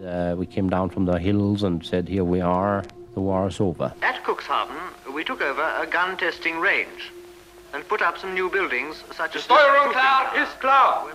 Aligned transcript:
Uh, 0.00 0.34
we 0.34 0.46
came 0.46 0.70
down 0.70 0.88
from 0.88 1.04
the 1.04 1.18
hills 1.18 1.62
and 1.62 1.84
said, 1.84 2.08
here 2.08 2.24
we 2.24 2.40
are, 2.40 2.82
the 3.14 3.20
war 3.20 3.48
is 3.48 3.60
over. 3.60 3.92
At 4.00 4.24
Cuxhaven, 4.24 5.14
we 5.14 5.24
took 5.24 5.42
over 5.42 5.62
a 5.78 5.86
gun 5.86 6.16
testing 6.16 6.58
range 6.58 7.12
and 7.74 7.86
put 7.86 8.00
up 8.00 8.16
some 8.16 8.32
new 8.32 8.48
buildings 8.48 9.04
such 9.12 9.36
as... 9.36 9.42
Steuerung 9.42 9.92
klar, 9.92 10.34
ist 10.36 10.58
klar. 10.58 11.06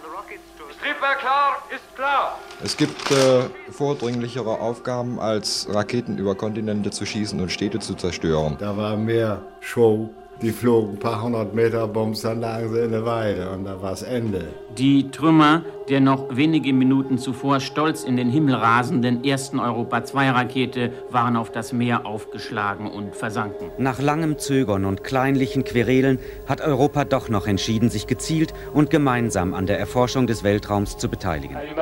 Triebwerk 0.81 1.19
klar, 1.19 1.63
ist 1.73 1.95
klar. 1.95 2.37
Es 2.63 2.77
gibt 2.77 3.09
äh, 3.09 3.49
vordringlichere 3.71 4.59
Aufgaben, 4.59 5.19
als 5.19 5.67
Raketen 5.73 6.17
über 6.17 6.35
Kontinente 6.35 6.91
zu 6.91 7.05
schießen 7.05 7.39
und 7.39 7.51
Städte 7.51 7.79
zu 7.79 7.95
zerstören. 7.95 8.57
Da 8.59 8.77
war 8.77 8.95
mehr 8.97 9.41
Show 9.61 10.09
die 10.41 10.51
flogen 10.51 10.93
ein 10.93 10.99
paar 10.99 11.21
hundert 11.21 11.53
Meter 11.53 11.87
Bombs, 11.87 12.21
dann 12.21 12.41
lagen 12.41 12.71
sie 12.73 12.79
in 12.79 12.91
der 12.91 13.05
Weide 13.05 13.49
und 13.51 13.65
da 13.65 13.81
war 13.81 13.93
es 13.93 14.03
Ende. 14.03 14.47
Die 14.77 15.09
Trümmer 15.09 15.63
der 15.89 16.01
noch 16.01 16.35
wenige 16.35 16.73
Minuten 16.73 17.17
zuvor 17.17 17.59
stolz 17.59 18.03
in 18.03 18.17
den 18.17 18.29
Himmel 18.29 18.55
rasenden 18.55 19.23
ersten 19.23 19.59
Europa-2-Rakete 19.59 20.91
waren 21.11 21.37
auf 21.37 21.51
das 21.51 21.73
Meer 21.73 22.05
aufgeschlagen 22.05 22.89
und 22.89 23.15
versanken. 23.15 23.69
Nach 23.77 23.99
langem 23.99 24.37
Zögern 24.39 24.85
und 24.85 25.03
kleinlichen 25.03 25.63
Querelen 25.63 26.19
hat 26.47 26.61
Europa 26.61 27.05
doch 27.05 27.29
noch 27.29 27.45
entschieden, 27.47 27.89
sich 27.89 28.07
gezielt 28.07 28.53
und 28.73 28.89
gemeinsam 28.89 29.53
an 29.53 29.67
der 29.67 29.79
Erforschung 29.79 30.27
des 30.27 30.43
Weltraums 30.43 30.97
zu 30.97 31.07
beteiligen. 31.09 31.55
Ich 31.55 31.75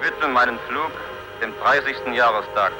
widme 0.00 0.32
meinen 0.32 0.58
Flug 0.68 0.90
dem 1.42 1.52
30. 1.60 2.14
Jahrestag 2.16 2.72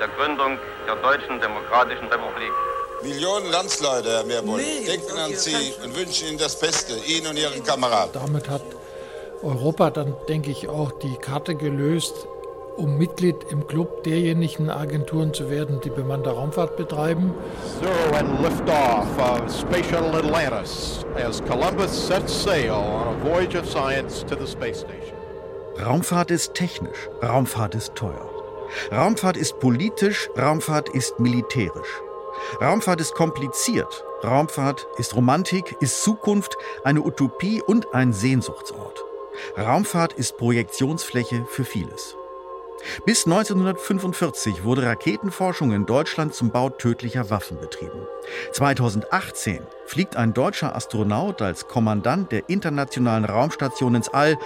der 0.00 0.08
Gründung 0.08 0.58
der 0.86 0.96
Deutschen 0.96 1.40
Demokratischen 1.40 2.08
Republik. 2.08 2.52
Millionen 3.02 3.50
Landsleute, 3.52 4.10
Herr 4.10 4.24
Meerbull, 4.24 4.60
nee, 4.60 4.86
denken 4.86 5.18
an 5.18 5.34
Sie 5.34 5.74
und 5.84 5.94
wünschen 5.94 6.28
Ihnen 6.28 6.38
das 6.38 6.58
Beste, 6.58 6.94
Ihnen 7.06 7.28
und 7.28 7.38
Ihren 7.38 7.62
Kameraden. 7.62 8.12
Damit 8.14 8.48
hat 8.48 8.62
Europa 9.42 9.90
dann, 9.90 10.16
denke 10.28 10.50
ich, 10.50 10.68
auch 10.68 10.90
die 10.92 11.16
Karte 11.16 11.54
gelöst, 11.54 12.26
um 12.76 12.96
Mitglied 12.96 13.36
im 13.50 13.66
Club 13.66 14.04
derjenigen 14.04 14.70
Agenturen 14.70 15.34
zu 15.34 15.50
werden, 15.50 15.80
die 15.82 15.90
bemannte 15.90 16.30
Raumfahrt 16.30 16.76
betreiben. 16.76 17.34
Zero 17.80 18.16
and 18.16 18.40
liftoff 18.40 19.18
of 19.18 19.52
Space 19.52 19.86
Shuttle 19.86 20.18
Atlantis 20.18 21.04
as 21.14 21.42
Columbus 21.44 21.90
sets 21.90 22.32
sail 22.32 22.72
on 22.72 23.14
a 23.14 23.24
voyage 23.24 23.56
of 23.56 23.68
science 23.68 24.24
to 24.24 24.34
the 24.34 24.46
space 24.46 24.80
station. 24.80 25.17
Raumfahrt 25.80 26.32
ist 26.32 26.54
technisch, 26.54 27.08
Raumfahrt 27.22 27.74
ist 27.74 27.94
teuer. 27.94 28.28
Raumfahrt 28.90 29.36
ist 29.36 29.60
politisch, 29.60 30.28
Raumfahrt 30.36 30.88
ist 30.88 31.20
militärisch. 31.20 32.02
Raumfahrt 32.60 33.00
ist 33.00 33.14
kompliziert, 33.14 34.04
Raumfahrt 34.24 34.86
ist 34.98 35.14
Romantik, 35.14 35.76
ist 35.80 36.02
Zukunft, 36.02 36.56
eine 36.82 37.02
Utopie 37.02 37.62
und 37.62 37.94
ein 37.94 38.12
Sehnsuchtsort. 38.12 39.04
Raumfahrt 39.56 40.14
ist 40.14 40.36
Projektionsfläche 40.36 41.44
für 41.48 41.64
vieles. 41.64 42.16
Bis 43.04 43.26
1945 43.26 44.64
wurde 44.64 44.84
Raketenforschung 44.84 45.72
in 45.72 45.86
Deutschland 45.86 46.34
zum 46.34 46.50
Bau 46.50 46.70
tödlicher 46.70 47.30
Waffen 47.30 47.58
betrieben. 47.58 48.06
2018 48.52 49.62
fliegt 49.86 50.16
ein 50.16 50.32
deutscher 50.32 50.74
Astronaut 50.74 51.42
als 51.42 51.66
Kommandant 51.66 52.32
der 52.32 52.48
Internationalen 52.48 53.24
Raumstation 53.24 53.94
ins 53.94 54.08
All 54.08 54.38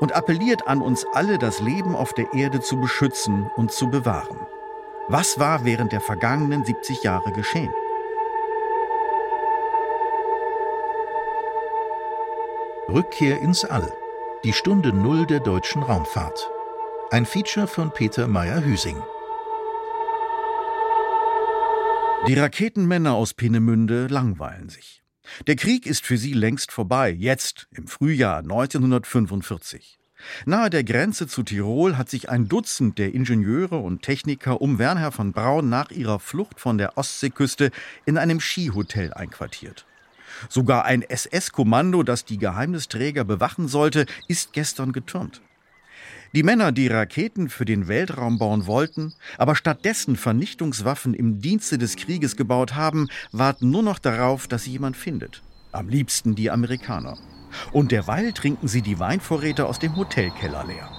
und 0.00 0.14
appelliert 0.14 0.66
an 0.66 0.80
uns 0.80 1.06
alle, 1.12 1.38
das 1.38 1.60
Leben 1.60 1.94
auf 1.94 2.12
der 2.12 2.32
Erde 2.34 2.60
zu 2.60 2.78
beschützen 2.80 3.50
und 3.56 3.72
zu 3.72 3.88
bewahren. 3.88 4.38
Was 5.08 5.38
war 5.38 5.64
während 5.64 5.92
der 5.92 6.00
vergangenen 6.00 6.64
70 6.64 7.02
Jahre 7.02 7.32
geschehen? 7.32 7.72
Rückkehr 12.88 13.40
ins 13.40 13.64
All. 13.64 13.92
Die 14.44 14.52
Stunde 14.52 14.92
Null 14.92 15.26
der 15.26 15.40
deutschen 15.40 15.82
Raumfahrt. 15.82 16.50
Ein 17.10 17.26
Feature 17.26 17.66
von 17.66 17.90
Peter 17.90 18.26
Meyer-Hüsing. 18.28 19.02
Die 22.26 22.34
Raketenmänner 22.34 23.14
aus 23.14 23.34
Peenemünde 23.34 24.06
langweilen 24.06 24.68
sich. 24.68 25.02
Der 25.46 25.56
Krieg 25.56 25.86
ist 25.86 26.06
für 26.06 26.16
sie 26.16 26.32
längst 26.32 26.72
vorbei, 26.72 27.10
jetzt 27.10 27.68
im 27.72 27.86
Frühjahr 27.86 28.38
1945. 28.38 29.98
Nahe 30.46 30.70
der 30.70 30.84
Grenze 30.84 31.26
zu 31.26 31.42
Tirol 31.42 31.96
hat 31.96 32.10
sich 32.10 32.28
ein 32.28 32.48
Dutzend 32.48 32.98
der 32.98 33.14
Ingenieure 33.14 33.78
und 33.78 34.02
Techniker 34.02 34.60
um 34.60 34.78
Wernher 34.78 35.12
von 35.12 35.32
Braun 35.32 35.68
nach 35.68 35.90
ihrer 35.90 36.18
Flucht 36.18 36.60
von 36.60 36.76
der 36.78 36.98
Ostseeküste 36.98 37.70
in 38.04 38.18
einem 38.18 38.40
Skihotel 38.40 39.12
einquartiert. 39.14 39.86
Sogar 40.48 40.84
ein 40.84 41.02
SS-Kommando, 41.02 42.02
das 42.02 42.24
die 42.24 42.38
Geheimnisträger 42.38 43.24
bewachen 43.24 43.68
sollte, 43.68 44.06
ist 44.28 44.52
gestern 44.52 44.92
getürmt. 44.92 45.40
Die 46.34 46.42
Männer, 46.42 46.72
die 46.72 46.88
Raketen 46.88 47.48
für 47.48 47.64
den 47.64 47.88
Weltraum 47.88 48.38
bauen 48.38 48.66
wollten, 48.66 49.14
aber 49.38 49.56
stattdessen 49.56 50.16
Vernichtungswaffen 50.16 51.14
im 51.14 51.40
Dienste 51.40 51.78
des 51.78 51.96
Krieges 51.96 52.36
gebaut 52.36 52.74
haben, 52.74 53.08
warten 53.32 53.70
nur 53.70 53.82
noch 53.82 53.98
darauf, 53.98 54.46
dass 54.46 54.64
sie 54.64 54.72
jemand 54.72 54.96
findet. 54.96 55.42
Am 55.72 55.88
liebsten 55.88 56.34
die 56.34 56.50
Amerikaner. 56.50 57.16
Und 57.72 57.92
derweil 57.92 58.32
trinken 58.32 58.68
sie 58.68 58.82
die 58.82 58.98
Weinvorräte 58.98 59.66
aus 59.66 59.78
dem 59.78 59.96
Hotelkeller 59.96 60.66
leer. 60.66 60.90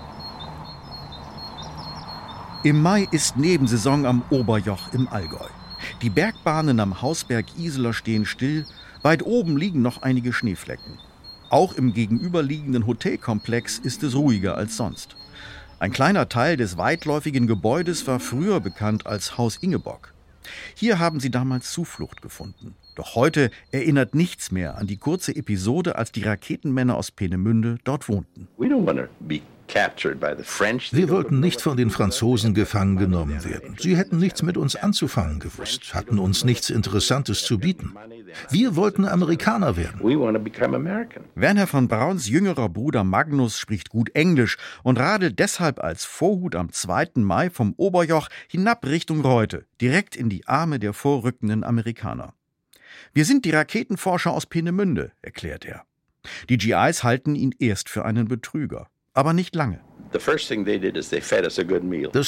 Im 2.63 2.81
Mai 2.81 3.07
ist 3.11 3.37
Nebensaison 3.37 4.07
am 4.07 4.23
Oberjoch 4.31 4.93
im 4.93 5.07
Allgäu. 5.07 5.47
Die 6.01 6.09
Bergbahnen 6.09 6.79
am 6.79 7.01
Hausberg 7.01 7.45
Iseler 7.57 7.93
stehen 7.93 8.25
still, 8.25 8.65
weit 9.03 9.23
oben 9.23 9.57
liegen 9.57 9.81
noch 9.81 10.01
einige 10.01 10.33
Schneeflecken. 10.33 10.97
Auch 11.49 11.73
im 11.73 11.93
gegenüberliegenden 11.93 12.85
Hotelkomplex 12.85 13.79
ist 13.79 14.03
es 14.03 14.15
ruhiger 14.15 14.55
als 14.55 14.75
sonst. 14.75 15.15
Ein 15.81 15.91
kleiner 15.91 16.27
Teil 16.27 16.57
des 16.57 16.77
weitläufigen 16.77 17.47
Gebäudes 17.47 18.05
war 18.05 18.19
früher 18.19 18.59
bekannt 18.59 19.07
als 19.07 19.37
Haus 19.37 19.55
Ingeborg. 19.61 20.13
Hier 20.75 20.99
haben 20.99 21.21
sie 21.21 21.31
damals 21.31 21.71
Zuflucht 21.71 22.21
gefunden. 22.21 22.75
Doch 22.95 23.15
heute 23.15 23.49
erinnert 23.71 24.13
nichts 24.13 24.51
mehr 24.51 24.77
an 24.77 24.87
die 24.87 24.97
kurze 24.97 25.33
Episode, 25.33 25.95
als 25.95 26.11
die 26.11 26.23
Raketenmänner 26.23 26.97
aus 26.97 27.11
Peenemünde 27.11 27.77
dort 27.85 28.09
wohnten. 28.09 28.49
Wir 29.71 31.09
wollten 31.09 31.39
nicht 31.39 31.61
von 31.61 31.77
den 31.77 31.91
Franzosen 31.91 32.53
gefangen 32.55 32.97
genommen 32.97 33.43
werden. 33.43 33.75
Sie 33.79 33.95
hätten 33.95 34.17
nichts 34.17 34.41
mit 34.41 34.57
uns 34.57 34.75
anzufangen 34.75 35.39
gewusst, 35.39 35.93
hatten 35.93 36.17
uns 36.17 36.43
nichts 36.43 36.71
Interessantes 36.71 37.43
zu 37.43 37.59
bieten. 37.59 37.93
Wir 38.49 38.75
wollten 38.75 39.05
Amerikaner 39.05 39.77
werden. 39.77 40.01
Werner 41.35 41.67
von 41.67 41.87
Brauns 41.87 42.27
jüngerer 42.27 42.67
Bruder 42.69 43.03
Magnus 43.03 43.59
spricht 43.59 43.89
gut 43.89 44.09
Englisch 44.15 44.57
und 44.81 44.99
radelt 44.99 45.37
deshalb 45.37 45.79
als 45.79 46.03
Vorhut 46.03 46.55
am 46.55 46.71
2. 46.71 47.11
Mai 47.15 47.51
vom 47.51 47.73
Oberjoch 47.77 48.27
hinab 48.47 48.85
Richtung 48.85 49.21
Reute, 49.21 49.65
direkt 49.81 50.15
in 50.15 50.29
die 50.29 50.47
Arme 50.47 50.79
der 50.79 50.93
vorrückenden 50.93 51.63
Amerikaner. 51.63 52.33
Wir 53.13 53.25
sind 53.25 53.45
die 53.45 53.51
Raketenforscher 53.51 54.31
aus 54.31 54.47
Peenemünde, 54.47 55.11
erklärt 55.21 55.65
er. 55.65 55.83
Die 56.49 56.57
GIs 56.57 57.03
halten 57.03 57.35
ihn 57.35 57.53
erst 57.59 57.87
für 57.87 58.03
einen 58.03 58.27
Betrüger 58.27 58.87
aber 59.19 59.33
nicht 59.33 59.53
lange. 59.53 59.81
Das 60.11 60.25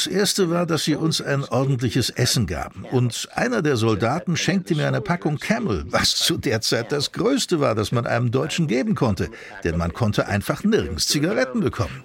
erste 0.08 0.50
war, 0.52 0.66
dass 0.68 0.84
sie 0.84 0.96
uns 0.96 1.22
ein 1.22 1.44
ordentliches 1.46 2.12
Essen 2.12 2.46
gaben. 2.46 2.86
Und 2.92 3.28
einer 3.34 3.64
der 3.64 3.76
Soldaten 3.76 4.36
schenkte 4.36 4.76
mir 4.76 4.88
eine 4.88 5.02
Packung 5.02 5.38
Camel, 5.38 5.86
was 5.88 6.16
zu 6.16 6.38
der 6.38 6.62
Zeit 6.62 6.92
das 6.92 7.12
Größte 7.12 7.60
war, 7.60 7.74
das 7.74 7.92
man 7.92 8.06
einem 8.06 8.30
Deutschen 8.30 8.68
geben 8.68 8.94
konnte. 8.94 9.30
Denn 9.64 9.78
man 9.78 9.94
konnte 9.94 10.28
einfach 10.28 10.64
nirgends 10.64 11.08
Zigaretten 11.08 11.62
bekommen. 11.62 12.04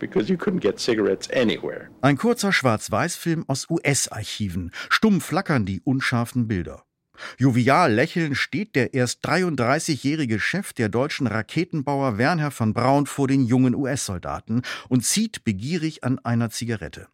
Ein 2.01 2.17
kurzer 2.17 2.53
Schwarz-Weiß-Film 2.53 3.45
aus 3.47 3.69
US-Archiven. 3.69 4.71
Stumm 4.89 5.21
flackern 5.21 5.67
die 5.67 5.83
unscharfen 5.83 6.49
Bilder. 6.49 6.85
Jovial 7.39 7.93
lächelnd 7.93 8.37
steht 8.37 8.77
der 8.77 8.95
erst 8.95 9.27
33-jährige 9.27 10.41
Chef 10.41 10.73
der 10.73 10.89
deutschen 10.89 11.27
Raketenbauer 11.27 12.19
Wernher 12.19 12.51
von 12.51 12.75
Braun 12.75 13.07
vor 13.07 13.29
den 13.29 13.45
jungen 13.45 13.75
US-Soldaten 13.75 14.63
und 14.89 15.05
zieht 15.05 15.45
begierig 15.45 16.05
an 16.05 16.19
einer 16.19 16.51
Zigarette. 16.51 17.09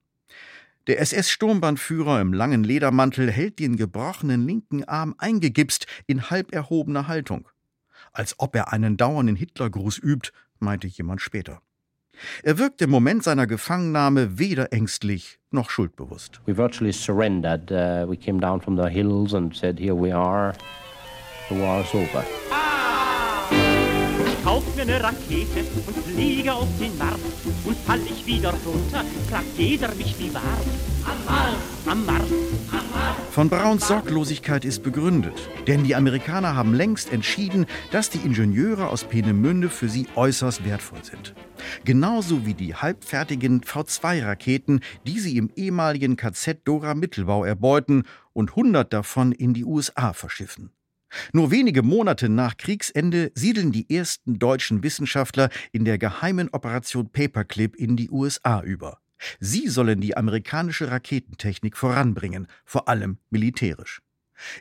Der 0.89 1.01
SS-Sturmbannführer 1.01 2.21
im 2.21 2.33
langen 2.33 2.65
Ledermantel 2.65 3.31
hält 3.31 3.61
den 3.61 3.77
gebrochenen 3.77 4.47
linken 4.47 4.83
Arm 4.85 5.15
eingegipst 5.19 5.87
in 6.07 6.29
halb 6.31 6.53
erhobener 6.53 7.07
Haltung. 7.07 7.49
Als 8.13 8.35
ob 8.39 8.57
er 8.57 8.73
einen 8.73 8.97
dauernden 8.97 9.37
Hitlergruß 9.37 9.99
übt, 9.99 10.33
meinte 10.59 10.89
jemand 10.89 11.21
später. 11.21 11.63
Er 12.43 12.59
wirkt 12.59 12.83
im 12.83 12.91
Moment 12.91 13.23
seiner 13.25 13.47
Gefangennahme 13.47 14.39
weder 14.39 14.73
ängstlich 14.73 15.39
noch 15.51 15.71
schuldbewusst. 15.71 16.41
We 16.47 16.57
virtually 16.57 16.93
surrendered. 16.93 17.71
Uh, 17.71 18.09
we 18.11 18.17
came 18.17 18.41
down 18.41 18.61
from 18.61 18.77
the 18.77 18.89
hills 18.89 19.35
and 19.35 19.55
said, 19.55 19.79
here 19.79 19.95
we 19.95 20.15
are. 20.15 20.55
The 21.49 21.61
war 21.61 21.83
is 21.83 21.95
over. 21.95 22.25
Ich 24.27 24.45
kauf 24.45 24.65
mir 24.75 24.83
eine 24.83 25.03
Rakete 25.03 25.61
und 25.87 25.97
fliege 26.15 26.53
auf 26.53 26.69
den 26.81 26.97
Mars. 26.99 27.21
Und 27.65 27.77
fall 27.79 28.01
ich 28.07 28.27
wieder 28.27 28.51
runter, 28.51 29.05
fragt 29.29 29.59
jeder 29.59 29.95
mich 29.95 30.15
wie 30.19 30.31
Mars, 30.31 30.45
am 31.05 31.25
Mars, 31.25 31.57
am 31.87 32.07
Mars. 32.07 32.31
Von 33.33 33.49
Brauns 33.49 33.89
Sorglosigkeit 33.89 34.65
ist 34.65 34.83
begründet, 34.83 35.49
denn 35.67 35.85
die 35.85 35.95
Amerikaner 35.95 36.55
haben 36.55 36.75
längst 36.75 37.13
entschieden, 37.13 37.67
dass 37.91 38.11
die 38.11 38.19
Ingenieure 38.19 38.89
aus 38.89 39.05
Peenemünde 39.05 39.71
für 39.71 39.89
sie 39.89 40.07
äußerst 40.17 40.65
wertvoll 40.65 41.03
sind. 41.03 41.35
Genauso 41.85 42.45
wie 42.45 42.55
die 42.55 42.75
halbfertigen 42.75 43.63
V2-Raketen, 43.63 44.81
die 45.07 45.19
sie 45.19 45.37
im 45.37 45.51
ehemaligen 45.57 46.17
KZ 46.17 46.61
Dora 46.65 46.95
Mittelbau 46.95 47.45
erbeuten 47.45 48.03
und 48.33 48.51
100 48.51 48.93
davon 48.93 49.33
in 49.33 49.55
die 49.55 49.65
USA 49.65 50.13
verschiffen. 50.13 50.71
Nur 51.33 51.51
wenige 51.51 51.83
Monate 51.83 52.29
nach 52.29 52.57
Kriegsende 52.57 53.33
siedeln 53.35 53.73
die 53.73 53.95
ersten 53.95 54.39
deutschen 54.39 54.83
Wissenschaftler 54.83 55.51
in 55.73 55.85
der 55.85 55.99
geheimen 55.99 56.49
Operation 56.53 57.11
Paperclip 57.11 57.77
in 57.77 57.97
die 57.97 58.11
USA 58.11 58.63
über. 58.63 59.02
Sie 59.41 59.69
sollen 59.69 60.01
die 60.01 60.17
amerikanische 60.17 60.91
Raketentechnik 60.91 61.77
voranbringen, 61.77 62.47
vor 62.65 62.89
allem 62.89 63.19
militärisch. 63.31 64.03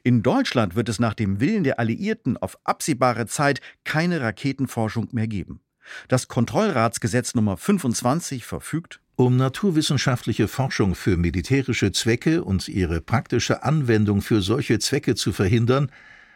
In 0.03 0.21
Deutschland 0.21 0.75
wird 0.75 0.89
es 0.89 0.99
nach 0.99 1.13
dem 1.13 1.39
Willen 1.39 1.63
der 1.63 1.79
Alliierten 1.79 2.37
auf 2.37 2.57
absehbare 2.63 3.25
Zeit 3.25 3.61
keine 3.83 4.21
Raketenforschung 4.21 5.09
mehr 5.11 5.27
geben. 5.27 5.61
Das 6.07 6.27
Kontrollratsgesetz 6.27 7.33
Nummer 7.33 7.57
25 7.57 8.45
verfügt, 8.45 8.99
um 9.15 9.35
naturwissenschaftliche 9.35 10.47
Forschung 10.47 10.95
für 10.95 11.17
militärische 11.17 11.91
Zwecke 11.91 12.43
und 12.43 12.67
ihre 12.67 13.01
praktische 13.01 13.63
Anwendung 13.63 14.21
für 14.21 14.41
solche 14.41 14.79
Zwecke 14.79 15.15
zu 15.15 15.31
verhindern, 15.31 15.91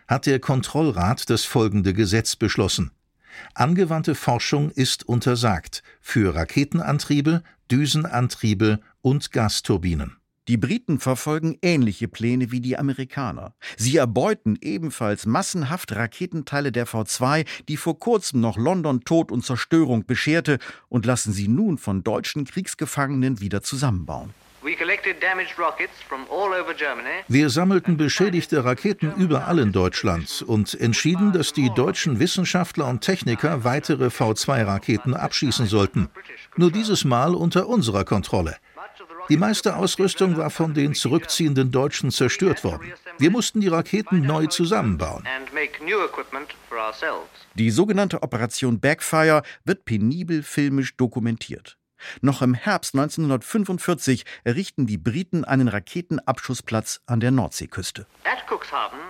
hat 0.07 0.27
der 0.27 0.39
Kontrollrat 0.39 1.29
das 1.29 1.45
folgende 1.45 1.93
Gesetz 1.93 2.35
beschlossen. 2.35 2.91
Angewandte 3.53 4.15
Forschung 4.15 4.71
ist 4.71 5.07
untersagt 5.07 5.83
für 6.01 6.35
Raketenantriebe, 6.35 7.43
Düsenantriebe 7.71 8.79
und 9.01 9.31
Gasturbinen. 9.31 10.17
Die 10.47 10.57
Briten 10.57 10.99
verfolgen 10.99 11.57
ähnliche 11.63 12.07
Pläne 12.07 12.51
wie 12.51 12.61
die 12.61 12.77
Amerikaner. 12.77 13.55
Sie 13.77 13.97
erbeuten 13.97 14.57
ebenfalls 14.61 15.25
massenhaft 15.25 15.95
Raketenteile 15.95 16.71
der 16.71 16.85
V2, 16.85 17.47
die 17.67 17.77
vor 17.77 17.97
kurzem 17.97 18.41
noch 18.41 18.55
London 18.55 19.01
Tod 19.01 19.31
und 19.31 19.43
Zerstörung 19.43 20.05
bescherte, 20.05 20.59
und 20.87 21.07
lassen 21.07 21.33
sie 21.33 21.47
nun 21.47 21.79
von 21.79 22.03
deutschen 22.03 22.45
Kriegsgefangenen 22.45 23.39
wieder 23.39 23.63
zusammenbauen. 23.63 24.35
Wir 27.27 27.49
sammelten 27.51 27.97
beschädigte 27.97 28.65
Raketen 28.65 29.13
überall 29.15 29.59
in 29.59 29.71
Deutschland 29.71 30.43
und 30.47 30.73
entschieden, 30.81 31.31
dass 31.31 31.53
die 31.53 31.69
deutschen 31.75 32.19
Wissenschaftler 32.19 32.87
und 32.87 33.01
Techniker 33.01 33.63
weitere 33.63 34.07
V2-Raketen 34.07 35.13
abschießen 35.13 35.67
sollten. 35.67 36.09
Nur 36.57 36.71
dieses 36.71 37.05
Mal 37.05 37.35
unter 37.35 37.67
unserer 37.67 38.05
Kontrolle. 38.05 38.55
Die 39.29 39.37
meiste 39.37 39.75
Ausrüstung 39.75 40.37
war 40.37 40.49
von 40.49 40.73
den 40.73 40.95
zurückziehenden 40.95 41.71
Deutschen 41.71 42.09
zerstört 42.09 42.63
worden. 42.63 42.93
Wir 43.19 43.29
mussten 43.29 43.61
die 43.61 43.67
Raketen 43.67 44.21
neu 44.21 44.47
zusammenbauen. 44.47 45.23
Die 47.53 47.69
sogenannte 47.69 48.23
Operation 48.23 48.79
Backfire 48.79 49.43
wird 49.63 49.85
penibel 49.85 50.41
filmisch 50.41 50.95
dokumentiert. 50.97 51.77
Noch 52.21 52.41
im 52.41 52.53
Herbst 52.53 52.95
1945 52.95 54.25
errichten 54.43 54.85
die 54.85 54.97
Briten 54.97 55.45
einen 55.45 55.67
Raketenabschussplatz 55.67 57.01
an 57.05 57.19
der 57.19 57.31
Nordseeküste. 57.31 58.05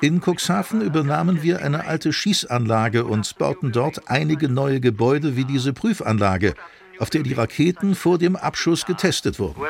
In 0.01 0.21
Cuxhaven 0.21 0.81
übernahmen 0.81 1.41
wir 1.41 1.63
eine 1.63 1.85
alte 1.85 2.13
Schießanlage 2.13 3.05
und 3.05 3.37
bauten 3.37 3.71
dort 3.71 4.09
einige 4.09 4.49
neue 4.49 4.79
Gebäude 4.79 5.35
wie 5.35 5.45
diese 5.45 5.73
Prüfanlage, 5.73 6.53
auf 6.99 7.09
der 7.09 7.23
die 7.23 7.33
Raketen 7.33 7.95
vor 7.95 8.17
dem 8.17 8.35
Abschuss 8.35 8.85
getestet 8.85 9.39
wurden. 9.39 9.61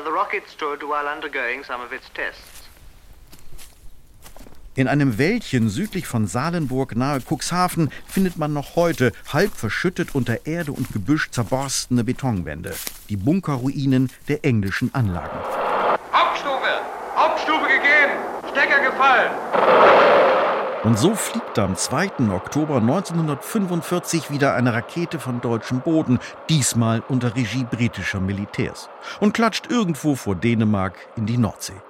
In 4.78 4.90
einem 4.90 5.18
Wäldchen 5.18 5.70
südlich 5.70 6.06
von 6.06 6.28
Salenburg 6.28 6.98
nahe 6.98 7.22
Cuxhaven 7.22 7.90
findet 8.08 8.36
man 8.36 8.52
noch 8.52 8.76
heute 8.76 9.14
halb 9.32 9.56
verschüttet 9.56 10.14
unter 10.14 10.46
Erde 10.46 10.74
und 10.74 10.92
Gebüsch 10.92 11.32
zerborstene 11.32 12.04
Betonwände, 12.04 12.76
die 13.08 13.16
Bunkerruinen 13.16 14.12
der 14.28 14.44
englischen 14.44 14.94
Anlagen. 14.94 15.40
Hauptstufe! 16.12 16.82
Hauptstufe 17.16 17.68
gegeben! 17.68 18.20
Stecker 18.52 18.84
gefallen! 18.84 19.32
Und 20.84 21.00
so 21.00 21.16
fliegt 21.16 21.58
am 21.58 21.78
2. 21.78 22.30
Oktober 22.34 22.76
1945 22.76 24.30
wieder 24.30 24.56
eine 24.56 24.74
Rakete 24.74 25.20
von 25.20 25.40
deutschem 25.40 25.80
Boden, 25.80 26.20
diesmal 26.50 27.02
unter 27.08 27.34
Regie 27.34 27.64
britischer 27.64 28.20
Militärs, 28.20 28.90
und 29.22 29.34
klatscht 29.34 29.72
irgendwo 29.72 30.16
vor 30.16 30.36
Dänemark 30.36 30.98
in 31.16 31.26
die 31.26 31.38
Nordsee. 31.38 31.82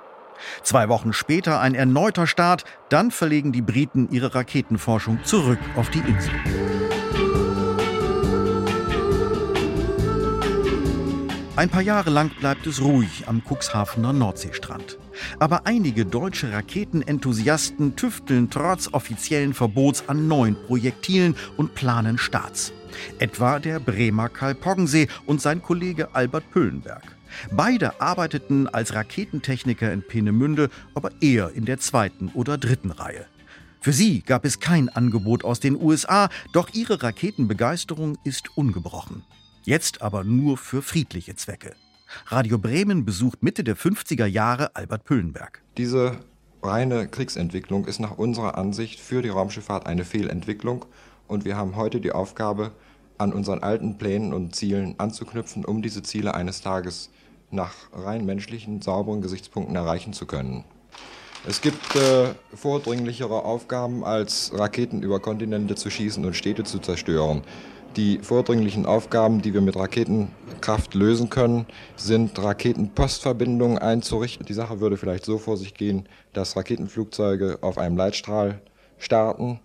Zwei 0.63 0.89
Wochen 0.89 1.13
später 1.13 1.59
ein 1.59 1.75
erneuter 1.75 2.27
Start, 2.27 2.63
dann 2.89 3.11
verlegen 3.11 3.51
die 3.51 3.61
Briten 3.61 4.09
ihre 4.11 4.35
Raketenforschung 4.35 5.19
zurück 5.23 5.59
auf 5.75 5.89
die 5.89 5.99
Insel. 5.99 6.33
Ein 11.57 11.69
paar 11.69 11.81
Jahre 11.81 12.09
lang 12.09 12.31
bleibt 12.37 12.67
es 12.67 12.81
ruhig 12.81 13.23
am 13.27 13.41
Cuxhavener 13.41 14.11
Nordseestrand. 14.11 14.97
Aber 15.39 15.65
einige 15.65 16.05
deutsche 16.05 16.51
Raketenenthusiasten 16.51 17.95
tüfteln 17.95 18.49
trotz 18.49 18.89
offiziellen 18.91 19.53
Verbots 19.53 20.03
an 20.09 20.27
neuen 20.27 20.57
Projektilen 20.67 21.37
und 21.55 21.73
planen 21.73 22.17
Starts. 22.17 22.73
Etwa 23.19 23.59
der 23.59 23.79
Bremer 23.79 24.27
Karl 24.27 24.53
Poggensee 24.53 25.07
und 25.25 25.41
sein 25.41 25.61
Kollege 25.61 26.13
Albert 26.13 26.51
Püllenberg. 26.51 27.14
Beide 27.51 28.01
arbeiteten 28.01 28.67
als 28.67 28.93
Raketentechniker 28.93 29.91
in 29.91 30.01
Peenemünde, 30.01 30.69
aber 30.93 31.11
eher 31.21 31.51
in 31.51 31.65
der 31.65 31.79
zweiten 31.79 32.29
oder 32.33 32.57
dritten 32.57 32.91
Reihe. 32.91 33.25
Für 33.81 33.93
sie 33.93 34.21
gab 34.21 34.45
es 34.45 34.59
kein 34.59 34.89
Angebot 34.89 35.43
aus 35.43 35.59
den 35.59 35.79
USA, 35.79 36.29
doch 36.53 36.69
ihre 36.73 37.03
Raketenbegeisterung 37.03 38.17
ist 38.23 38.57
ungebrochen. 38.57 39.23
Jetzt 39.63 40.01
aber 40.01 40.23
nur 40.23 40.57
für 40.57 40.81
friedliche 40.81 41.35
Zwecke. 41.35 41.75
Radio 42.27 42.57
Bremen 42.57 43.05
besucht 43.05 43.43
Mitte 43.43 43.63
der 43.63 43.77
50er 43.77 44.25
Jahre 44.25 44.75
Albert 44.75 45.05
Püllenberg. 45.05 45.61
Diese 45.77 46.17
reine 46.63 47.07
Kriegsentwicklung 47.07 47.85
ist 47.85 47.99
nach 47.99 48.17
unserer 48.17 48.57
Ansicht 48.57 48.99
für 48.99 49.21
die 49.21 49.29
Raumschifffahrt 49.29 49.85
eine 49.85 50.05
Fehlentwicklung 50.05 50.85
und 51.27 51.45
wir 51.45 51.55
haben 51.55 51.75
heute 51.75 52.01
die 52.01 52.11
Aufgabe, 52.11 52.71
an 53.17 53.33
unseren 53.33 53.59
alten 53.59 53.97
Plänen 53.97 54.33
und 54.33 54.55
Zielen 54.55 54.95
anzuknüpfen, 54.97 55.63
um 55.63 55.81
diese 55.81 56.03
Ziele 56.03 56.33
eines 56.33 56.61
Tages 56.61 57.09
nach 57.51 57.73
rein 57.93 58.25
menschlichen, 58.25 58.81
sauberen 58.81 59.21
Gesichtspunkten 59.21 59.75
erreichen 59.75 60.13
zu 60.13 60.25
können. 60.25 60.65
Es 61.47 61.61
gibt 61.61 61.95
äh, 61.95 62.33
vordringlichere 62.55 63.45
Aufgaben, 63.45 64.03
als 64.03 64.51
Raketen 64.53 65.03
über 65.03 65.19
Kontinente 65.19 65.75
zu 65.75 65.91
schießen 65.91 66.25
und 66.25 66.35
Städte 66.35 66.63
zu 66.63 66.79
zerstören. 66.79 67.43
Die 67.95 68.17
vordringlichen 68.19 68.85
Aufgaben, 68.85 69.41
die 69.41 69.53
wir 69.53 69.61
mit 69.61 69.75
Raketenkraft 69.75 70.95
lösen 70.95 71.29
können, 71.29 71.65
sind 71.95 72.37
Raketenpostverbindungen 72.37 73.77
einzurichten. 73.77 74.45
Die 74.45 74.53
Sache 74.53 74.81
würde 74.81 74.97
vielleicht 74.97 75.23
so 75.23 75.37
vor 75.37 75.55
sich 75.55 75.75
gehen, 75.75 76.09
dass 76.33 76.57
Raketenflugzeuge 76.57 77.59
auf 77.61 77.77
einem 77.77 77.95
Leitstrahl 77.95 78.59
starten, 78.97 79.59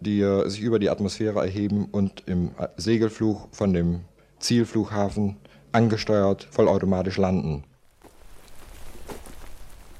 die 0.00 0.22
äh, 0.22 0.48
sich 0.48 0.60
über 0.62 0.78
die 0.78 0.88
Atmosphäre 0.88 1.40
erheben 1.40 1.88
und 1.92 2.22
im 2.26 2.52
Segelflug 2.76 3.48
von 3.52 3.74
dem 3.74 4.00
Zielflughafen 4.38 5.36
angesteuert 5.72 6.48
vollautomatisch 6.50 7.16
landen. 7.16 7.64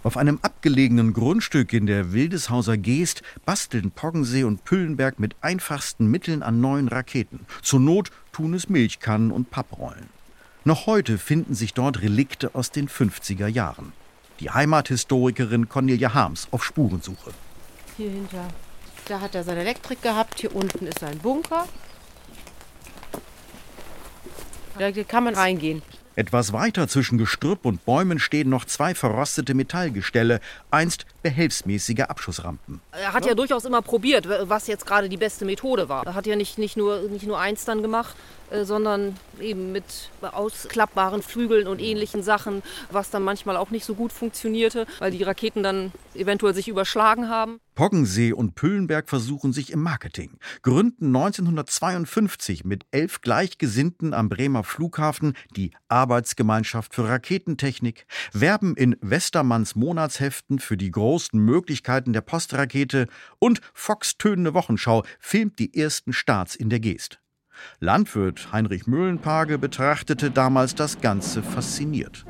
Auf 0.04 0.16
einem 0.16 0.40
abgelegenen 0.42 1.12
Grundstück 1.12 1.72
in 1.72 1.86
der 1.86 2.12
Wildeshauser 2.12 2.76
Geest 2.76 3.22
basteln 3.46 3.92
Poggensee 3.92 4.42
und 4.42 4.64
Püllenberg 4.64 5.20
mit 5.20 5.36
einfachsten 5.42 6.06
Mitteln 6.08 6.42
an 6.42 6.60
neuen 6.60 6.88
Raketen. 6.88 7.46
Zur 7.62 7.78
Not 7.78 8.10
tun 8.32 8.54
es 8.54 8.68
Milchkannen 8.68 9.30
und 9.30 9.50
Papprollen. 9.50 10.08
Noch 10.64 10.86
heute 10.86 11.18
finden 11.18 11.54
sich 11.54 11.72
dort 11.72 12.02
Relikte 12.02 12.54
aus 12.54 12.72
den 12.72 12.88
50er 12.88 13.46
Jahren. 13.46 13.92
Die 14.40 14.50
Heimathistorikerin 14.50 15.68
Cornelia 15.68 16.14
Harms 16.14 16.48
auf 16.50 16.64
Spurensuche. 16.64 17.30
Hier 17.96 18.10
hinter. 18.10 18.48
Da 19.06 19.20
hat 19.20 19.34
er 19.34 19.44
seine 19.44 19.60
Elektrik 19.60 20.02
gehabt. 20.02 20.40
Hier 20.40 20.54
unten 20.54 20.86
ist 20.86 20.98
sein 20.98 21.18
Bunker. 21.18 21.66
Da 24.78 24.90
kann 24.90 25.24
man 25.24 25.34
reingehen. 25.34 25.82
Etwas 26.14 26.52
weiter 26.52 26.88
zwischen 26.88 27.16
Gestrüpp 27.16 27.64
und 27.64 27.86
Bäumen 27.86 28.18
stehen 28.18 28.50
noch 28.50 28.66
zwei 28.66 28.94
verrostete 28.94 29.54
Metallgestelle, 29.54 30.40
einst 30.70 31.06
behelfsmäßige 31.22 32.00
Abschussrampen. 32.00 32.82
Er 32.92 33.14
hat 33.14 33.24
ja 33.24 33.34
durchaus 33.34 33.64
immer 33.64 33.80
probiert, 33.80 34.28
was 34.42 34.66
jetzt 34.66 34.84
gerade 34.84 35.08
die 35.08 35.16
beste 35.16 35.46
Methode 35.46 35.88
war. 35.88 36.04
Er 36.04 36.14
hat 36.14 36.26
ja 36.26 36.36
nicht, 36.36 36.58
nicht, 36.58 36.76
nur, 36.76 37.00
nicht 37.08 37.26
nur 37.26 37.38
eins 37.38 37.64
dann 37.64 37.80
gemacht, 37.80 38.14
äh, 38.50 38.64
sondern 38.64 39.16
eben 39.40 39.72
mit 39.72 39.84
ausklappbaren 40.20 41.22
Flügeln 41.22 41.66
und 41.66 41.80
ähnlichen 41.80 42.22
Sachen, 42.22 42.62
was 42.90 43.08
dann 43.08 43.22
manchmal 43.22 43.56
auch 43.56 43.70
nicht 43.70 43.86
so 43.86 43.94
gut 43.94 44.12
funktionierte, 44.12 44.86
weil 44.98 45.12
die 45.12 45.22
Raketen 45.22 45.62
dann 45.62 45.92
eventuell 46.14 46.52
sich 46.52 46.68
überschlagen 46.68 47.30
haben. 47.30 47.58
Poggensee 47.74 48.32
und 48.32 48.54
Püllenberg 48.54 49.08
versuchen 49.08 49.52
sich 49.52 49.72
im 49.72 49.82
Marketing, 49.82 50.38
gründen 50.62 51.06
1952 51.06 52.64
mit 52.64 52.84
elf 52.90 53.20
Gleichgesinnten 53.20 54.12
am 54.12 54.28
Bremer 54.28 54.62
Flughafen 54.62 55.34
die 55.56 55.72
Arbeitsgemeinschaft 55.88 56.94
für 56.94 57.08
Raketentechnik, 57.08 58.06
werben 58.32 58.76
in 58.76 58.96
Westermanns 59.00 59.74
Monatsheften 59.74 60.58
für 60.58 60.76
die 60.76 60.90
großen 60.90 61.38
Möglichkeiten 61.38 62.12
der 62.12 62.20
Postrakete 62.20 63.06
und 63.38 63.60
Fox 63.72 64.18
Tönende 64.18 64.54
Wochenschau 64.54 65.04
filmt 65.18 65.58
die 65.58 65.74
ersten 65.74 66.12
Starts 66.12 66.54
in 66.54 66.68
der 66.68 66.80
Geest. 66.80 67.20
Landwirt 67.80 68.52
Heinrich 68.52 68.86
Mühlenpage 68.86 69.58
betrachtete 69.58 70.30
damals 70.30 70.74
das 70.74 71.00
Ganze 71.00 71.42
fasziniert. 71.42 72.24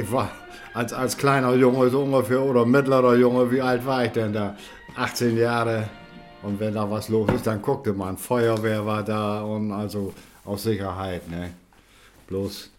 Ich 0.00 0.12
war 0.12 0.30
als, 0.74 0.92
als 0.92 1.16
kleiner 1.16 1.54
Junge 1.54 1.88
so 1.90 2.02
ungefähr 2.02 2.42
oder 2.42 2.64
mittlerer 2.64 3.16
Junge, 3.16 3.50
wie 3.50 3.60
alt 3.60 3.84
war 3.84 4.04
ich 4.04 4.12
denn 4.12 4.32
da? 4.32 4.56
18 4.96 5.36
Jahre. 5.36 5.88
Und 6.42 6.58
wenn 6.58 6.74
da 6.74 6.90
was 6.90 7.08
los 7.08 7.30
ist, 7.32 7.46
dann 7.46 7.60
guckte 7.60 7.92
man. 7.92 8.16
Feuerwehr 8.16 8.84
war 8.86 9.02
da 9.02 9.42
und 9.42 9.72
also 9.72 10.14
aus 10.44 10.62
Sicherheit, 10.62 11.28
ne? 11.28 11.52
Bloß, 12.28 12.70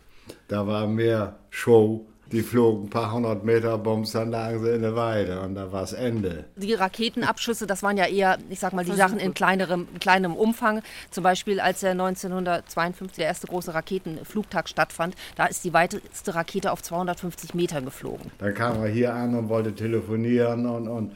da 0.48 0.66
war 0.66 0.88
mehr 0.88 1.36
Show 1.50 2.06
die 2.32 2.42
flogen 2.42 2.86
ein 2.86 2.90
paar 2.90 3.12
hundert 3.12 3.44
Meter, 3.44 3.78
bums, 3.78 4.12
dann 4.12 4.32
lagen 4.32 4.64
sie 4.64 4.72
in 4.72 4.82
der 4.82 4.96
Weide 4.96 5.42
und 5.42 5.56
da 5.56 5.72
war 5.72 5.84
es 5.84 5.94
Ende. 5.94 6.46
Die 6.56 6.74
Raketenabschüsse, 6.74 7.68
das 7.68 7.84
waren 7.84 7.98
ja 7.98 8.06
eher, 8.06 8.38
ich 8.50 8.60
sag 8.60 8.74
mal, 8.74 8.86
die 8.86 8.94
Sachen 8.94 9.20
in 9.20 9.34
kleinerem, 9.34 9.88
kleinem 10.00 10.36
Umfang. 10.36 10.82
Zum 11.10 11.24
Beispiel, 11.24 11.60
als 11.60 11.82
der 11.82 11.92
1952 11.92 13.18
der 13.18 13.26
erste 13.26 13.48
große 13.48 13.74
Raketenflugtag 13.74 14.70
stattfand, 14.70 15.16
da 15.36 15.46
ist 15.46 15.64
die 15.64 15.74
weiteste 15.74 16.34
Rakete 16.36 16.72
auf 16.72 16.82
250 16.82 17.54
Meter 17.54 17.82
geflogen. 17.82 18.32
Dann 18.38 18.54
kam 18.54 18.82
er 18.82 18.90
hier 18.90 19.14
an 19.14 19.36
und 19.36 19.50
wollte 19.50 19.74
telefonieren 19.74 20.66
und, 20.66 20.88
und 20.88 21.12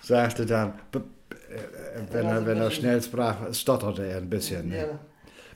sagte 0.00 0.46
dann, 0.46 0.74
äh, 0.94 1.00
wenn 2.12 2.26
er, 2.26 2.46
wenn 2.46 2.58
er 2.58 2.70
schnell 2.70 3.02
sprach, 3.02 3.36
stotterte 3.52 4.06
er 4.06 4.18
ein 4.18 4.30
bisschen. 4.30 4.70
Ne? 4.70 4.98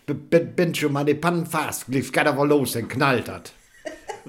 Bin 0.07 0.75
schon 0.75 0.93
mal 0.93 1.05
die 1.05 1.15
Pannen 1.15 1.47
fast, 1.47 1.89
lief 1.89 2.13
gerade 2.13 2.35
wohl 2.37 2.49
los, 2.49 2.73
dann 2.73 2.89
knallt 2.89 3.29
hat 3.29 3.53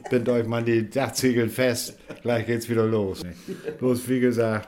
bindet 0.10 0.30
euch 0.30 0.48
mal 0.48 0.64
die 0.64 0.90
Dachziegel 0.90 1.50
fest, 1.50 1.98
gleich 2.22 2.46
geht's 2.46 2.70
wieder 2.70 2.86
los. 2.86 3.22
Bloß 3.80 4.08
wie 4.08 4.20
gesagt, 4.20 4.68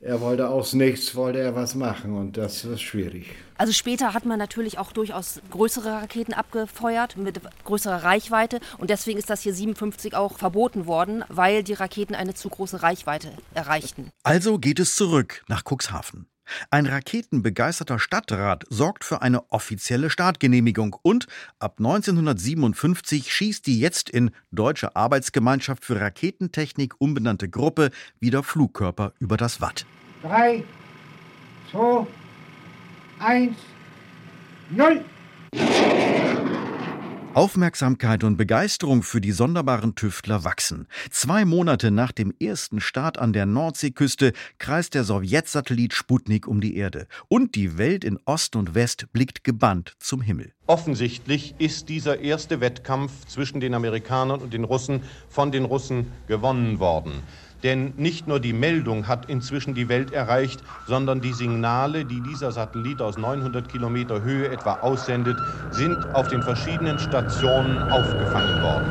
er 0.00 0.20
wollte 0.20 0.48
aus 0.48 0.72
nichts, 0.72 1.14
wollte 1.14 1.38
er 1.40 1.54
was 1.54 1.74
machen 1.74 2.14
und 2.14 2.36
das 2.36 2.64
ist 2.64 2.82
schwierig. 2.82 3.34
Also 3.58 3.72
später 3.72 4.14
hat 4.14 4.26
man 4.26 4.38
natürlich 4.38 4.78
auch 4.78 4.92
durchaus 4.92 5.40
größere 5.50 5.90
Raketen 5.90 6.34
abgefeuert 6.34 7.16
mit 7.16 7.40
größerer 7.64 8.04
Reichweite 8.04 8.60
und 8.78 8.90
deswegen 8.90 9.18
ist 9.18 9.30
das 9.30 9.42
hier 9.42 9.54
57 9.54 10.14
auch 10.14 10.38
verboten 10.38 10.86
worden, 10.86 11.24
weil 11.28 11.62
die 11.62 11.72
Raketen 11.72 12.14
eine 12.14 12.34
zu 12.34 12.48
große 12.48 12.82
Reichweite 12.82 13.32
erreichten. 13.54 14.10
Also 14.22 14.58
geht 14.58 14.78
es 14.78 14.94
zurück 14.96 15.42
nach 15.48 15.62
Cuxhaven. 15.64 16.26
Ein 16.70 16.86
raketenbegeisterter 16.86 17.98
Stadtrat 17.98 18.64
sorgt 18.68 19.04
für 19.04 19.22
eine 19.22 19.50
offizielle 19.50 20.10
Startgenehmigung 20.10 20.96
und 21.02 21.26
ab 21.58 21.76
1957 21.78 23.32
schießt 23.32 23.66
die 23.66 23.80
jetzt 23.80 24.10
in 24.10 24.30
Deutsche 24.50 24.96
Arbeitsgemeinschaft 24.96 25.84
für 25.84 26.00
Raketentechnik 26.00 26.94
umbenannte 26.98 27.48
Gruppe 27.48 27.90
wieder 28.20 28.42
Flugkörper 28.42 29.12
über 29.18 29.36
das 29.36 29.60
Watt. 29.60 29.86
3, 30.22 30.64
2, 31.72 32.06
1, 33.20 33.56
0. 34.70 35.04
Aufmerksamkeit 37.36 38.24
und 38.24 38.38
Begeisterung 38.38 39.02
für 39.02 39.20
die 39.20 39.32
sonderbaren 39.32 39.94
Tüftler 39.94 40.42
wachsen. 40.44 40.88
Zwei 41.10 41.44
Monate 41.44 41.90
nach 41.90 42.10
dem 42.10 42.32
ersten 42.40 42.80
Start 42.80 43.18
an 43.18 43.34
der 43.34 43.44
Nordseeküste 43.44 44.32
kreist 44.56 44.94
der 44.94 45.04
Sowjetsatellit 45.04 45.92
Sputnik 45.92 46.48
um 46.48 46.62
die 46.62 46.78
Erde. 46.78 47.06
Und 47.28 47.54
die 47.54 47.76
Welt 47.76 48.04
in 48.04 48.18
Ost 48.24 48.56
und 48.56 48.74
West 48.74 49.12
blickt 49.12 49.44
gebannt 49.44 49.96
zum 49.98 50.22
Himmel. 50.22 50.54
Offensichtlich 50.66 51.54
ist 51.58 51.90
dieser 51.90 52.20
erste 52.20 52.62
Wettkampf 52.62 53.26
zwischen 53.26 53.60
den 53.60 53.74
Amerikanern 53.74 54.40
und 54.40 54.54
den 54.54 54.64
Russen 54.64 55.02
von 55.28 55.52
den 55.52 55.66
Russen 55.66 56.10
gewonnen 56.28 56.78
worden. 56.78 57.22
Denn 57.66 57.94
nicht 57.96 58.28
nur 58.28 58.38
die 58.38 58.52
Meldung 58.52 59.08
hat 59.08 59.28
inzwischen 59.28 59.74
die 59.74 59.88
Welt 59.88 60.12
erreicht, 60.12 60.62
sondern 60.86 61.20
die 61.20 61.32
Signale, 61.32 62.04
die 62.04 62.20
dieser 62.20 62.52
Satellit 62.52 63.02
aus 63.02 63.16
900 63.16 63.68
Kilometer 63.68 64.22
Höhe 64.22 64.48
etwa 64.48 64.74
aussendet, 64.74 65.36
sind 65.72 66.14
auf 66.14 66.28
den 66.28 66.42
verschiedenen 66.42 67.00
Stationen 67.00 67.80
aufgefangen 67.90 68.62
worden. 68.62 68.88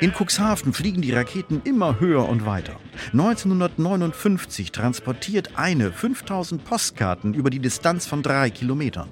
In 0.00 0.12
Cuxhaven 0.12 0.74
fliegen 0.74 1.00
die 1.00 1.12
Raketen 1.12 1.62
immer 1.64 1.98
höher 2.00 2.28
und 2.28 2.44
weiter. 2.44 2.74
1959 3.12 4.70
transportiert 4.70 5.52
eine 5.56 5.90
5000 5.90 6.62
Postkarten 6.64 7.32
über 7.32 7.48
die 7.48 7.60
Distanz 7.60 8.04
von 8.04 8.22
drei 8.22 8.50
Kilometern. 8.50 9.08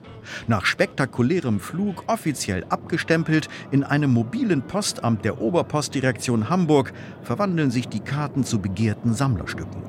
Nach 0.47 0.67
spektakulärem 0.67 1.59
Flug 1.59 2.05
offiziell 2.07 2.65
abgestempelt 2.69 3.49
in 3.71 3.83
einem 3.83 4.13
mobilen 4.13 4.61
Postamt 4.61 5.25
der 5.25 5.41
Oberpostdirektion 5.41 6.51
Hamburg 6.51 6.93
verwandeln 7.23 7.71
sich 7.71 7.89
die 7.89 8.01
Karten 8.01 8.45
zu 8.45 8.59
begehrten 8.59 9.15
Sammlerstücken. 9.15 9.83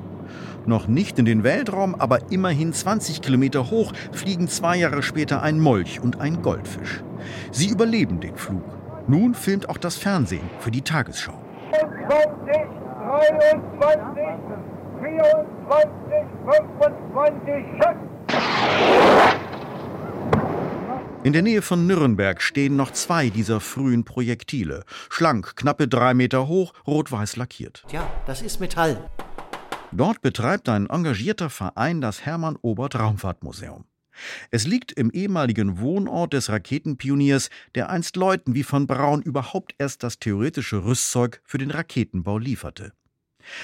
Noch 0.64 0.88
nicht 0.88 1.18
in 1.18 1.26
den 1.26 1.44
Weltraum, 1.44 1.94
aber 1.94 2.32
immerhin 2.32 2.72
20 2.72 3.20
Kilometer 3.20 3.70
hoch 3.70 3.92
fliegen 4.12 4.48
zwei 4.48 4.78
Jahre 4.78 5.02
später 5.02 5.42
ein 5.42 5.60
Molch 5.60 6.00
und 6.00 6.20
ein 6.20 6.40
Goldfisch. 6.40 7.02
Sie 7.52 7.68
überleben 7.68 8.20
den 8.20 8.36
Flug 8.36 8.75
nun 9.08 9.34
filmt 9.34 9.68
auch 9.68 9.78
das 9.78 9.96
Fernsehen 9.96 10.48
für 10.60 10.70
die 10.70 10.82
Tagesschau. 10.82 11.42
23, 11.72 12.52
23, 13.06 14.24
24, 15.02 16.26
25, 16.44 18.16
In 21.24 21.32
der 21.32 21.42
Nähe 21.42 21.60
von 21.60 21.86
Nürnberg 21.88 22.40
stehen 22.40 22.76
noch 22.76 22.92
zwei 22.92 23.30
dieser 23.30 23.58
frühen 23.60 24.04
Projektile. 24.04 24.84
Schlank, 25.10 25.56
knappe 25.56 25.88
drei 25.88 26.14
Meter 26.14 26.46
hoch, 26.46 26.72
rot-weiß 26.86 27.36
lackiert. 27.36 27.84
Tja, 27.88 28.08
das 28.26 28.42
ist 28.42 28.60
Metall. 28.60 29.10
Dort 29.90 30.20
betreibt 30.20 30.68
ein 30.68 30.88
engagierter 30.88 31.50
Verein 31.50 32.00
das 32.00 32.24
Hermann 32.24 32.56
Obert 32.62 32.96
Raumfahrtmuseum. 32.98 33.86
Es 34.50 34.66
liegt 34.66 34.92
im 34.92 35.10
ehemaligen 35.10 35.78
Wohnort 35.80 36.32
des 36.32 36.48
Raketenpioniers, 36.48 37.50
der 37.74 37.90
einst 37.90 38.16
Leuten 38.16 38.54
wie 38.54 38.62
von 38.62 38.86
Braun 38.86 39.22
überhaupt 39.22 39.74
erst 39.78 40.02
das 40.02 40.18
theoretische 40.18 40.84
Rüstzeug 40.84 41.40
für 41.44 41.58
den 41.58 41.70
Raketenbau 41.70 42.38
lieferte. 42.38 42.92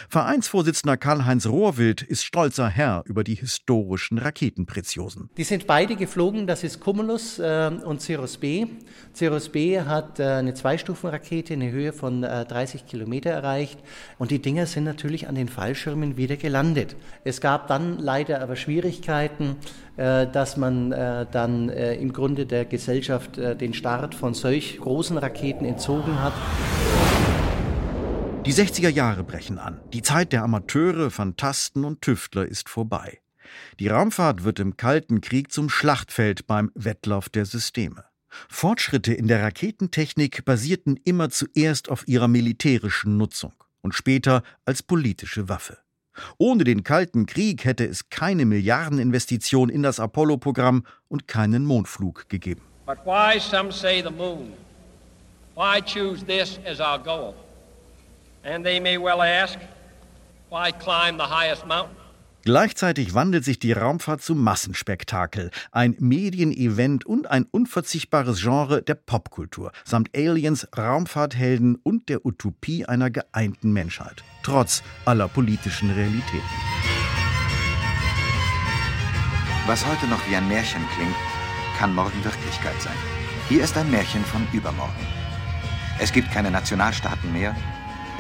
Vereinsvorsitzender 0.08 0.96
Karl-Heinz 0.96 1.46
Rohrwild 1.46 2.02
ist 2.02 2.24
stolzer 2.24 2.68
Herr 2.68 3.02
über 3.06 3.24
die 3.24 3.34
historischen 3.34 4.18
Raketenpreziosen. 4.18 5.30
Die 5.36 5.44
sind 5.44 5.66
beide 5.66 5.96
geflogen, 5.96 6.46
das 6.46 6.64
ist 6.64 6.80
Cumulus 6.80 7.38
äh, 7.38 7.70
und 7.84 8.00
Cirrus 8.00 8.38
B. 8.38 8.66
Cirrus 9.14 9.48
B 9.48 9.80
hat 9.80 10.20
äh, 10.20 10.24
eine 10.24 10.54
Zweistufenrakete, 10.54 11.54
eine 11.54 11.70
Höhe 11.70 11.92
von 11.92 12.24
äh, 12.24 12.44
30 12.44 12.86
Kilometer 12.86 13.30
erreicht 13.30 13.78
und 14.18 14.30
die 14.30 14.40
Dinger 14.40 14.66
sind 14.66 14.84
natürlich 14.84 15.28
an 15.28 15.34
den 15.34 15.48
Fallschirmen 15.48 16.16
wieder 16.16 16.36
gelandet. 16.36 16.96
Es 17.24 17.40
gab 17.40 17.66
dann 17.68 17.98
leider 17.98 18.40
aber 18.40 18.56
Schwierigkeiten, 18.56 19.56
äh, 19.96 20.26
dass 20.26 20.56
man 20.56 20.90
äh, 20.92 21.26
dann 21.30 21.68
äh, 21.68 21.94
im 21.96 22.12
Grunde 22.12 22.46
der 22.46 22.64
Gesellschaft 22.64 23.36
den 23.36 23.74
Start 23.74 24.14
von 24.14 24.34
solch 24.34 24.78
großen 24.80 25.18
Raketen 25.18 25.64
entzogen 25.64 26.20
hat. 26.22 26.32
Die 28.44 28.52
60er 28.52 28.88
Jahre 28.88 29.22
brechen 29.22 29.60
an. 29.60 29.80
Die 29.92 30.02
Zeit 30.02 30.32
der 30.32 30.42
Amateure, 30.42 31.12
Fantasten 31.12 31.84
und 31.84 32.02
Tüftler 32.02 32.44
ist 32.44 32.68
vorbei. 32.68 33.20
Die 33.78 33.86
Raumfahrt 33.86 34.42
wird 34.42 34.58
im 34.58 34.76
Kalten 34.76 35.20
Krieg 35.20 35.52
zum 35.52 35.68
Schlachtfeld 35.68 36.48
beim 36.48 36.72
Wettlauf 36.74 37.28
der 37.28 37.46
Systeme. 37.46 38.04
Fortschritte 38.48 39.14
in 39.14 39.28
der 39.28 39.44
Raketentechnik 39.44 40.44
basierten 40.44 40.98
immer 41.04 41.30
zuerst 41.30 41.88
auf 41.88 42.08
ihrer 42.08 42.26
militärischen 42.26 43.16
Nutzung 43.16 43.54
und 43.80 43.94
später 43.94 44.42
als 44.64 44.82
politische 44.82 45.48
Waffe. 45.48 45.78
Ohne 46.36 46.64
den 46.64 46.82
Kalten 46.82 47.26
Krieg 47.26 47.64
hätte 47.64 47.86
es 47.86 48.10
keine 48.10 48.44
Milliardeninvestition 48.44 49.68
in 49.68 49.84
das 49.84 50.00
Apollo-Programm 50.00 50.84
und 51.06 51.28
keinen 51.28 51.64
Mondflug 51.64 52.28
gegeben. 52.28 52.62
But 52.86 52.98
why 53.04 53.38
some 53.38 53.70
say 53.70 54.02
the 54.02 54.10
moon? 54.10 54.52
Why 55.54 55.80
choose 55.80 56.24
this 56.24 56.58
as 56.66 56.80
our 56.80 56.98
goal? 56.98 57.34
And 58.44 58.64
they 58.64 58.80
may 58.80 58.98
well 58.98 59.22
ask, 59.22 59.58
why 60.50 60.72
climb 60.72 61.16
the 61.16 61.26
highest 61.26 61.66
mountain? 61.66 61.96
Gleichzeitig 62.44 63.14
wandelt 63.14 63.44
sich 63.44 63.60
die 63.60 63.70
Raumfahrt 63.70 64.20
zum 64.20 64.42
Massenspektakel, 64.42 65.52
ein 65.70 65.94
Medienevent 66.00 67.06
und 67.06 67.30
ein 67.30 67.44
unverzichtbares 67.48 68.40
Genre 68.40 68.82
der 68.82 68.96
Popkultur, 68.96 69.70
samt 69.84 70.10
Aliens, 70.16 70.66
Raumfahrthelden 70.76 71.76
und 71.76 72.08
der 72.08 72.26
Utopie 72.26 72.84
einer 72.84 73.10
geeinten 73.10 73.72
Menschheit, 73.72 74.24
trotz 74.42 74.82
aller 75.04 75.28
politischen 75.28 75.92
Realitäten. 75.92 76.42
Was 79.68 79.86
heute 79.86 80.08
noch 80.08 80.28
wie 80.28 80.34
ein 80.34 80.48
Märchen 80.48 80.82
klingt, 80.96 81.14
kann 81.78 81.94
morgen 81.94 82.24
Wirklichkeit 82.24 82.82
sein. 82.82 82.96
Hier 83.48 83.62
ist 83.62 83.76
ein 83.76 83.88
Märchen 83.88 84.24
von 84.24 84.44
übermorgen. 84.52 85.06
Es 86.00 86.12
gibt 86.12 86.32
keine 86.32 86.50
Nationalstaaten 86.50 87.32
mehr, 87.32 87.54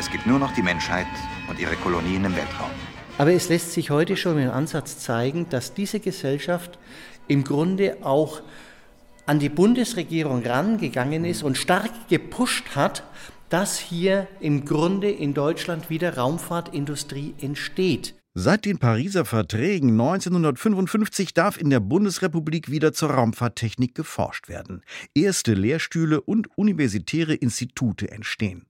es 0.02 0.10
gibt 0.10 0.26
nur 0.26 0.40
noch 0.40 0.52
die 0.52 0.62
Menschheit 0.62 1.06
und 1.48 1.60
ihre 1.60 1.76
Kolonien 1.76 2.24
im 2.24 2.34
Weltraum. 2.34 2.70
Aber 3.18 3.32
es 3.32 3.48
lässt 3.48 3.70
sich 3.70 3.90
heute 3.90 4.16
schon 4.16 4.36
im 4.36 4.50
Ansatz 4.50 4.98
zeigen, 4.98 5.48
dass 5.48 5.74
diese 5.74 6.00
Gesellschaft 6.00 6.76
im 7.28 7.44
Grunde 7.44 7.98
auch 8.02 8.42
an 9.26 9.38
die 9.38 9.48
Bundesregierung 9.48 10.44
rangegangen 10.44 11.24
ist 11.24 11.44
und 11.44 11.56
stark 11.56 12.08
gepusht 12.08 12.74
hat, 12.74 13.04
dass 13.48 13.78
hier 13.78 14.26
im 14.40 14.64
Grunde 14.64 15.08
in 15.08 15.34
Deutschland 15.34 15.88
wieder 15.88 16.16
Raumfahrtindustrie 16.16 17.34
entsteht. 17.40 18.16
Seit 18.34 18.64
den 18.64 18.78
Pariser 18.78 19.24
Verträgen 19.24 19.90
1955 19.90 21.32
darf 21.32 21.60
in 21.60 21.70
der 21.70 21.80
Bundesrepublik 21.80 22.72
wieder 22.72 22.92
zur 22.92 23.10
Raumfahrttechnik 23.10 23.94
geforscht 23.94 24.48
werden. 24.48 24.82
Erste 25.14 25.54
Lehrstühle 25.54 26.20
und 26.20 26.48
universitäre 26.56 27.34
Institute 27.34 28.10
entstehen. 28.10 28.66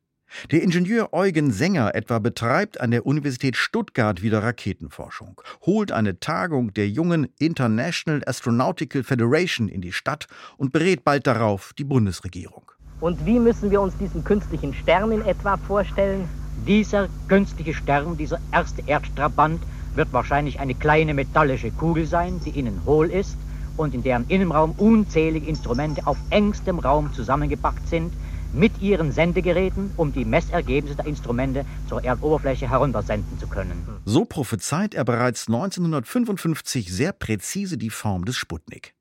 Der 0.51 0.63
Ingenieur 0.63 1.13
Eugen 1.13 1.51
Sänger 1.51 1.95
etwa 1.95 2.19
betreibt 2.19 2.81
an 2.81 2.91
der 2.91 3.07
Universität 3.07 3.57
Stuttgart 3.57 4.23
wieder 4.23 4.43
Raketenforschung, 4.43 5.41
holt 5.65 5.93
eine 5.93 6.21
Tagung 6.21 6.73
der 6.73 6.89
jungen 6.89 7.29
International 7.39 8.23
Astronautical 8.27 9.03
Federation 9.03 9.69
in 9.69 9.81
die 9.81 9.93
Stadt 9.93 10.27
und 10.57 10.73
berät 10.73 11.05
bald 11.05 11.27
darauf 11.27 11.73
die 11.79 11.85
Bundesregierung. 11.85 12.71
Und 13.01 13.27
wie 13.27 13.39
müssen 13.39 13.71
wir 13.71 13.81
uns 13.81 13.97
diesen 13.99 14.25
künstlichen 14.25 14.75
Stern 14.75 15.13
in 15.13 15.23
etwa 15.23 15.57
vorstellen? 15.57 16.29
Dieser 16.67 17.09
künstliche 17.29 17.75
Stern, 17.75 18.17
dieser 18.17 18.39
erste 18.53 18.83
Erdtrabant, 18.87 19.61
wird 19.95 20.13
wahrscheinlich 20.13 20.61
eine 20.61 20.75
kleine 20.75 21.13
metallische 21.13 21.71
Kugel 21.71 22.07
sein, 22.07 22.41
die 22.45 22.59
innen 22.59 22.83
hohl 22.87 23.11
ist 23.11 23.37
und 23.77 23.95
in 23.95 24.03
deren 24.03 24.27
Innenraum 24.29 24.73
unzählige 24.73 25.47
Instrumente 25.47 26.07
auf 26.07 26.17
engstem 26.31 26.79
Raum 26.79 27.13
zusammengepackt 27.13 27.89
sind, 27.89 28.13
mit 28.53 28.81
ihren 28.81 29.13
Sendegeräten, 29.13 29.91
um 29.97 30.13
die 30.13 30.25
Messergebnisse 30.25 30.97
der 30.97 31.07
Instrumente 31.07 31.65
zur 31.89 32.05
Erdoberfläche 32.05 32.69
heruntersenden 32.69 33.39
zu 33.39 33.47
können. 33.47 33.87
So 34.05 34.25
prophezeit 34.25 34.95
er 34.95 35.05
bereits 35.05 35.49
1955 35.49 36.93
sehr 36.93 37.13
präzise 37.13 37.79
die 37.79 37.91
Form 37.91 38.25
des 38.25 38.37
Sputnik. 38.37 38.95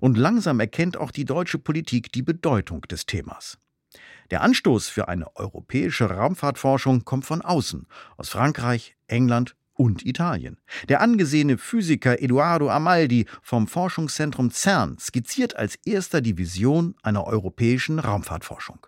Und 0.00 0.18
langsam 0.18 0.60
erkennt 0.60 0.96
auch 0.96 1.10
die 1.10 1.24
deutsche 1.24 1.58
Politik 1.58 2.12
die 2.12 2.22
Bedeutung 2.22 2.82
des 2.82 3.06
Themas. 3.06 3.58
Der 4.30 4.42
Anstoß 4.42 4.88
für 4.88 5.08
eine 5.08 5.36
europäische 5.36 6.08
Raumfahrtforschung 6.10 7.04
kommt 7.04 7.24
von 7.24 7.42
außen, 7.42 7.86
aus 8.16 8.28
Frankreich, 8.30 8.96
England 9.06 9.56
und 9.74 10.04
Italien. 10.04 10.58
Der 10.88 11.00
angesehene 11.00 11.58
Physiker 11.58 12.22
Eduardo 12.22 12.70
Amaldi 12.70 13.26
vom 13.42 13.66
Forschungszentrum 13.66 14.50
CERN 14.50 14.96
skizziert 14.98 15.56
als 15.56 15.76
erster 15.84 16.20
die 16.20 16.38
Vision 16.38 16.94
einer 17.02 17.26
europäischen 17.26 17.98
Raumfahrtforschung. 17.98 18.86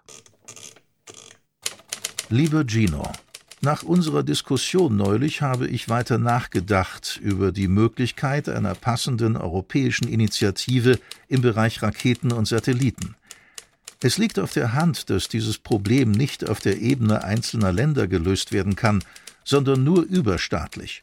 Lieber 2.30 2.64
Gino, 2.66 3.10
nach 3.60 3.82
unserer 3.82 4.22
Diskussion 4.22 4.96
neulich 4.96 5.40
habe 5.40 5.66
ich 5.66 5.88
weiter 5.88 6.18
nachgedacht 6.18 7.18
über 7.22 7.50
die 7.50 7.68
Möglichkeit 7.68 8.48
einer 8.48 8.74
passenden 8.74 9.38
europäischen 9.38 10.06
Initiative 10.06 10.98
im 11.28 11.40
Bereich 11.40 11.82
Raketen 11.82 12.30
und 12.32 12.46
Satelliten. 12.46 13.14
Es 14.02 14.18
liegt 14.18 14.38
auf 14.38 14.52
der 14.52 14.74
Hand, 14.74 15.08
dass 15.08 15.28
dieses 15.28 15.56
Problem 15.56 16.10
nicht 16.10 16.46
auf 16.46 16.60
der 16.60 16.78
Ebene 16.78 17.24
einzelner 17.24 17.72
Länder 17.72 18.06
gelöst 18.06 18.52
werden 18.52 18.76
kann, 18.76 19.02
sondern 19.44 19.84
nur 19.84 20.02
überstaatlich. 20.02 21.02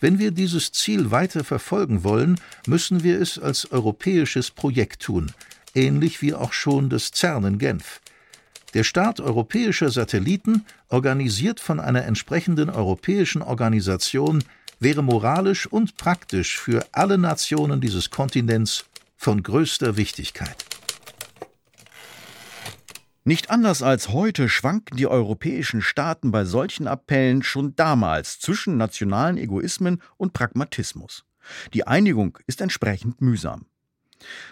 Wenn 0.00 0.18
wir 0.18 0.30
dieses 0.30 0.72
Ziel 0.72 1.10
weiter 1.10 1.44
verfolgen 1.44 2.04
wollen, 2.04 2.40
müssen 2.66 3.02
wir 3.02 3.20
es 3.20 3.38
als 3.38 3.70
europäisches 3.70 4.50
Projekt 4.50 5.02
tun, 5.02 5.32
ähnlich 5.74 6.22
wie 6.22 6.34
auch 6.34 6.52
schon 6.52 6.88
das 6.88 7.10
CERN 7.12 7.44
in 7.44 7.58
Genf. 7.58 8.00
Der 8.74 8.84
Start 8.84 9.20
europäischer 9.20 9.90
Satelliten, 9.90 10.64
organisiert 10.88 11.60
von 11.60 11.78
einer 11.78 12.04
entsprechenden 12.04 12.70
europäischen 12.70 13.42
Organisation, 13.42 14.44
wäre 14.80 15.02
moralisch 15.02 15.66
und 15.66 15.96
praktisch 15.96 16.58
für 16.58 16.84
alle 16.92 17.18
Nationen 17.18 17.80
dieses 17.80 18.10
Kontinents 18.10 18.86
von 19.16 19.42
größter 19.42 19.96
Wichtigkeit. 19.96 20.71
Nicht 23.24 23.50
anders 23.50 23.82
als 23.82 24.08
heute 24.08 24.48
schwanken 24.48 24.96
die 24.96 25.06
europäischen 25.06 25.80
Staaten 25.80 26.32
bei 26.32 26.44
solchen 26.44 26.88
Appellen 26.88 27.44
schon 27.44 27.76
damals 27.76 28.40
zwischen 28.40 28.76
nationalen 28.76 29.36
Egoismen 29.36 30.02
und 30.16 30.32
Pragmatismus. 30.32 31.24
Die 31.72 31.86
Einigung 31.86 32.38
ist 32.48 32.60
entsprechend 32.60 33.20
mühsam. 33.20 33.66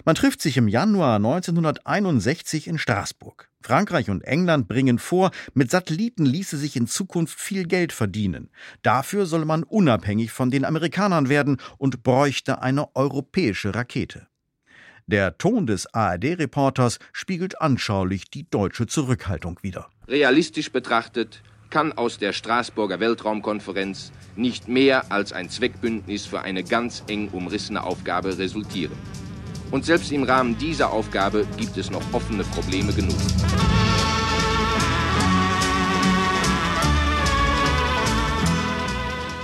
Man 0.04 0.14
trifft 0.14 0.40
sich 0.40 0.56
im 0.56 0.68
Januar 0.68 1.16
1961 1.16 2.68
in 2.68 2.78
Straßburg. 2.78 3.48
Frankreich 3.60 4.08
und 4.08 4.22
England 4.22 4.68
bringen 4.68 4.98
vor, 4.98 5.32
mit 5.54 5.70
Satelliten 5.70 6.24
ließe 6.24 6.56
sich 6.56 6.76
in 6.76 6.86
Zukunft 6.86 7.40
viel 7.40 7.64
Geld 7.64 7.92
verdienen. 7.92 8.50
Dafür 8.82 9.26
solle 9.26 9.44
man 9.44 9.64
unabhängig 9.64 10.30
von 10.30 10.50
den 10.50 10.64
Amerikanern 10.64 11.28
werden 11.28 11.58
und 11.76 12.02
bräuchte 12.02 12.62
eine 12.62 12.94
europäische 12.94 13.74
Rakete. 13.74 14.29
Der 15.06 15.38
Ton 15.38 15.66
des 15.66 15.92
ARD-Reporters 15.94 16.98
spiegelt 17.12 17.60
anschaulich 17.60 18.30
die 18.30 18.48
deutsche 18.48 18.86
Zurückhaltung 18.86 19.58
wider. 19.62 19.88
Realistisch 20.08 20.70
betrachtet 20.70 21.42
kann 21.70 21.92
aus 21.92 22.18
der 22.18 22.32
Straßburger 22.32 23.00
Weltraumkonferenz 23.00 24.12
nicht 24.36 24.68
mehr 24.68 25.10
als 25.12 25.32
ein 25.32 25.48
Zweckbündnis 25.48 26.26
für 26.26 26.42
eine 26.42 26.64
ganz 26.64 27.04
eng 27.08 27.28
umrissene 27.28 27.82
Aufgabe 27.82 28.36
resultieren. 28.38 28.96
Und 29.70 29.84
selbst 29.84 30.10
im 30.10 30.24
Rahmen 30.24 30.58
dieser 30.58 30.92
Aufgabe 30.92 31.46
gibt 31.56 31.76
es 31.76 31.90
noch 31.90 32.02
offene 32.12 32.42
Probleme 32.42 32.92
genug. 32.92 33.16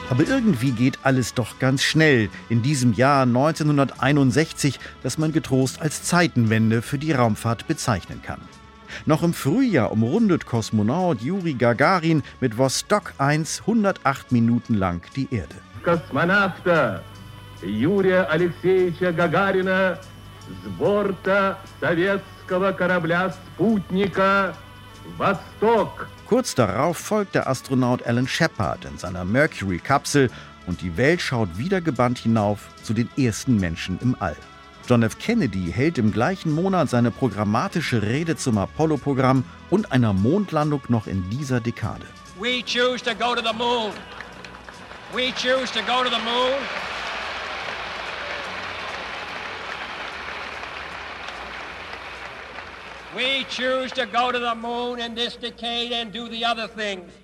Aber 0.10 0.28
irgendwie 0.28 0.72
geht 0.72 1.00
alles 1.04 1.34
doch 1.34 1.58
ganz 1.60 1.84
schnell 1.84 2.30
in 2.50 2.62
diesem 2.62 2.92
Jahr 2.94 3.24
1961, 3.24 4.78
das 5.04 5.18
man 5.18 5.32
getrost 5.32 5.82
als 5.82 6.04
Zeitenwende 6.04 6.82
für 6.82 6.98
die 6.98 7.14
Raumfahrt 7.14 7.68
bezeichnen 7.68 8.22
kann. 8.22 8.42
Noch 9.06 9.24
im 9.24 9.34
Frühjahr 9.34 9.92
umrundet 9.92 10.46
Kosmonaut 10.46 11.22
Juri 11.22 11.54
Gagarin 11.54 12.24
mit 12.42 12.58
Vostok 12.58 13.14
1 13.20 13.62
108 13.62 14.32
Minuten 14.34 14.74
lang 14.76 15.02
die 15.16 15.34
Erde. 15.34 15.56
Космонавта 15.84 17.02
Юрия 17.64 18.24
Алексеевича 18.30 19.12
Гагарина 19.12 19.98
с 20.50 20.68
борта 20.78 21.58
советского 21.80 22.72
корабля 22.74 23.34
«Спутника» 23.56 24.56
Vostok 25.17 26.09
Kurz 26.27 26.55
darauf 26.55 26.99
folgt 26.99 27.35
der 27.37 27.49
Astronaut 27.49 28.05
Alan 28.05 28.27
Shepard 28.27 28.85
in 28.85 28.99
seiner 28.99 29.25
Mercury-Kapsel 29.25 30.31
und 30.67 30.83
die 30.83 30.97
Welt 30.97 31.21
schaut 31.21 31.57
wieder 31.57 31.81
gebannt 31.81 32.19
hinauf 32.19 32.69
zu 32.83 32.95
den 32.95 33.09
ersten 33.17 33.57
Menschen 33.57 33.99
im 34.03 34.17
All. 34.19 34.37
John 34.89 35.03
F. 35.03 35.19
Kennedy 35.19 35.73
hält 35.73 35.99
im 35.99 36.13
gleichen 36.13 36.53
Monat 36.53 36.91
seine 36.91 37.11
programmatische 37.11 38.03
Rede 38.03 38.37
zum 38.37 38.59
Apollo-Programm 38.59 39.45
und 39.71 39.93
einer 39.93 40.13
Mondlandung 40.13 40.83
noch 40.89 41.07
in 41.07 41.29
dieser 41.31 41.61
Dekade. 41.61 42.07
We 42.39 42.63
choose 42.65 43.03
to 43.05 43.15
go 43.15 43.35
to 43.35 43.43
the 43.43 43.57
moon. 43.57 43.93
We 45.13 45.33
choose 45.33 45.73
to 45.73 45.81
go 45.87 46.03
to 46.03 46.11
the 46.11 46.23
moon. 46.23 46.23
We 46.23 46.23
choose 46.23 46.23
to 46.23 46.23
go 46.23 46.23
to 46.23 46.23
the 46.23 46.23
moon 46.25 46.53
in 46.53 46.65
this 46.67 46.73
decade 46.73 46.73
and 46.73 46.75
do 52.97 53.05
the 53.05 53.05
other 53.05 53.05
things. 53.05 53.06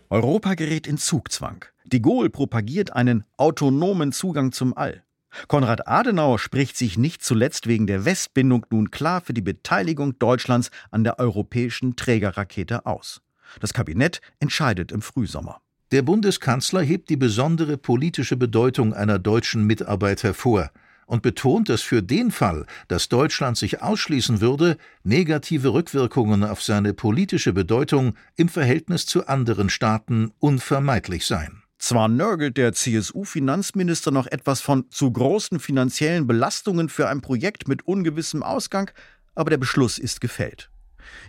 Europa 0.09 0.55
gerät 0.55 0.87
in 0.87 0.97
Zugzwang. 0.97 1.67
De 1.85 2.01
Gaulle 2.01 2.31
propagiert 2.31 2.95
einen 2.95 3.25
autonomen 3.37 4.13
Zugang 4.13 4.53
zum 4.53 4.75
All. 4.75 5.03
Konrad 5.49 5.87
Adenauer 5.87 6.39
spricht 6.39 6.79
sich 6.79 6.97
nicht 6.97 7.23
zuletzt 7.23 7.67
wegen 7.67 7.87
der 7.87 8.07
Westbindung 8.07 8.65
nun 8.71 8.91
klar 8.91 9.21
für 9.21 9.35
die 9.35 9.43
Beteiligung 9.43 10.19
Deutschlands 10.19 10.71
an 10.91 11.05
der 11.05 11.19
europäischen 11.19 11.95
Trägerrakete 11.95 12.87
aus. 12.87 13.21
Das 13.61 13.75
Kabinett 13.75 14.23
entscheidet 14.41 14.93
im 14.93 15.03
Frühsommer. 15.03 15.61
Der 15.91 16.01
Bundeskanzler 16.01 16.81
hebt 16.81 17.11
die 17.11 17.19
besondere 17.19 17.77
politische 17.77 18.39
Bedeutung 18.39 18.95
einer 18.95 19.19
deutschen 19.19 19.67
Mitarbeit 19.67 20.23
hervor 20.23 20.71
und 21.07 21.23
betont, 21.23 21.69
dass 21.69 21.83
für 21.83 22.03
den 22.03 22.31
Fall, 22.31 22.67
dass 22.89 23.09
Deutschland 23.09 23.57
sich 23.57 23.83
ausschließen 23.83 24.41
würde, 24.41 24.77
negative 25.05 25.73
Rückwirkungen 25.73 26.45
auf 26.45 26.63
seine 26.63 26.95
politische 26.95 27.53
Bedeutung 27.53 28.15
im 28.37 28.49
Verhältnis 28.49 29.07
zu 29.07 29.27
anderen 29.27 29.71
Staaten 29.71 30.33
unvermeidlich 30.39 31.27
seien. 31.27 31.63
Zwar 31.79 32.07
nörgelt 32.07 32.59
der 32.59 32.73
CSU-Finanzminister 32.73 34.13
noch 34.13 34.29
etwas 34.29 34.61
von 34.61 34.89
zu 34.91 35.11
großen 35.11 35.59
finanziellen 35.59 36.29
Belastungen 36.29 36.89
für 36.89 37.09
ein 37.09 37.21
Projekt 37.21 37.67
mit 37.67 37.87
ungewissem 37.89 38.45
Ausgang, 38.45 38.91
aber 39.35 39.51
der 39.51 39.57
Beschluss 39.57 39.99
ist 39.99 40.21
gefällt. 40.21 40.71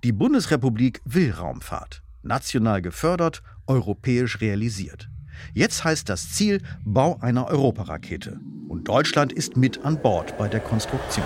Die 0.03 0.11
Bundesrepublik 0.11 1.01
will 1.05 1.31
Raumfahrt, 1.31 2.03
national 2.21 2.83
gefördert, 2.83 3.41
europäisch 3.65 4.41
realisiert. 4.41 5.09
Jetzt 5.53 5.83
heißt 5.83 6.09
das 6.09 6.31
Ziel 6.31 6.61
Bau 6.83 7.17
einer 7.21 7.47
Europarakete. 7.47 8.39
Und 8.67 8.87
Deutschland 8.87 9.31
ist 9.31 9.57
mit 9.57 9.85
an 9.85 10.01
Bord 10.01 10.37
bei 10.37 10.47
der 10.47 10.59
Konstruktion. 10.59 11.25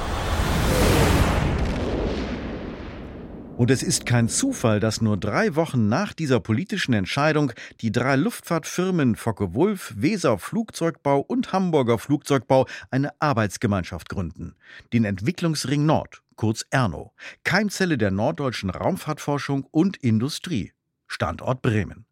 Und 3.57 3.71
es 3.71 3.81
ist 3.81 4.05
kein 4.05 4.29
Zufall, 4.29 4.79
dass 4.79 5.01
nur 5.01 5.17
drei 5.17 5.55
Wochen 5.55 5.89
nach 5.89 6.13
dieser 6.13 6.39
politischen 6.39 6.93
Entscheidung 6.93 7.51
die 7.81 7.91
drei 7.91 8.15
Luftfahrtfirmen 8.15 9.15
Focke-Wulf, 9.15 9.95
Weser 9.97 10.37
Flugzeugbau 10.37 11.21
und 11.21 11.53
Hamburger 11.53 11.97
Flugzeugbau 11.97 12.67
eine 12.91 13.19
Arbeitsgemeinschaft 13.19 14.09
gründen. 14.09 14.55
Den 14.93 15.05
Entwicklungsring 15.05 15.87
Nord, 15.87 16.21
kurz 16.35 16.65
ERNO, 16.69 17.13
Keimzelle 17.43 17.97
der 17.97 18.11
norddeutschen 18.11 18.69
Raumfahrtforschung 18.69 19.65
und 19.71 19.97
Industrie. 19.97 20.73
Standort 21.07 21.63
Bremen. 21.63 22.06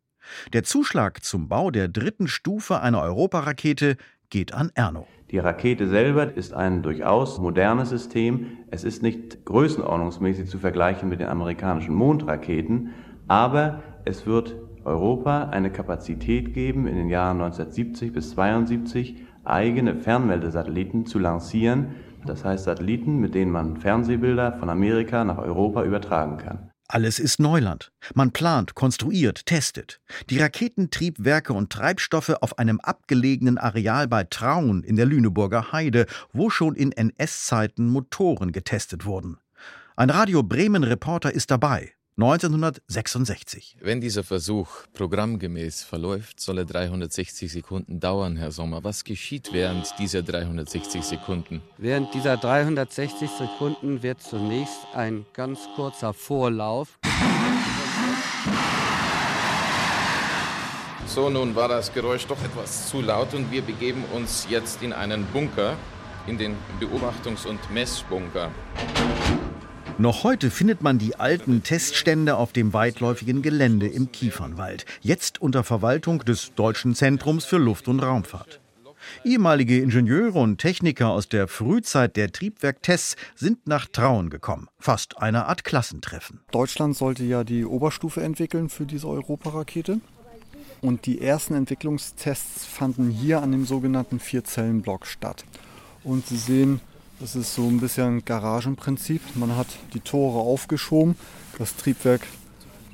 Der 0.54 0.64
Zuschlag 0.64 1.24
zum 1.24 1.48
Bau 1.48 1.72
der 1.72 1.88
dritten 1.88 2.28
Stufe 2.28 2.82
einer 2.82 3.02
Europarakete 3.02 3.98
geht 4.30 4.54
an 4.54 4.72
Erno. 4.76 5.08
Die 5.32 5.40
Rakete 5.40 5.88
selber 5.88 6.36
ist 6.36 6.54
ein 6.54 6.84
durchaus 6.84 7.40
modernes 7.40 7.90
System. 7.90 8.58
Es 8.70 8.84
ist 8.84 9.02
nicht 9.02 9.46
größenordnungsmäßig 9.46 10.50
zu 10.50 10.60
vergleichen 10.60 11.10
mit 11.10 11.20
den 11.20 11.28
amerikanischen 11.28 11.96
Mondraketen, 11.96 12.90
aber 13.28 13.82
es 14.06 14.26
wird 14.26 14.56
Europa 14.84 15.46
eine 15.50 15.72
Kapazität 15.72 16.54
geben, 16.54 16.86
in 16.86 16.96
den 16.96 17.10
Jahren 17.10 17.42
1970 17.42 18.14
bis 18.14 18.38
1972 18.38 19.26
eigene 19.44 19.96
Fernmeldesatelliten 19.96 21.06
zu 21.06 21.18
lancieren. 21.18 21.96
Das 22.26 22.46
heißt 22.46 22.66
Satelliten, 22.66 23.20
mit 23.20 23.36
denen 23.36 23.52
man 23.52 23.78
Fernsehbilder 23.78 24.54
von 24.54 24.70
Amerika 24.70 25.24
nach 25.24 25.38
Europa 25.38 25.84
übertragen 25.84 26.38
kann. 26.38 26.70
Alles 26.88 27.18
ist 27.18 27.40
Neuland. 27.40 27.92
Man 28.14 28.32
plant, 28.32 28.76
konstruiert, 28.76 29.48
testet. 29.48 30.00
Die 30.30 30.38
Raketentriebwerke 30.38 31.52
und 31.52 31.72
Treibstoffe 31.72 32.30
auf 32.42 32.60
einem 32.60 32.80
abgelegenen 32.80 33.58
Areal 33.58 34.08
bei 34.08 34.24
Traun 34.24 34.84
in 34.84 34.96
der 34.96 35.08
Lüneburger 35.08 35.72
Heide, 35.72 36.06
wo 36.32 36.52
schon 36.52 36.76
in 36.76 36.92
NS-Zeiten 36.92 37.90
Motoren 37.90 38.52
getestet 38.52 39.06
wurden. 39.06 39.38
Ein 39.96 40.12
Radio 40.12 40.44
Bremen-Reporter 40.44 41.34
ist 41.34 41.50
dabei. 41.50 41.95
1966. 42.18 43.76
Wenn 43.82 44.00
dieser 44.00 44.24
Versuch 44.24 44.70
programmgemäß 44.94 45.84
verläuft, 45.84 46.40
soll 46.40 46.60
er 46.60 46.66
360 46.66 47.52
Sekunden 47.52 48.00
dauern, 48.00 48.38
Herr 48.38 48.54
Sommer. 48.54 48.86
Was 48.86 49.04
geschieht 49.04 49.52
während 49.52 49.94
dieser 50.00 50.24
360 50.24 51.04
Sekunden? 51.04 51.62
Während 51.78 52.14
dieser 52.14 52.38
360 52.38 53.30
Sekunden 53.30 54.02
wird 54.02 54.22
zunächst 54.22 54.80
ein 54.94 55.26
ganz 55.34 55.68
kurzer 55.76 56.14
Vorlauf. 56.14 56.98
So, 61.06 61.30
nun 61.30 61.54
war 61.54 61.68
das 61.68 61.94
Geräusch 61.94 62.26
doch 62.28 62.42
etwas 62.42 62.88
zu 62.88 63.02
laut 63.02 63.34
und 63.34 63.52
wir 63.52 63.62
begeben 63.62 64.06
uns 64.14 64.48
jetzt 64.50 64.82
in 64.82 64.94
einen 64.94 65.26
Bunker, 65.26 65.76
in 66.28 66.38
den 66.38 66.56
Beobachtungs- 66.80 67.46
und 67.46 67.60
Messbunker. 67.74 68.52
Noch 69.98 70.24
heute 70.24 70.52
findet 70.52 70.82
man 70.82 70.98
die 70.98 71.16
alten 71.16 71.64
Teststände 71.64 72.36
auf 72.36 72.52
dem 72.52 72.74
weitläufigen 72.74 73.42
Gelände 73.42 73.88
im 73.88 74.12
Kiefernwald, 74.12 74.86
jetzt 75.02 75.42
unter 75.42 75.64
Verwaltung 75.64 76.20
des 76.26 76.54
Deutschen 76.56 76.96
Zentrums 76.96 77.46
für 77.46 77.58
Luft- 77.58 77.88
und 77.88 78.02
Raumfahrt. 78.02 78.60
Ehemalige 79.24 79.80
Ingenieure 79.80 80.40
und 80.40 80.58
Techniker 80.58 81.10
aus 81.10 81.30
der 81.30 81.48
Frühzeit 81.48 82.16
der 82.18 82.32
Triebwerktests 82.32 83.16
sind 83.36 83.68
nach 83.68 83.88
Traun 83.88 84.30
gekommen. 84.30 84.68
Fast 84.80 85.18
eine 85.20 85.46
Art 85.46 85.64
Klassentreffen. 85.64 86.42
Deutschland 86.52 86.98
sollte 86.98 87.24
ja 87.24 87.44
die 87.44 87.66
Oberstufe 87.66 88.22
entwickeln 88.22 88.70
für 88.70 88.86
diese 88.86 89.08
Europarakete. 89.08 90.00
Und 90.82 91.06
die 91.06 91.22
ersten 91.22 91.56
Entwicklungstests 91.56 92.66
fanden 92.66 93.10
hier 93.10 93.42
an 93.42 93.52
dem 93.52 93.66
sogenannten 93.66 94.20
Vierzellenblock 94.20 95.08
statt. 95.08 95.46
Und 96.04 96.28
Sie 96.28 96.38
sehen, 96.38 96.82
das 97.20 97.36
ist 97.36 97.56
so 97.56 97.68
ein 97.68 97.80
bisschen 97.80 98.26
Garagenprinzip. 98.26 99.22
Man 99.36 99.56
hat 99.56 99.68
die 99.94 100.00
Tore 100.00 100.40
aufgeschoben, 100.40 101.16
das 101.58 101.76
Triebwerk 101.76 102.22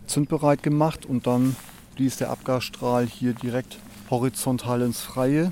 zündbereit 0.06 0.64
gemacht 0.64 1.06
und 1.06 1.28
dann 1.28 1.56
blies 1.96 2.18
der 2.18 2.30
Abgasstrahl 2.30 3.08
hier 3.08 3.34
direkt 3.34 3.80
horizontal 4.10 4.82
ins 4.82 5.02
Freie. 5.02 5.52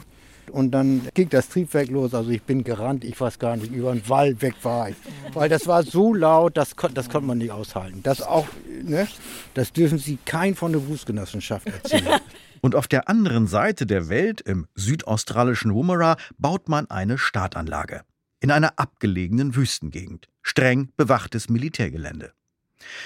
Und 0.51 0.71
dann 0.71 1.07
ging 1.13 1.29
das 1.29 1.49
Triebwerk 1.49 1.89
los. 1.89 2.13
Also 2.15 2.31
ich 2.31 2.41
bin 2.41 2.63
gerannt, 2.63 3.03
ich 3.03 3.19
weiß 3.19 3.37
gar 3.37 3.55
nicht, 3.55 3.71
über 3.71 3.93
den 3.93 4.07
Wald 4.09 4.41
weg 4.41 4.55
war 4.63 4.89
ich. 4.89 4.95
Weil 5.33 5.47
das 5.47 5.67
war 5.67 5.83
so 5.83 6.13
laut, 6.13 6.57
das, 6.57 6.75
das 6.93 7.09
konnte 7.09 7.27
man 7.27 7.37
nicht 7.37 7.51
aushalten. 7.51 8.01
Das 8.01 8.21
auch, 8.21 8.47
ne, 8.83 9.07
das 9.53 9.71
dürfen 9.71 9.99
Sie 9.99 10.17
kein 10.25 10.55
von 10.55 10.71
der 10.71 10.79
Berufsgenossenschaft 10.79 11.67
erzählen. 11.67 12.19
Und 12.61 12.75
auf 12.75 12.87
der 12.87 13.07
anderen 13.07 13.47
Seite 13.47 13.85
der 13.85 14.09
Welt, 14.09 14.41
im 14.41 14.67
südaustralischen 14.75 15.73
Woomera, 15.73 16.17
baut 16.39 16.67
man 16.67 16.89
eine 16.89 17.17
Startanlage 17.17 18.01
in 18.39 18.51
einer 18.51 18.73
abgelegenen 18.77 19.55
Wüstengegend. 19.55 20.27
Streng 20.41 20.89
bewachtes 20.97 21.49
Militärgelände. 21.49 22.31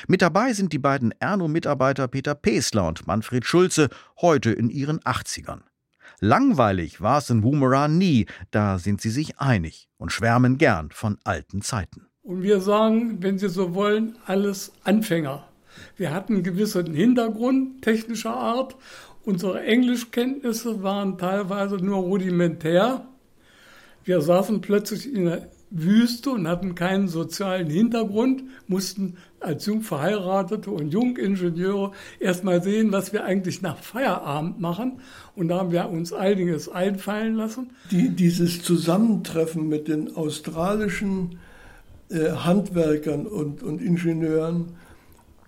Mit 0.07 0.21
dabei 0.21 0.53
sind 0.53 0.71
die 0.71 0.79
beiden 0.79 1.13
Erno-Mitarbeiter 1.19 2.07
Peter 2.07 2.35
Pesler 2.35 2.87
und 2.87 3.07
Manfred 3.07 3.45
Schulze, 3.45 3.89
heute 4.21 4.51
in 4.51 4.69
ihren 4.69 4.99
80ern. 4.99 5.61
Langweilig 6.19 7.01
war 7.01 7.17
es 7.17 7.29
in 7.29 7.43
Woomera 7.43 7.87
nie, 7.87 8.27
da 8.51 8.77
sind 8.79 9.01
sie 9.01 9.09
sich 9.09 9.39
einig 9.39 9.89
und 9.97 10.11
schwärmen 10.11 10.57
gern 10.57 10.91
von 10.91 11.17
alten 11.23 11.61
Zeiten. 11.61 12.07
Und 12.21 12.41
wir 12.43 12.61
sagen, 12.61 13.21
wenn 13.21 13.37
Sie 13.37 13.49
so 13.49 13.75
wollen, 13.75 14.15
alles 14.25 14.71
Anfänger. 14.85 15.45
Wir 15.97 16.13
hatten 16.13 16.35
einen 16.35 16.43
gewissen 16.43 16.93
Hintergrund 16.93 17.81
technischer 17.81 18.33
Art. 18.33 18.77
Unsere 19.25 19.61
Englischkenntnisse 19.61 20.83
waren 20.83 21.17
teilweise 21.17 21.75
nur 21.77 21.97
rudimentär. 21.97 23.05
Wir 24.03 24.21
saßen 24.21 24.61
plötzlich 24.61 25.11
in 25.11 25.25
der 25.25 25.49
Wüste 25.75 26.29
und 26.29 26.47
hatten 26.47 26.75
keinen 26.75 27.07
sozialen 27.07 27.67
Hintergrund, 27.67 28.43
mussten 28.67 29.15
als 29.39 29.65
jung 29.65 29.81
verheiratete 29.81 30.69
und 30.69 30.89
Jungingenieure 30.89 31.93
erstmal 32.19 32.61
sehen, 32.61 32.91
was 32.91 33.11
wir 33.11 33.23
eigentlich 33.23 33.63
nach 33.63 33.79
Feierabend 33.79 34.59
machen. 34.59 34.99
Und 35.35 35.47
da 35.47 35.57
haben 35.57 35.71
wir 35.71 35.89
uns 35.89 36.13
einiges 36.13 36.69
einfallen 36.69 37.33
lassen. 37.35 37.71
Die, 37.89 38.09
dieses 38.09 38.61
Zusammentreffen 38.61 39.67
mit 39.67 39.87
den 39.87 40.15
australischen 40.15 41.39
äh, 42.09 42.29
Handwerkern 42.29 43.25
und, 43.25 43.63
und 43.63 43.81
Ingenieuren 43.81 44.73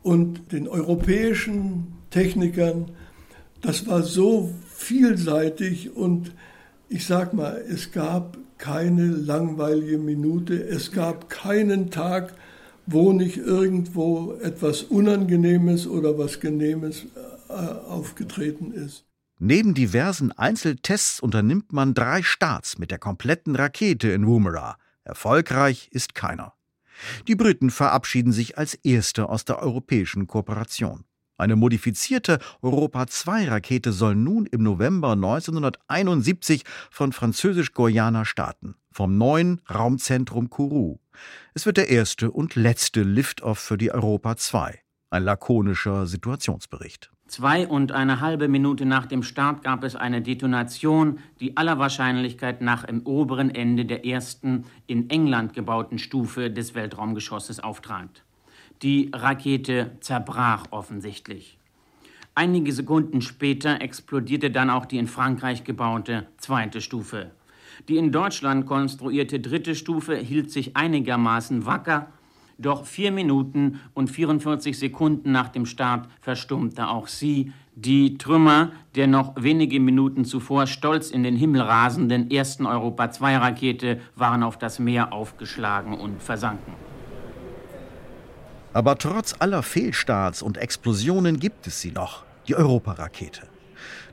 und 0.01 0.51
den 0.51 0.67
europäischen 0.67 1.93
Technikern, 2.09 2.91
das 3.61 3.85
war 3.85 4.01
so 4.01 4.51
vielseitig 4.75 5.95
und 5.95 6.31
ich 6.89 7.05
sag 7.05 7.33
mal, 7.33 7.63
es 7.67 7.91
gab 7.91 8.37
keine 8.57 9.07
langweilige 9.07 9.97
Minute. 9.97 10.55
Es 10.55 10.91
gab 10.91 11.29
keinen 11.29 11.91
Tag, 11.91 12.33
wo 12.85 13.13
nicht 13.13 13.37
irgendwo 13.37 14.33
etwas 14.41 14.83
Unangenehmes 14.83 15.87
oder 15.87 16.17
was 16.17 16.39
Genehmes 16.39 17.05
äh, 17.49 17.53
aufgetreten 17.53 18.71
ist. 18.71 19.05
Neben 19.39 19.73
diversen 19.73 20.31
Einzeltests 20.31 21.19
unternimmt 21.19 21.73
man 21.73 21.93
drei 21.93 22.23
Starts 22.23 22.77
mit 22.77 22.91
der 22.91 22.99
kompletten 22.99 23.55
Rakete 23.55 24.09
in 24.09 24.25
Woomera. 24.25 24.77
Erfolgreich 25.03 25.89
ist 25.91 26.15
keiner. 26.15 26.53
Die 27.27 27.35
Briten 27.35 27.69
verabschieden 27.69 28.31
sich 28.31 28.57
als 28.57 28.75
erste 28.75 29.27
aus 29.27 29.43
der 29.43 29.59
europäischen 29.59 30.27
Kooperation. 30.27 31.03
Eine 31.37 31.57
modifizierte 31.57 32.39
Europa-2-Rakete 32.61 33.91
soll 33.91 34.15
nun 34.15 34.45
im 34.45 34.63
November 34.63 35.11
1971 35.11 36.63
von 36.89 37.11
Französisch-Guyana 37.11 38.23
starten, 38.23 38.75
vom 38.91 39.17
neuen 39.17 39.59
Raumzentrum 39.69 40.49
Kourou. 40.49 40.99
Es 41.53 41.65
wird 41.65 41.77
der 41.77 41.89
erste 41.89 42.31
und 42.31 42.55
letzte 42.55 43.03
Liftoff 43.03 43.59
für 43.59 43.77
die 43.77 43.91
Europa 43.91 44.37
2. 44.37 44.79
Ein 45.09 45.23
lakonischer 45.23 46.07
Situationsbericht. 46.07 47.11
Zwei 47.27 47.67
und 47.67 47.91
eine 47.91 48.21
halbe 48.21 48.47
Minute 48.47 48.85
nach 48.85 49.07
dem 49.07 49.23
Start 49.23 49.63
gab 49.63 49.83
es 49.83 49.95
eine 49.95 50.21
Detonation, 50.21 51.19
die 51.39 51.57
aller 51.57 51.79
Wahrscheinlichkeit 51.79 52.61
nach 52.61 52.83
im 52.83 53.05
oberen 53.05 53.49
Ende 53.53 53.85
der 53.85 54.05
ersten 54.05 54.65
in 54.85 55.09
England 55.09 55.53
gebauten 55.53 55.97
Stufe 55.97 56.51
des 56.51 56.75
Weltraumgeschosses 56.75 57.59
auftrat. 57.59 58.24
Die 58.81 59.09
Rakete 59.13 59.91
zerbrach 60.01 60.65
offensichtlich. 60.71 61.57
Einige 62.37 62.73
Sekunden 62.73 63.21
später 63.21 63.81
explodierte 63.81 64.51
dann 64.51 64.69
auch 64.69 64.85
die 64.85 64.97
in 64.97 65.07
Frankreich 65.07 65.63
gebaute 65.63 66.27
zweite 66.37 66.81
Stufe. 66.81 67.31
Die 67.87 67.95
in 67.95 68.11
Deutschland 68.11 68.65
konstruierte 68.65 69.39
dritte 69.39 69.75
Stufe 69.75 70.17
hielt 70.17 70.51
sich 70.51 70.75
einigermaßen 70.75 71.65
wacker. 71.65 72.07
Doch 72.57 72.85
vier 72.85 73.11
Minuten 73.11 73.79
und 73.93 74.09
44 74.09 74.77
Sekunden 74.77 75.31
nach 75.31 75.49
dem 75.49 75.65
Start 75.65 76.09
verstummte 76.21 76.87
auch 76.89 77.07
sie. 77.07 77.53
Die 77.75 78.17
Trümmer 78.17 78.71
der 78.95 79.07
noch 79.07 79.33
wenige 79.37 79.79
Minuten 79.79 80.23
zuvor 80.25 80.67
stolz 80.67 81.11
in 81.11 81.23
den 81.23 81.35
Himmel 81.35 81.61
rasenden 81.61 82.31
ersten 82.31 82.65
Europa-2-Rakete 82.65 83.99
waren 84.15 84.43
auf 84.43 84.57
das 84.57 84.79
Meer 84.79 85.11
aufgeschlagen 85.11 85.93
und 85.93 86.21
versanken. 86.21 86.73
Aber 88.75 88.97
trotz 88.97 89.33
aller 89.39 89.63
Fehlstarts 89.63 90.41
und 90.41 90.57
Explosionen 90.57 91.39
gibt 91.39 91.65
es 91.65 91.79
sie 91.79 91.93
noch, 91.93 92.25
die 92.45 92.57
Europarakete. 92.57 93.43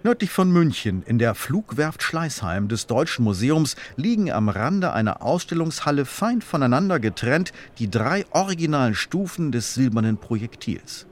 Nördlich 0.04 0.30
von 0.30 0.52
München, 0.52 1.02
in 1.04 1.18
der 1.18 1.34
Flugwerft 1.34 2.00
Schleißheim 2.00 2.68
des 2.68 2.86
Deutschen 2.86 3.24
Museums, 3.24 3.74
liegen 3.96 4.30
am 4.30 4.48
Rande 4.48 4.92
einer 4.92 5.20
Ausstellungshalle 5.20 6.04
fein 6.04 6.42
voneinander 6.42 7.00
getrennt 7.00 7.52
die 7.80 7.90
drei 7.90 8.24
originalen 8.30 8.94
Stufen 8.94 9.50
des 9.50 9.74
silbernen 9.74 10.18
Projektils. 10.18 11.06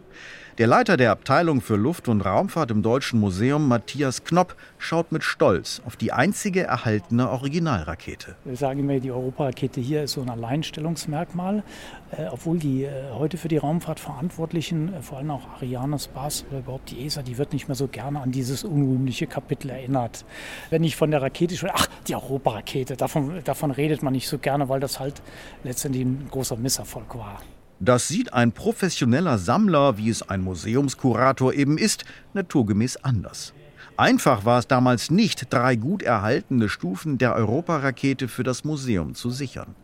Der 0.61 0.67
Leiter 0.67 0.99
der 0.99 1.11
Abteilung 1.11 1.63
für 1.63 1.77
Luft- 1.77 2.07
und 2.07 2.21
Raumfahrt 2.21 2.71
im 2.71 2.83
Deutschen 2.83 3.19
Museum, 3.19 3.67
Matthias 3.67 4.25
Knopp, 4.25 4.57
schaut 4.77 5.11
mit 5.11 5.25
Stolz 5.25 5.81
auf 5.87 5.97
die 5.97 6.13
einzige 6.13 6.65
erhaltene 6.65 7.31
Originalrakete. 7.31 8.37
Wir 8.45 8.57
sagen 8.57 8.81
immer, 8.81 9.01
die 9.01 9.11
Europarakete 9.11 9.81
hier 9.81 10.03
ist 10.03 10.13
so 10.13 10.21
ein 10.21 10.29
Alleinstellungsmerkmal, 10.29 11.63
äh, 12.11 12.27
obwohl 12.31 12.59
die 12.59 12.85
äh, 12.85 12.91
heute 13.15 13.39
für 13.39 13.49
die 13.49 13.57
Raumfahrt 13.57 14.01
Verantwortlichen, 14.01 14.93
äh, 14.93 15.01
vor 15.01 15.17
allem 15.17 15.31
auch 15.31 15.49
Arianespace 15.57 16.45
oder 16.51 16.59
überhaupt 16.59 16.91
die 16.91 17.07
ESA, 17.07 17.23
die 17.23 17.39
wird 17.39 17.55
nicht 17.55 17.69
mehr 17.69 17.75
so 17.75 17.89
gerne 17.89 18.21
an 18.21 18.31
dieses 18.31 18.63
unrühmliche 18.63 19.27
Kapitel 19.27 19.71
erinnert. 19.71 20.27
Wenn 20.69 20.85
ich 20.85 20.95
von 20.95 21.11
der 21.11 21.23
Rakete 21.23 21.57
spreche, 21.57 21.73
ach, 21.75 21.87
die 22.07 22.15
Europarakete, 22.15 22.99
davon, 22.99 23.43
davon 23.45 23.71
redet 23.71 24.03
man 24.03 24.13
nicht 24.13 24.29
so 24.29 24.37
gerne, 24.37 24.69
weil 24.69 24.81
das 24.81 25.01
halt 25.01 25.23
letztendlich 25.65 26.05
ein 26.05 26.29
großer 26.31 26.57
Misserfolg 26.57 27.17
war. 27.17 27.41
Das 27.83 28.09
sieht 28.09 28.35
ein 28.35 28.53
professioneller 28.53 29.39
Sammler, 29.39 29.97
wie 29.97 30.11
es 30.11 30.29
ein 30.29 30.43
Museumskurator 30.43 31.55
eben 31.55 31.79
ist, 31.79 32.05
naturgemäß 32.35 32.99
anders. 32.99 33.55
Einfach 33.97 34.45
war 34.45 34.59
es 34.59 34.67
damals 34.67 35.11
nicht, 35.11 35.47
drei 35.51 35.77
gut 35.77 36.03
erhaltene 36.03 36.69
Stufen 36.69 37.17
der 37.17 37.35
Europarakete 37.35 38.29
für 38.29 38.43
das 38.43 38.65
Museum 38.65 39.15
zu 39.15 39.31
sichern. 39.31 39.75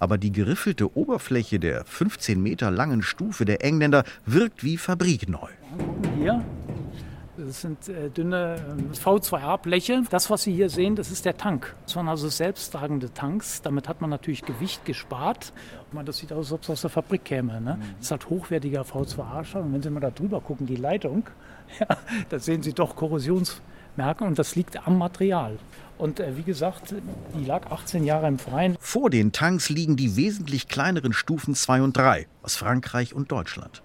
Aber 0.00 0.18
die 0.18 0.32
geriffelte 0.32 0.96
Oberfläche 0.96 1.60
der 1.60 1.84
15 1.84 2.42
Meter 2.42 2.72
langen 2.72 3.02
Stufe 3.02 3.44
der 3.44 3.64
Engländer 3.64 4.02
wirkt 4.24 4.64
wie 4.64 4.76
fabrikneu. 4.76 5.48
Hier, 6.18 6.44
das 7.36 7.60
sind 7.60 7.88
äh, 7.88 8.10
dünne 8.10 8.56
äh, 8.56 8.96
V2A-Bleche. 8.96 10.02
Das, 10.10 10.30
was 10.30 10.42
Sie 10.42 10.54
hier 10.54 10.68
sehen, 10.68 10.96
das 10.96 11.10
ist 11.10 11.24
der 11.24 11.36
Tank. 11.36 11.74
Das 11.84 11.96
waren 11.96 12.08
also 12.08 12.28
selbsttragende 12.28 13.12
Tanks. 13.12 13.62
Damit 13.62 13.88
hat 13.88 14.00
man 14.00 14.10
natürlich 14.10 14.42
Gewicht 14.42 14.84
gespart. 14.84 15.52
Das 16.04 16.18
sieht 16.18 16.32
aus, 16.32 16.46
als 16.46 16.52
ob 16.52 16.62
es 16.62 16.70
aus 16.70 16.80
der 16.82 16.90
Fabrik 16.90 17.24
käme. 17.24 17.60
Ne? 17.60 17.78
Das 17.96 18.06
ist 18.06 18.10
halt 18.10 18.28
hochwertiger 18.28 18.82
V2A-Stahl. 18.82 19.62
Und 19.62 19.72
wenn 19.72 19.82
Sie 19.82 19.90
mal 19.90 20.00
da 20.00 20.10
drüber 20.10 20.40
gucken, 20.40 20.66
die 20.66 20.76
Leitung, 20.76 21.24
ja, 21.80 21.86
da 22.28 22.38
sehen 22.38 22.62
Sie 22.62 22.72
doch 22.72 22.96
Korrosionsmerke 22.96 24.24
und 24.24 24.38
das 24.38 24.56
liegt 24.56 24.86
am 24.86 24.98
Material. 24.98 25.58
Und 25.98 26.20
äh, 26.20 26.36
wie 26.36 26.42
gesagt, 26.42 26.94
die 27.38 27.44
lag 27.44 27.70
18 27.70 28.04
Jahre 28.04 28.28
im 28.28 28.38
Freien. 28.38 28.76
Vor 28.80 29.10
den 29.10 29.32
Tanks 29.32 29.70
liegen 29.70 29.96
die 29.96 30.16
wesentlich 30.16 30.68
kleineren 30.68 31.12
Stufen 31.12 31.54
2 31.54 31.82
und 31.82 31.96
3 31.96 32.26
aus 32.42 32.56
Frankreich 32.56 33.14
und 33.14 33.32
Deutschland. 33.32 33.82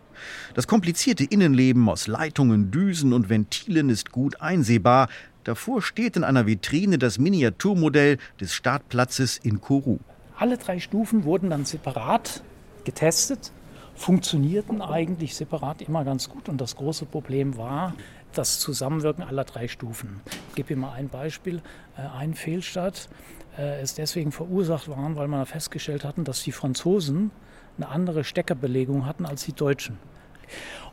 Das 0.54 0.68
komplizierte 0.68 1.24
Innenleben 1.24 1.88
aus 1.90 2.08
Leitungen, 2.08 2.72
Düsen 2.72 3.14
und 3.14 3.30
Ventilen 3.30 3.90
ist 3.90 4.12
gut 4.12 4.42
einsehbar. 4.42 5.10
Davor 5.44 5.82
steht 5.82 6.16
in 6.18 6.24
einer 6.24 6.46
Vitrine 6.46 6.98
das 6.98 7.18
Miniaturmodell 7.18 8.18
des 8.40 8.54
Startplatzes 8.54 9.38
in 9.38 9.62
Kourou. 9.62 10.00
Alle 10.38 10.58
drei 10.58 10.80
Stufen 10.80 11.24
wurden 11.24 11.50
dann 11.50 11.66
separat 11.66 12.44
getestet, 12.84 13.52
funktionierten 13.96 14.82
eigentlich 14.82 15.36
separat 15.36 15.82
immer 15.82 16.04
ganz 16.04 16.30
gut. 16.30 16.50
Und 16.50 16.60
das 16.60 16.76
große 16.76 17.06
Problem 17.06 17.58
war 17.58 17.94
das 18.34 18.60
Zusammenwirken 18.60 19.24
aller 19.24 19.44
drei 19.44 19.68
Stufen. 19.68 20.22
Ich 20.50 20.56
gebe 20.56 20.74
Ihnen 20.74 20.82
mal 20.82 20.94
ein 20.94 21.10
Beispiel. 21.10 21.62
Äh, 21.98 22.02
ein 22.18 22.34
Fehlstart 22.34 23.10
äh, 23.58 23.82
ist 23.82 23.98
deswegen 23.98 24.32
verursacht 24.32 24.88
worden, 24.88 25.16
weil 25.16 25.28
man 25.28 25.46
festgestellt 25.46 26.04
hatten, 26.04 26.24
dass 26.24 26.44
die 26.44 26.52
Franzosen 26.52 27.32
eine 27.78 27.90
andere 27.90 28.24
Steckerbelegung 28.24 29.06
hatten 29.06 29.26
als 29.26 29.46
die 29.46 29.54
Deutschen. 29.54 29.98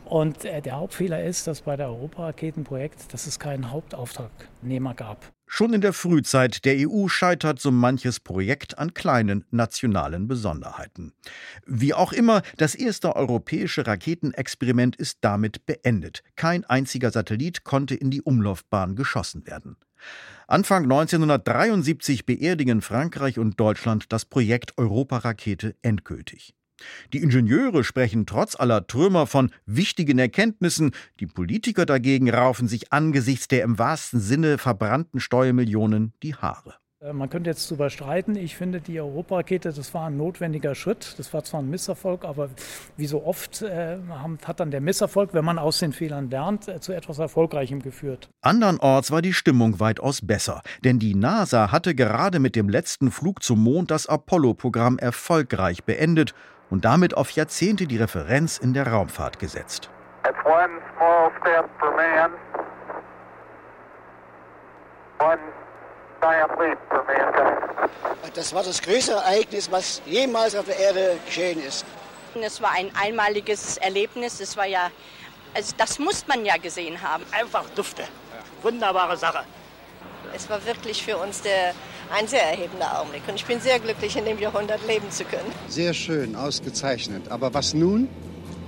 Und 0.05 0.45
äh, 0.45 0.62
der 0.62 0.77
Hauptfehler 0.77 1.23
ist, 1.23 1.47
dass 1.47 1.62
bei 1.62 1.77
der 1.77 1.88
Europaraketenprojekt, 1.88 3.12
dass 3.12 3.27
es 3.27 3.38
keinen 3.38 3.71
Hauptauftragnehmer 3.71 4.95
gab. 4.95 5.33
Schon 5.47 5.73
in 5.73 5.81
der 5.81 5.93
Frühzeit 5.93 6.64
der 6.64 6.77
EU 6.88 7.09
scheitert 7.09 7.59
so 7.59 7.71
manches 7.71 8.21
Projekt 8.21 8.79
an 8.79 8.93
kleinen 8.93 9.45
nationalen 9.51 10.29
Besonderheiten. 10.29 11.12
Wie 11.67 11.95
auch 11.95 12.12
immer, 12.12 12.43
das 12.59 12.75
erste 12.75 13.17
europäische 13.17 13.87
Raketenexperiment 13.87 14.97
ist 14.97 15.19
damit 15.23 15.64
beendet. 15.64 16.23
Kein 16.37 16.64
einziger 16.64 17.11
Satellit 17.11 17.64
konnte 17.64 17.95
in 17.95 18.11
die 18.11 18.23
Umlaufbahn 18.23 18.95
geschossen 18.95 19.47
werden. 19.47 19.77
Anfang 20.47 20.85
1973 20.85 22.25
beerdigen 22.25 22.81
Frankreich 22.83 23.38
und 23.38 23.59
Deutschland 23.59 24.12
das 24.12 24.25
Projekt 24.25 24.79
Europarakete 24.79 25.77
endgültig. 25.83 26.55
Die 27.12 27.23
Ingenieure 27.23 27.85
sprechen 27.85 28.27
trotz 28.27 28.55
aller 28.59 28.87
Trümmer 28.87 29.27
von 29.27 29.51
wichtigen 29.67 30.19
Erkenntnissen, 30.19 30.93
die 31.21 31.27
Politiker 31.27 31.87
dagegen 31.87 32.31
raufen 32.31 32.69
sich 32.69 32.93
angesichts 32.93 33.49
der 33.49 33.64
im 33.64 33.79
wahrsten 33.79 34.21
Sinne 34.21 34.59
verbrannten 34.59 35.21
Steuermillionen 35.21 36.12
die 36.23 36.35
Haare. 36.35 36.75
Äh, 37.01 37.12
man 37.12 37.31
könnte 37.31 37.51
jetzt 37.51 37.71
darüber 37.71 37.91
streiten. 37.91 38.37
Ich 38.37 38.57
finde, 38.57 38.81
die 38.81 39.01
Europarakete, 39.01 39.73
das 39.73 39.95
war 39.95 40.07
ein 40.07 40.17
notwendiger 40.17 40.75
Schritt. 40.75 41.14
Das 41.19 41.33
war 41.33 41.45
zwar 41.45 41.61
ein 41.61 41.71
Misserfolg, 41.71 42.25
aber 42.25 42.51
wie 42.97 43.07
so 43.07 43.25
oft 43.25 43.62
äh, 43.62 43.99
hat 44.45 44.61
dann 44.61 44.71
der 44.71 44.81
Misserfolg, 44.81 45.35
wenn 45.35 45.45
man 45.45 45.59
aus 45.59 45.79
den 45.79 45.93
Fehlern 45.93 46.31
lernt, 46.31 46.69
äh, 46.69 46.81
zu 46.81 46.93
etwas 46.93 47.19
Erfolgreichem 47.19 47.83
geführt. 47.83 48.29
Andernorts 48.41 49.11
war 49.11 49.23
die 49.23 49.33
Stimmung 49.33 49.81
weitaus 49.81 50.27
besser, 50.27 50.62
denn 50.85 50.99
die 50.99 51.14
NASA 51.14 51.71
hatte 51.71 51.95
gerade 51.95 52.38
mit 52.41 52.57
dem 52.57 52.69
letzten 52.69 53.11
Flug 53.11 53.43
zum 53.43 53.62
Mond 53.62 53.91
das 53.91 54.07
Apollo-Programm 54.07 54.99
erfolgreich 54.99 55.85
beendet 55.85 56.35
und 56.71 56.85
damit 56.85 57.17
auf 57.17 57.31
Jahrzehnte 57.31 57.87
die 57.87 57.97
Referenz 57.97 58.59
in 58.59 58.75
der 58.75 58.87
Raumfahrt 58.87 59.39
gesetzt. 59.39 59.91
Das 68.35 68.55
war 68.55 68.63
das 68.63 68.83
größte 68.83 69.13
Ereignis, 69.13 69.71
was 69.71 70.03
jemals 70.07 70.55
auf 70.55 70.67
der 70.67 70.79
Erde 70.79 71.19
geschehen 71.25 71.63
ist. 71.63 71.85
Es 72.41 72.61
war 72.61 72.73
ein 72.73 72.91
einmaliges 72.95 73.79
Erlebnis. 73.79 74.41
Es 74.41 74.57
war 74.57 74.67
ja, 74.67 74.91
also 75.55 75.75
das 75.77 75.99
muss 75.99 76.27
man 76.27 76.45
ja 76.45 76.57
gesehen 76.57 77.01
haben. 77.03 77.25
Einfach 77.33 77.65
dufte. 77.71 78.05
Wunderbare 78.63 79.17
Sache. 79.17 79.45
Es 80.35 80.49
war 80.51 80.65
wirklich 80.67 81.03
für 81.03 81.17
uns 81.17 81.43
der, 81.43 81.73
ein 82.16 82.27
sehr 82.27 82.42
erhebender 82.42 83.01
Augenblick. 83.01 83.23
Und 83.29 83.35
ich 83.37 83.44
bin 83.44 83.61
sehr 83.61 83.79
glücklich, 83.79 84.16
in 84.16 84.25
dem 84.25 84.38
Jahrhundert 84.38 84.81
leben 84.87 85.11
zu 85.11 85.25
können. 85.25 85.51
Sehr 85.68 85.94
schön, 85.94 86.37
ausgezeichnet. 86.37 87.29
Aber 87.29 87.53
was 87.55 87.75
nun? 87.75 88.09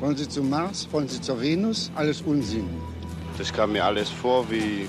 Wollen 0.00 0.16
Sie 0.16 0.28
zum 0.28 0.48
Mars? 0.48 0.88
Wollen 0.90 1.08
Sie 1.08 1.20
zur 1.20 1.40
Venus? 1.40 1.90
Alles 1.94 2.22
Unsinn. 2.22 2.68
Das 3.36 3.52
kam 3.52 3.72
mir 3.72 3.84
alles 3.84 4.08
vor 4.08 4.50
wie 4.50 4.88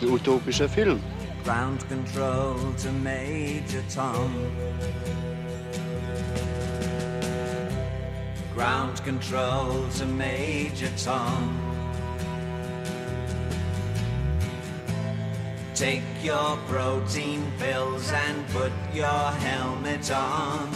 ein 0.00 0.08
utopischer 0.08 0.68
Film. 0.68 1.00
Ground 1.44 1.88
control 1.88 2.56
to 2.82 2.90
Major 3.02 3.82
Tom. 3.94 4.32
Ground 8.56 9.04
control 9.04 9.86
to 9.96 10.04
Major 10.06 10.90
Tom. 11.02 11.67
Take 15.78 16.02
your 16.24 16.58
protein 16.68 17.40
pills 17.56 18.12
and 18.12 18.44
put 18.52 18.72
your 18.92 19.32
helmet 19.44 20.10
on. 20.10 20.68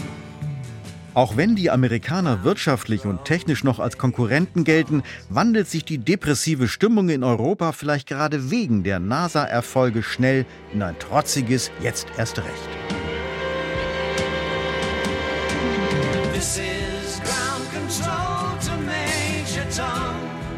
Auch 1.15 1.37
wenn 1.37 1.57
die 1.57 1.73
Amerikaner 1.73 2.45
wirtschaftlich 2.45 3.05
und 3.05 3.25
technisch 3.25 3.65
noch 3.65 3.81
als 3.81 3.99
Konkurrenten 3.99 4.63
gelten, 4.63 5.03
wandelt 5.29 5.69
sich 5.69 5.85
die 5.85 5.99
depressive 5.99 6.69
Stimmung 6.69 7.09
in 7.09 7.25
Europa 7.25 7.73
vielleicht 7.73 8.07
gerade 8.07 8.53
wegen 8.53 8.85
der 8.85 9.01
NASA-Erfolge 9.01 10.05
schnell 10.05 10.47
in 10.73 10.83
ein 10.83 10.97
trotziges 11.01 11.73
Jetzt 11.83 12.07
erst 12.17 12.39
recht. 12.39 12.92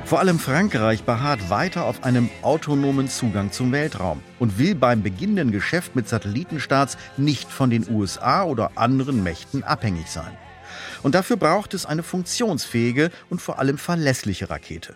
Vor 0.05 0.21
allem 0.21 0.39
Frankreich 0.39 1.05
beharrt 1.05 1.49
weiter 1.49 1.87
auf 1.87 2.05
einem 2.05 2.29
autonomen 2.43 3.09
Zugang 3.09 3.53
zum 3.53 3.73
Weltraum 3.73 4.21
und 4.39 4.59
will 4.59 4.75
beim 4.75 5.03
beginnenden 5.03 5.51
Geschäft 5.51 5.97
mit 5.97 6.09
Satellitenstarts 6.09 6.99
nicht 7.17 7.51
von 7.51 7.71
den 7.71 7.89
USA 7.89 8.45
oder 8.45 8.73
anderen 8.77 9.23
Mächten 9.23 9.65
abhängig 9.65 10.09
sein. 10.11 10.37
Und 11.03 11.15
dafür 11.15 11.39
braucht 11.39 11.73
es 11.73 11.87
eine 11.87 12.03
funktionsfähige 12.03 13.11
und 13.31 13.41
vor 13.41 13.59
allem 13.59 13.79
verlässliche 13.79 14.51
Rakete. 14.51 14.95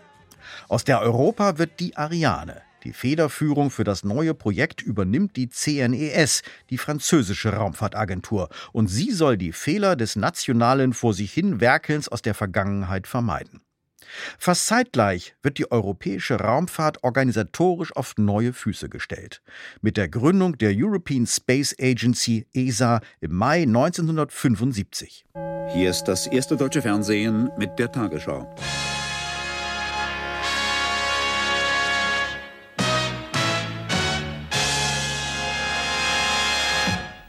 Aus 0.68 0.84
der 0.84 1.00
Europa 1.00 1.56
wird 1.56 1.80
die 1.80 1.96
Ariane, 1.96 2.60
Die 2.84 2.92
Federführung 2.92 3.70
für 3.70 3.84
das 3.84 4.04
neue 4.04 4.34
Projekt 4.34 4.82
übernimmt 4.82 5.36
die 5.36 5.48
CNES, 5.48 6.42
die 6.70 6.78
französische 6.78 7.54
Raumfahrtagentur, 7.54 8.50
und 8.72 8.86
sie 8.88 9.10
soll 9.10 9.36
die 9.36 9.52
Fehler 9.52 9.96
des 9.96 10.16
nationalen 10.16 10.92
vor 10.92 11.12
sich 11.12 11.32
hin 11.32 11.60
Werkelns 11.60 12.08
aus 12.08 12.22
der 12.22 12.34
Vergangenheit 12.34 13.06
vermeiden. 13.06 13.60
Fast 14.38 14.66
zeitgleich 14.66 15.34
wird 15.42 15.58
die 15.58 15.70
europäische 15.70 16.40
Raumfahrt 16.40 17.04
organisatorisch 17.04 17.94
auf 17.94 18.14
neue 18.16 18.52
Füße 18.52 18.88
gestellt. 18.88 19.42
Mit 19.80 19.96
der 19.96 20.08
Gründung 20.08 20.58
der 20.58 20.72
European 20.74 21.26
Space 21.26 21.74
Agency 21.80 22.46
ESA 22.52 23.00
im 23.20 23.34
Mai 23.34 23.62
1975. 23.62 25.24
Hier 25.72 25.90
ist 25.90 26.04
das 26.04 26.26
erste 26.26 26.56
deutsche 26.56 26.82
Fernsehen 26.82 27.50
mit 27.58 27.78
der 27.78 27.92
Tagesschau. 27.92 28.48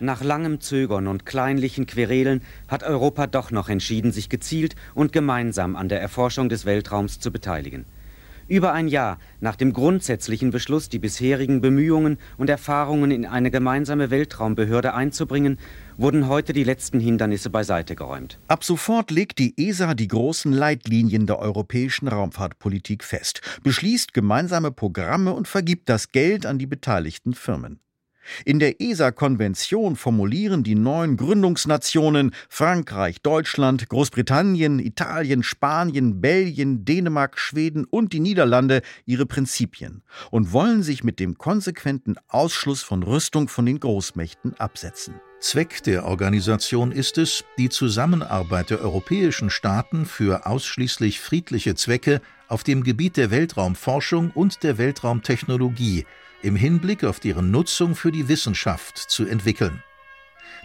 Nach 0.02 0.24
langem 0.24 0.62
Zögern 0.62 1.08
und 1.08 1.26
kleinlichen 1.26 1.86
Querelen 1.86 2.42
hat 2.70 2.84
Europa 2.84 3.28
doch 3.28 3.52
noch 3.52 3.68
entschieden, 3.68 4.12
sich 4.14 4.30
gezielt 4.30 4.76
und 4.96 5.12
gemeinsam 5.12 5.76
an 5.76 5.90
der 5.90 6.02
Erforschung 6.02 6.48
des 6.48 6.66
Weltraums 6.66 7.20
zu 7.20 7.32
beteiligen. 7.32 7.86
Über 8.50 8.74
ein 8.74 8.88
Jahr 8.88 9.20
nach 9.42 9.56
dem 9.56 9.74
grundsätzlichen 9.74 10.50
Beschluss, 10.50 10.90
die 10.90 10.98
bisherigen 10.98 11.62
Bemühungen 11.62 12.18
und 12.38 12.50
Erfahrungen 12.50 13.12
in 13.12 13.28
eine 13.28 13.52
gemeinsame 13.52 14.10
Weltraumbehörde 14.10 14.96
einzubringen, 14.96 15.60
wurden 15.98 16.28
heute 16.28 16.52
die 16.52 16.64
letzten 16.64 17.00
Hindernisse 17.00 17.52
beiseite 17.52 17.96
geräumt. 17.96 18.40
Ab 18.48 18.64
sofort 18.64 19.12
legt 19.12 19.38
die 19.38 19.54
ESA 19.56 19.94
die 19.94 20.08
großen 20.08 20.52
Leitlinien 20.52 21.28
der 21.28 21.38
europäischen 21.38 22.08
Raumfahrtpolitik 22.08 23.04
fest, 23.04 23.42
beschließt 23.62 24.16
gemeinsame 24.16 24.72
Programme 24.72 25.34
und 25.34 25.48
vergibt 25.48 25.88
das 25.88 26.12
Geld 26.12 26.48
an 26.48 26.58
die 26.58 26.68
beteiligten 26.68 27.36
Firmen. 27.36 27.80
In 28.46 28.60
der 28.60 28.82
ESA-Konvention 28.82 29.96
formulieren 29.96 30.64
die 30.64 30.76
neun 30.76 31.18
Gründungsnationen 31.18 32.32
Frankreich, 32.50 33.22
Deutschland, 33.22 33.90
Großbritannien, 33.90 34.80
Italien, 34.80 35.44
Spanien, 35.44 36.22
Belgien, 36.22 36.86
Dänemark, 36.86 37.38
Schweden 37.40 37.86
und 37.86 38.14
die 38.14 38.20
Niederlande 38.20 38.82
ihre 39.06 39.26
Prinzipien 39.26 40.04
und 40.32 40.54
wollen 40.54 40.84
sich 40.84 41.04
mit 41.04 41.20
dem 41.20 41.38
konsequenten 41.38 42.16
Ausschluss 42.28 42.84
von 42.84 43.04
Rüstung 43.04 43.48
von 43.48 43.66
den 43.66 43.80
Großmächten 43.80 44.54
absetzen. 44.56 45.16
Zweck 45.40 45.84
der 45.84 46.06
Organisation 46.06 46.92
ist 46.92 47.18
es, 47.18 47.46
die 47.58 47.70
Zusammenarbeit 47.70 48.72
der 48.72 48.82
europäischen 48.82 49.50
Staaten 49.50 50.06
für 50.06 50.46
ausschließlich 50.46 51.22
friedliche 51.22 51.76
Zwecke 51.76 52.22
auf 52.50 52.64
dem 52.64 52.84
Gebiet 52.84 53.16
der 53.16 53.32
Weltraumforschung 53.32 54.32
und 54.32 54.64
der 54.64 54.78
Weltraumtechnologie 54.78 56.06
im 56.42 56.56
Hinblick 56.56 57.04
auf 57.04 57.20
deren 57.20 57.52
Nutzung 57.52 57.96
für 57.96 58.12
die 58.12 58.28
Wissenschaft 58.28 58.98
zu 58.98 59.26
entwickeln. 59.26 59.84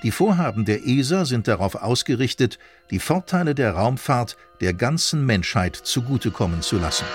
Die 0.03 0.11
Vorhaben 0.11 0.65
der 0.65 0.87
ESA 0.87 1.25
sind 1.25 1.49
darauf 1.49 1.77
ausgerichtet, 1.77 2.59
die 2.91 2.99
Vorteile 2.99 3.55
der 3.55 3.73
Raumfahrt 3.73 4.37
der 4.61 4.75
ganzen 4.75 5.25
Menschheit 5.25 5.77
zugutekommen 5.77 6.63
zu 6.63 6.79
lassen. 6.79 7.07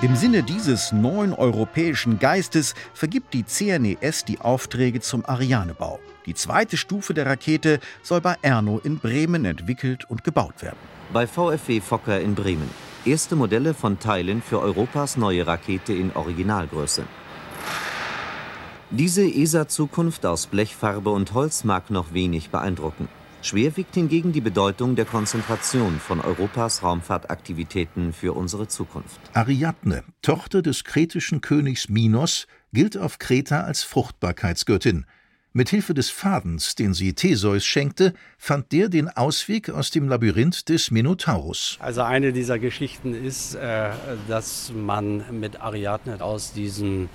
Im 0.00 0.14
Sinne 0.14 0.44
dieses 0.44 0.92
neuen 0.92 1.32
europäischen 1.32 2.20
Geistes 2.20 2.74
vergibt 2.94 3.34
die 3.34 3.44
CNES 3.44 4.24
die 4.26 4.40
Aufträge 4.40 5.00
zum 5.00 5.24
Arianebau. 5.24 5.98
Die 6.26 6.34
zweite 6.34 6.76
Stufe 6.76 7.14
der 7.14 7.26
Rakete 7.26 7.80
soll 8.02 8.20
bei 8.20 8.36
Erno 8.42 8.78
in 8.78 8.98
Bremen 8.98 9.44
entwickelt 9.44 10.04
und 10.08 10.22
gebaut 10.22 10.62
werden 10.62 10.97
bei 11.12 11.26
VfW 11.26 11.80
Fokker 11.80 12.20
in 12.20 12.34
Bremen. 12.34 12.70
Erste 13.04 13.36
Modelle 13.36 13.74
von 13.74 13.98
Teilen 13.98 14.42
für 14.42 14.60
Europas 14.60 15.16
neue 15.16 15.46
Rakete 15.46 15.92
in 15.92 16.12
Originalgröße. 16.14 17.04
Diese 18.90 19.22
ESA-Zukunft 19.22 20.24
aus 20.26 20.46
Blechfarbe 20.46 21.10
und 21.10 21.34
Holz 21.34 21.64
mag 21.64 21.90
noch 21.90 22.12
wenig 22.12 22.50
beeindrucken. 22.50 23.08
Schwer 23.40 23.76
wiegt 23.76 23.94
hingegen 23.94 24.32
die 24.32 24.40
Bedeutung 24.40 24.96
der 24.96 25.04
Konzentration 25.04 26.00
von 26.00 26.20
Europas 26.20 26.82
Raumfahrtaktivitäten 26.82 28.12
für 28.12 28.32
unsere 28.32 28.66
Zukunft. 28.66 29.20
Ariadne, 29.32 30.02
Tochter 30.22 30.60
des 30.60 30.84
kretischen 30.84 31.40
Königs 31.40 31.88
Minos, 31.88 32.46
gilt 32.72 32.98
auf 32.98 33.18
Kreta 33.18 33.60
als 33.60 33.84
Fruchtbarkeitsgöttin. 33.84 35.06
Mit 35.54 35.70
Hilfe 35.70 35.94
des 35.94 36.10
Fadens, 36.10 36.74
den 36.74 36.92
sie 36.92 37.14
Theseus 37.14 37.64
schenkte, 37.64 38.12
fand 38.36 38.70
der 38.70 38.90
den 38.90 39.08
Ausweg 39.08 39.70
aus 39.70 39.90
dem 39.90 40.06
Labyrinth 40.06 40.68
des 40.68 40.90
Minotaurus. 40.90 41.78
Also 41.80 42.02
eine 42.02 42.34
dieser 42.34 42.58
Geschichten 42.58 43.14
ist, 43.14 43.54
äh, 43.54 43.88
dass 44.28 44.70
man 44.74 45.24
mit 45.40 45.58
Ariadne 45.58 46.20
aus 46.20 46.52
diesem 46.52 47.08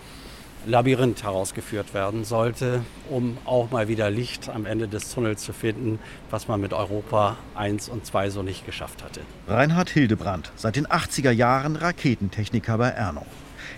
Labyrinth 0.66 1.22
herausgeführt 1.22 1.94
werden 1.94 2.24
sollte, 2.24 2.82
um 3.08 3.38
auch 3.46 3.70
mal 3.70 3.88
wieder 3.88 4.10
Licht 4.10 4.50
am 4.50 4.66
Ende 4.66 4.88
des 4.88 5.14
Tunnels 5.14 5.44
zu 5.44 5.54
finden, 5.54 6.00
was 6.32 6.48
man 6.48 6.60
mit 6.60 6.74
Europa 6.74 7.38
1 7.54 7.88
und 7.88 8.04
2 8.04 8.32
so 8.32 8.42
nicht 8.42 8.66
geschafft 8.66 9.04
hatte. 9.04 9.22
Reinhard 9.48 9.92
Hildebrandt, 9.92 10.52
seit 10.56 10.76
den 10.76 10.88
80er 10.88 11.32
Jahren 11.32 11.76
Raketentechniker 11.76 12.80
bei 12.80 12.90
Erno. 12.90 13.28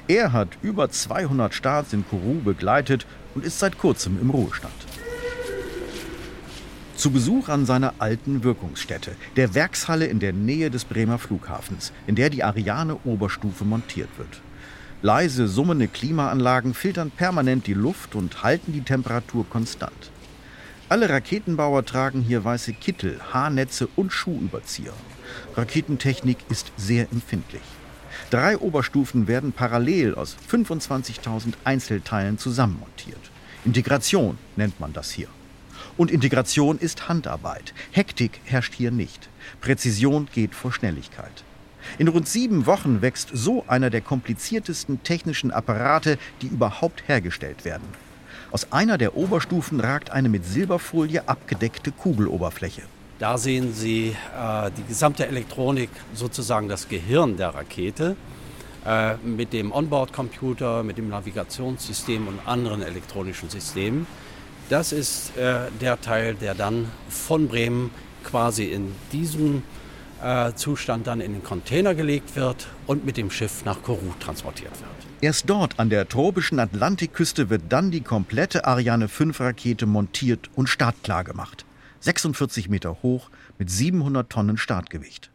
Er 0.08 0.32
hat 0.32 0.50
über 0.62 0.90
200 0.90 1.54
Starts 1.54 1.92
in 1.92 2.08
Kourou 2.08 2.42
begleitet 2.42 3.06
und 3.36 3.46
ist 3.46 3.60
seit 3.60 3.78
kurzem 3.78 4.20
im 4.20 4.32
Ruhestand. 4.32 4.74
Zu 6.96 7.12
Besuch 7.12 7.50
an 7.50 7.66
seiner 7.66 7.94
alten 8.00 8.44
Wirkungsstätte, 8.44 9.12
der 9.36 9.54
Werkshalle 9.54 10.06
in 10.06 10.20
der 10.20 10.32
Nähe 10.32 10.72
des 10.72 10.86
Bremer 10.86 11.20
Flughafens, 11.20 11.92
in 12.08 12.16
der 12.16 12.30
die 12.30 12.44
Ariane 12.44 12.98
Oberstufe 13.04 13.66
montiert 13.66 14.10
wird. 14.18 14.42
Leise 15.02 15.48
summende 15.48 15.90
Klimaanlagen 15.90 16.74
filtern 16.74 17.12
permanent 17.12 17.68
die 17.68 17.74
Luft 17.74 18.16
und 18.16 18.44
halten 18.44 18.72
die 18.72 18.82
Temperatur 18.82 19.46
konstant. 19.48 20.10
Alle 20.88 21.10
Raketenbauer 21.10 21.84
tragen 21.84 22.22
hier 22.22 22.44
weiße 22.44 22.74
Kittel, 22.74 23.20
Haarnetze 23.34 23.88
und 23.96 24.14
Schuhüberzieher. 24.14 24.94
Raketentechnik 25.56 26.38
ist 26.50 26.72
sehr 26.78 27.12
empfindlich. 27.12 27.62
Drei 28.32 28.58
Oberstufen 28.58 29.28
werden 29.28 29.52
parallel 29.52 30.16
aus 30.16 30.36
25.000 30.52 31.54
Einzelteilen 31.64 32.40
zusammenmontiert. 32.40 33.20
Integration 33.66 34.38
nennt 34.56 34.80
man 34.80 34.94
das 34.94 35.12
hier. 35.12 35.28
Und 35.96 36.10
Integration 36.10 36.80
ist 36.80 37.08
Handarbeit. 37.08 37.74
Hektik 37.92 38.42
herrscht 38.44 38.74
hier 38.74 38.92
nicht. 38.92 39.30
Präzision 39.62 40.28
geht 40.34 40.56
vor 40.56 40.74
Schnelligkeit. 40.74 41.44
In 42.00 42.08
rund 42.08 42.28
sieben 42.28 42.66
Wochen 42.66 43.04
wächst 43.04 43.30
so 43.32 43.64
einer 43.68 43.92
der 43.92 44.02
kompliziertesten 44.02 45.04
technischen 45.04 45.52
Apparate, 45.52 46.18
die 46.42 46.48
überhaupt 46.48 47.08
hergestellt 47.08 47.64
werden. 47.64 47.88
Aus 48.52 48.72
einer 48.72 48.98
der 48.98 49.16
Oberstufen 49.16 49.80
ragt 49.80 50.10
eine 50.10 50.30
mit 50.30 50.46
Silberfolie 50.46 51.28
abgedeckte 51.28 51.92
Kugeloberfläche. 51.92 52.82
Da 53.18 53.38
sehen 53.38 53.74
Sie 53.74 54.10
äh, 54.10 54.72
die 54.78 54.84
gesamte 54.84 55.26
Elektronik, 55.26 55.90
sozusagen 56.14 56.68
das 56.68 56.90
Gehirn 56.90 57.38
der 57.38 57.56
Rakete, 57.56 58.18
äh, 58.86 59.16
mit 59.18 59.54
dem 59.54 59.72
Onboard-Computer, 59.72 60.84
mit 60.84 60.98
dem 60.98 61.10
Navigationssystem 61.10 62.28
und 62.28 62.40
anderen 62.46 62.82
elektronischen 62.82 63.50
Systemen. 63.50 64.06
Das 64.70 64.92
ist 64.92 65.38
äh, 65.38 65.72
der 65.80 66.02
Teil, 66.02 66.36
der 66.36 66.56
dann 66.56 66.92
von 67.08 67.48
Bremen 67.48 67.92
quasi 68.24 68.66
in 68.66 68.94
diesem 69.14 69.64
äh, 70.22 70.54
Zustand 70.54 71.08
dann 71.08 71.22
in 71.22 71.34
den 71.34 71.44
Container 71.44 71.96
gelegt 71.96 72.36
wird 72.36 72.68
und 72.86 73.06
mit 73.06 73.16
dem 73.16 73.32
Schiff 73.32 73.64
nach 73.64 73.82
Kourou 73.82 74.14
transportiert 74.20 74.72
wird. 74.72 74.92
Erst 75.22 75.50
dort 75.50 75.80
an 75.80 75.90
der 75.90 76.10
tropischen 76.10 76.60
Atlantikküste 76.60 77.50
wird 77.50 77.64
dann 77.70 77.92
die 77.92 78.02
komplette 78.02 78.66
Ariane 78.66 79.08
5 79.08 79.40
Rakete 79.40 79.86
montiert 79.86 80.50
und 80.56 80.68
startklar 80.68 81.24
gemacht. 81.24 81.65
46 82.06 82.70
Meter 82.70 83.02
hoch 83.04 83.30
mit 83.58 83.70
700 83.70 84.30
Tonnen 84.30 84.58
Startgewicht. 84.58 85.32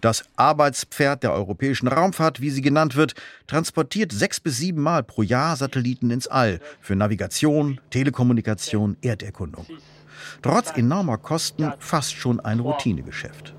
Das 0.00 0.24
Arbeitspferd 0.36 1.22
der 1.22 1.32
europäischen 1.32 1.86
Raumfahrt, 1.86 2.40
wie 2.40 2.50
sie 2.50 2.62
genannt 2.62 2.96
wird, 2.96 3.14
transportiert 3.46 4.10
sechs 4.10 4.40
bis 4.40 4.58
sieben 4.58 4.82
Mal 4.82 5.04
pro 5.04 5.22
Jahr 5.22 5.54
Satelliten 5.54 6.10
ins 6.10 6.26
All 6.26 6.58
für 6.80 6.96
Navigation, 6.96 7.80
Telekommunikation, 7.90 8.96
Erderkundung. 9.00 9.66
Trotz 10.42 10.76
enormer 10.76 11.18
Kosten 11.18 11.72
fast 11.78 12.14
schon 12.14 12.40
ein 12.40 12.58
Routinegeschäft. 12.58 13.54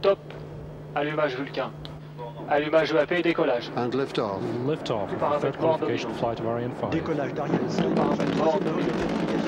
Top. 0.00 0.18
Allumage 0.94 1.36
Vulcan. 1.38 1.70
Allumage 2.48 2.92
EAP, 2.94 3.22
décollage. 3.22 3.70
And 3.76 3.94
lift 3.94 4.18
off. 4.18 4.40
Lift 4.66 4.90
off. 4.90 5.10
Third 5.40 5.58
qualification 5.58 6.14
flight 6.14 6.40
of 6.40 6.46
Ariane 6.46 6.74
5. 6.74 6.90
Décollage 6.90 7.34
d'Ariane 7.34 7.68
5. 7.68 9.43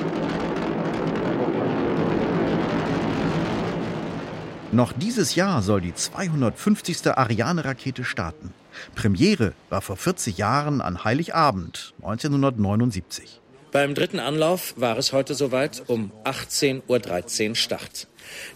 Noch 4.77 4.93
dieses 4.93 5.37
Jahr 5.37 5.63
soll 5.63 5.81
die 5.81 5.95
250. 5.95 7.07
Ariane-Rakete 7.07 8.05
starten. 8.05 8.53
Premiere 8.95 9.55
war 9.71 9.81
vor 9.81 9.97
40 9.97 10.37
Jahren 10.37 10.83
an 10.83 11.03
Heiligabend 11.03 11.95
1979. 12.03 13.41
Beim 13.73 13.95
dritten 13.95 14.21
Anlauf 14.21 14.75
war 14.77 14.99
es 14.99 15.15
heute 15.15 15.35
soweit 15.35 15.85
um 15.87 16.13
18.13 16.25 17.49
Uhr 17.49 17.57
Start. 17.57 18.07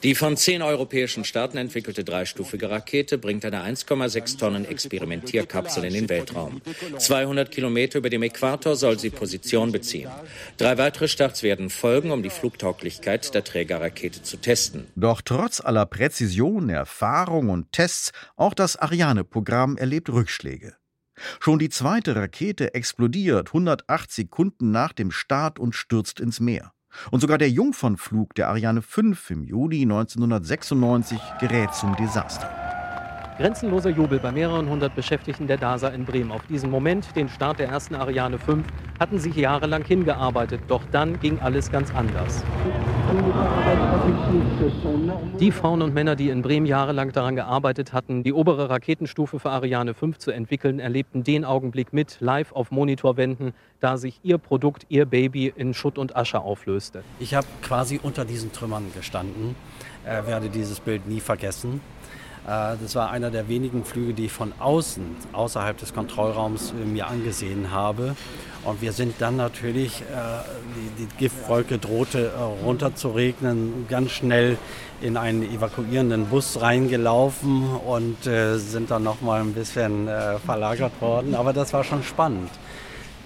Die 0.02 0.14
von 0.14 0.36
zehn 0.36 0.62
europäischen 0.62 1.24
Staaten 1.24 1.58
entwickelte 1.58 2.04
dreistufige 2.04 2.70
Rakete 2.70 3.18
bringt 3.18 3.44
eine 3.44 3.62
1,6 3.62 4.38
Tonnen 4.38 4.64
Experimentierkapsel 4.64 5.84
in 5.84 5.94
den 5.94 6.08
Weltraum. 6.08 6.60
200 6.98 7.50
Kilometer 7.50 7.98
über 7.98 8.10
dem 8.10 8.22
Äquator 8.22 8.76
soll 8.76 8.98
sie 8.98 9.10
Position 9.10 9.72
beziehen. 9.72 10.10
Drei 10.56 10.78
weitere 10.78 11.08
Starts 11.08 11.42
werden 11.42 11.70
folgen, 11.70 12.10
um 12.10 12.22
die 12.22 12.30
Flugtauglichkeit 12.30 13.34
der 13.34 13.44
Trägerrakete 13.44 14.22
zu 14.22 14.36
testen. 14.36 14.86
Doch 14.96 15.20
trotz 15.20 15.60
aller 15.60 15.86
Präzision, 15.86 16.68
Erfahrung 16.70 17.50
und 17.50 17.72
Tests, 17.72 18.12
auch 18.36 18.54
das 18.54 18.76
Ariane-Programm 18.76 19.76
erlebt 19.76 20.08
Rückschläge. 20.08 20.76
Schon 21.38 21.58
die 21.58 21.68
zweite 21.68 22.16
Rakete 22.16 22.74
explodiert 22.74 23.48
108 23.48 24.10
Sekunden 24.10 24.70
nach 24.70 24.92
dem 24.92 25.10
Start 25.10 25.58
und 25.58 25.74
stürzt 25.74 26.20
ins 26.20 26.40
Meer. 26.40 26.72
Und 27.10 27.20
sogar 27.20 27.38
der 27.38 27.50
Jungfernflug 27.50 28.34
der 28.34 28.48
Ariane 28.48 28.82
5 28.82 29.30
im 29.30 29.44
Juli 29.44 29.82
1996 29.82 31.18
gerät 31.40 31.74
zum 31.74 31.96
Desaster. 31.96 32.50
Grenzenloser 33.40 33.88
Jubel 33.88 34.18
bei 34.18 34.32
mehreren 34.32 34.68
hundert 34.68 34.94
Beschäftigten 34.94 35.46
der 35.46 35.56
DASA 35.56 35.88
in 35.88 36.04
Bremen. 36.04 36.30
Auf 36.30 36.46
diesen 36.46 36.70
Moment, 36.70 37.16
den 37.16 37.28
Start 37.30 37.58
der 37.58 37.68
ersten 37.68 37.94
Ariane 37.94 38.38
5, 38.38 38.66
hatten 38.98 39.18
sie 39.18 39.30
jahrelang 39.30 39.82
hingearbeitet. 39.82 40.60
Doch 40.68 40.82
dann 40.92 41.18
ging 41.20 41.38
alles 41.38 41.72
ganz 41.72 41.90
anders. 41.94 42.44
Die 45.40 45.52
Frauen 45.52 45.82
und 45.82 45.94
Männer, 45.94 46.16
die 46.16 46.28
in 46.28 46.42
Bremen 46.42 46.66
jahrelang 46.66 47.12
daran 47.12 47.34
gearbeitet 47.34 47.92
hatten, 47.92 48.22
die 48.22 48.32
obere 48.32 48.68
Raketenstufe 48.68 49.38
für 49.38 49.50
Ariane 49.50 49.94
5 49.94 50.18
zu 50.18 50.30
entwickeln, 50.30 50.78
erlebten 50.78 51.24
den 51.24 51.44
Augenblick 51.44 51.92
mit 51.92 52.18
live 52.20 52.52
auf 52.52 52.70
Monitorwänden, 52.70 53.52
da 53.80 53.96
sich 53.96 54.20
ihr 54.22 54.38
Produkt, 54.38 54.86
ihr 54.88 55.06
Baby 55.06 55.52
in 55.54 55.74
Schutt 55.74 55.98
und 55.98 56.14
Asche 56.14 56.40
auflöste. 56.40 57.02
Ich 57.18 57.34
habe 57.34 57.46
quasi 57.62 57.98
unter 58.02 58.24
diesen 58.24 58.52
Trümmern 58.52 58.92
gestanden, 58.94 59.56
äh, 60.04 60.26
werde 60.26 60.48
dieses 60.48 60.80
Bild 60.80 61.08
nie 61.08 61.20
vergessen. 61.20 61.80
Äh, 62.46 62.76
das 62.80 62.94
war 62.94 63.10
einer 63.10 63.30
der 63.30 63.48
wenigen 63.48 63.84
Flüge, 63.84 64.14
die 64.14 64.26
ich 64.26 64.32
von 64.32 64.52
außen, 64.58 65.04
außerhalb 65.32 65.76
des 65.78 65.94
Kontrollraums, 65.94 66.72
äh, 66.72 66.84
mir 66.84 67.06
angesehen 67.06 67.70
habe. 67.70 68.16
Und 68.64 68.82
wir 68.82 68.92
sind 68.92 69.14
dann 69.20 69.36
natürlich, 69.36 70.02
äh, 70.02 70.04
die, 70.98 71.06
Giftwolke 71.18 71.78
drohte 71.78 72.32
runter 72.62 72.94
zu 72.94 73.08
regnen, 73.08 73.86
ganz 73.88 74.10
schnell 74.10 74.58
in 75.00 75.16
einen 75.16 75.42
evakuierenden 75.42 76.26
Bus 76.26 76.60
reingelaufen 76.60 77.64
und 77.76 78.18
sind 78.22 78.90
dann 78.90 79.02
noch 79.02 79.22
mal 79.22 79.40
ein 79.40 79.54
bisschen 79.54 80.08
verlagert 80.44 80.92
worden. 81.00 81.34
Aber 81.34 81.52
das 81.54 81.72
war 81.72 81.84
schon 81.84 82.02
spannend. 82.02 82.50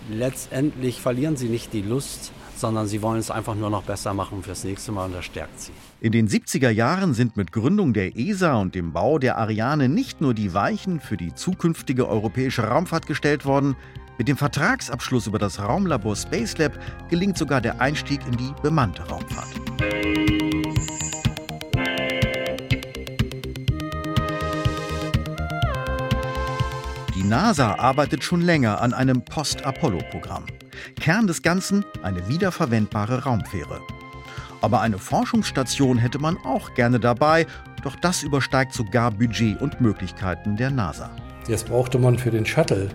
Letztendlich 0.09 1.01
verlieren 1.01 1.37
sie 1.37 1.49
nicht 1.49 1.73
die 1.73 1.83
Lust, 1.83 2.33
sondern 2.57 2.87
sie 2.87 3.03
wollen 3.03 3.19
es 3.19 3.31
einfach 3.31 3.55
nur 3.55 3.71
noch 3.71 3.83
besser 3.83 4.15
machen 4.15 4.43
fürs 4.43 4.62
nächste 4.65 4.93
Mal 4.93 5.07
und 5.07 5.15
das 5.15 5.25
stärkt 5.25 5.61
sie. 5.61 5.73
In 6.05 6.13
den 6.13 6.29
70er 6.29 6.69
Jahren 6.69 7.15
sind 7.15 7.39
mit 7.39 7.51
Gründung 7.51 7.95
der 7.95 8.15
ESA 8.15 8.57
und 8.57 8.75
dem 8.75 8.93
Bau 8.93 9.19
der 9.19 9.39
Ariane 9.39 9.89
nicht 9.89 10.21
nur 10.21 10.35
die 10.35 10.53
Weichen 10.53 11.01
für 11.01 11.17
die 11.17 11.35
zukünftige 11.35 12.07
europäische 12.07 12.61
Raumfahrt 12.61 13.07
gestellt 13.07 13.47
worden, 13.47 13.75
mit 14.19 14.29
dem 14.29 14.37
Vertragsabschluss 14.37 15.27
über 15.27 15.39
das 15.39 15.61
Raumlabor 15.61 16.15
Space 16.15 16.59
Lab 16.59 16.79
gelingt 17.09 17.39
sogar 17.39 17.63
der 17.63 17.81
Einstieg 17.81 18.21
in 18.27 18.37
die 18.37 18.53
bemannte 18.63 19.03
Raumfahrt. 19.05 19.49
Die 27.15 27.25
NASA 27.25 27.77
arbeitet 27.77 28.23
schon 28.23 28.43
länger 28.43 28.83
an 28.83 28.93
einem 28.93 29.25
Post-Apollo-Programm. 29.25 30.45
Kern 31.01 31.27
des 31.27 31.41
Ganzen 31.41 31.83
eine 32.03 32.29
wiederverwendbare 32.29 33.25
Raumfähre. 33.25 33.81
Aber 34.65 34.81
eine 34.81 34.97
Forschungsstation 34.97 35.99
hätte 35.99 36.19
man 36.19 36.39
auch 36.39 36.73
gerne 36.73 36.99
dabei, 36.99 37.47
doch 37.83 37.97
das 37.97 38.23
übersteigt 38.23 38.73
sogar 38.73 39.11
Budget 39.11 39.61
und 39.61 39.79
Möglichkeiten 39.83 40.57
der 40.57 40.71
NASA. 40.71 41.11
Jetzt 41.47 41.69
brauchte 41.69 41.99
man 41.99 42.17
für 42.17 42.31
den 42.31 42.47
Shuttle 42.47 42.89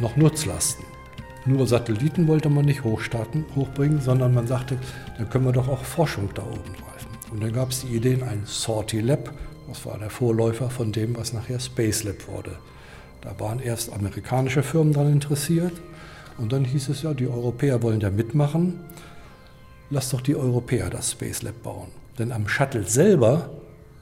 noch 0.00 0.18
Nutzlasten. 0.18 0.84
Nur 1.46 1.66
Satelliten 1.66 2.28
wollte 2.28 2.50
man 2.50 2.66
nicht 2.66 2.84
hochstarten, 2.84 3.46
hochbringen, 3.56 4.02
sondern 4.02 4.34
man 4.34 4.46
sagte, 4.46 4.76
dann 5.16 5.30
können 5.30 5.46
wir 5.46 5.52
doch 5.52 5.66
auch 5.66 5.82
Forschung 5.82 6.28
da 6.34 6.42
oben 6.42 6.74
greifen. 6.74 7.08
Und 7.32 7.42
dann 7.42 7.54
gab 7.54 7.70
es 7.70 7.80
die 7.80 7.96
Idee, 7.96 8.18
ein 8.22 8.42
Sortie 8.44 9.00
Lab, 9.00 9.32
das 9.66 9.86
war 9.86 9.96
der 9.96 10.10
Vorläufer 10.10 10.68
von 10.68 10.92
dem, 10.92 11.16
was 11.16 11.32
nachher 11.32 11.58
Space 11.58 12.04
Lab 12.04 12.28
wurde. 12.28 12.58
Da 13.22 13.40
waren 13.40 13.60
erst 13.60 13.90
amerikanische 13.94 14.62
Firmen 14.62 14.92
daran 14.92 15.12
interessiert 15.12 15.72
und 16.36 16.52
dann 16.52 16.66
hieß 16.66 16.90
es 16.90 17.00
ja, 17.00 17.14
die 17.14 17.28
Europäer 17.28 17.82
wollen 17.82 18.00
da 18.00 18.10
mitmachen 18.10 18.80
lass 19.94 20.10
doch 20.10 20.20
die 20.20 20.36
Europäer 20.36 20.90
das 20.90 21.12
Space 21.12 21.42
Lab 21.42 21.62
bauen. 21.62 21.88
Denn 22.18 22.32
am 22.32 22.48
Shuttle 22.48 22.84
selber 22.84 23.50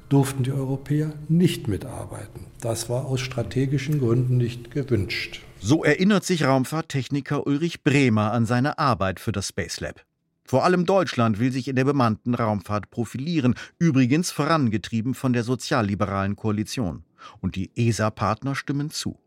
durften 0.09 0.43
die 0.43 0.53
Europäer 0.53 1.13
nicht 1.29 1.69
mitarbeiten. 1.69 2.47
Das 2.61 2.89
war 2.89 3.07
aus 3.07 3.21
strategischen 3.21 4.01
Gründen 4.01 4.39
nicht 4.39 4.71
gewünscht. 4.71 5.43
So 5.61 5.85
erinnert 5.85 6.25
sich 6.25 6.45
Raumfahrttechniker 6.45 7.47
Ulrich 7.47 7.83
Bremer 7.83 8.33
an 8.33 8.47
seine 8.47 8.79
Arbeit 8.79 9.21
für 9.21 9.33
das 9.33 9.49
Space 9.49 9.81
Lab. 9.81 10.03
Vor 10.45 10.65
allem 10.65 10.87
Deutschland 10.87 11.39
will 11.39 11.53
sich 11.53 11.69
in 11.69 11.77
der 11.77 11.85
bemannten 11.85 12.35
Raumfahrt 12.35 12.91
profilieren, 12.91 13.55
übrigens 13.79 14.31
vorangetrieben 14.31 15.15
von 15.15 15.33
der 15.33 15.45
sozialliberalen 15.45 16.37
Koalition. 16.37 17.05
Und 17.41 17.55
die 17.55 17.71
ESA-Partner 17.77 18.55
stimmen 18.55 18.91
zu. 18.91 19.19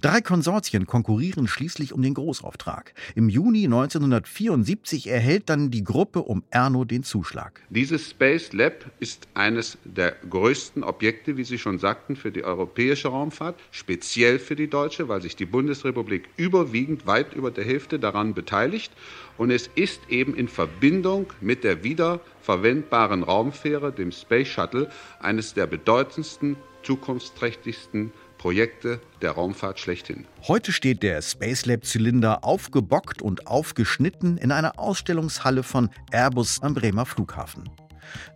Drei 0.00 0.20
Konsortien 0.20 0.86
konkurrieren 0.86 1.48
schließlich 1.48 1.92
um 1.92 2.02
den 2.02 2.14
Großauftrag. 2.14 2.94
Im 3.14 3.28
Juni 3.28 3.64
1974 3.64 5.08
erhält 5.08 5.48
dann 5.48 5.70
die 5.70 5.84
Gruppe 5.84 6.22
um 6.22 6.42
Erno 6.50 6.84
den 6.84 7.02
Zuschlag. 7.02 7.62
Dieses 7.70 8.10
Space 8.10 8.52
Lab 8.52 8.90
ist 9.00 9.28
eines 9.34 9.78
der 9.84 10.16
größten 10.28 10.84
Objekte, 10.84 11.36
wie 11.36 11.44
Sie 11.44 11.58
schon 11.58 11.78
sagten, 11.78 12.16
für 12.16 12.30
die 12.30 12.44
europäische 12.44 13.08
Raumfahrt, 13.08 13.58
speziell 13.70 14.38
für 14.38 14.56
die 14.56 14.68
deutsche, 14.68 15.08
weil 15.08 15.22
sich 15.22 15.36
die 15.36 15.46
Bundesrepublik 15.46 16.28
überwiegend 16.36 17.06
weit 17.06 17.34
über 17.34 17.50
der 17.50 17.64
Hälfte 17.64 17.98
daran 17.98 18.34
beteiligt. 18.34 18.92
Und 19.36 19.50
es 19.50 19.68
ist 19.74 20.00
eben 20.08 20.34
in 20.34 20.48
Verbindung 20.48 21.26
mit 21.40 21.64
der 21.64 21.82
wiederverwendbaren 21.82 23.22
Raumfähre, 23.22 23.92
dem 23.92 24.12
Space 24.12 24.48
Shuttle, 24.48 24.90
eines 25.20 25.54
der 25.54 25.66
bedeutendsten, 25.66 26.56
zukunftsträchtigsten 26.82 28.12
Projekte 28.44 29.00
der 29.22 29.30
Raumfahrt 29.30 29.80
schlechthin. 29.80 30.26
Heute 30.46 30.70
steht 30.70 31.02
der 31.02 31.22
Space 31.22 31.64
Lab 31.64 31.86
Zylinder 31.86 32.44
aufgebockt 32.44 33.22
und 33.22 33.46
aufgeschnitten 33.46 34.36
in 34.36 34.52
einer 34.52 34.78
Ausstellungshalle 34.78 35.62
von 35.62 35.88
Airbus 36.12 36.60
am 36.60 36.74
Bremer 36.74 37.06
Flughafen. 37.06 37.70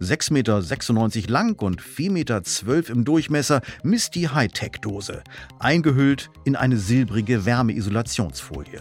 6,96 0.01 0.33
Meter 0.33 1.31
lang 1.31 1.61
und 1.61 1.83
4,12 1.83 2.11
Meter 2.11 2.91
im 2.91 3.05
Durchmesser 3.05 3.61
misst 3.83 4.15
die 4.15 4.31
Hightech-Dose, 4.31 5.23
eingehüllt 5.59 6.31
in 6.45 6.57
eine 6.57 6.79
silbrige 6.79 7.45
Wärmeisolationsfolie. 7.45 8.81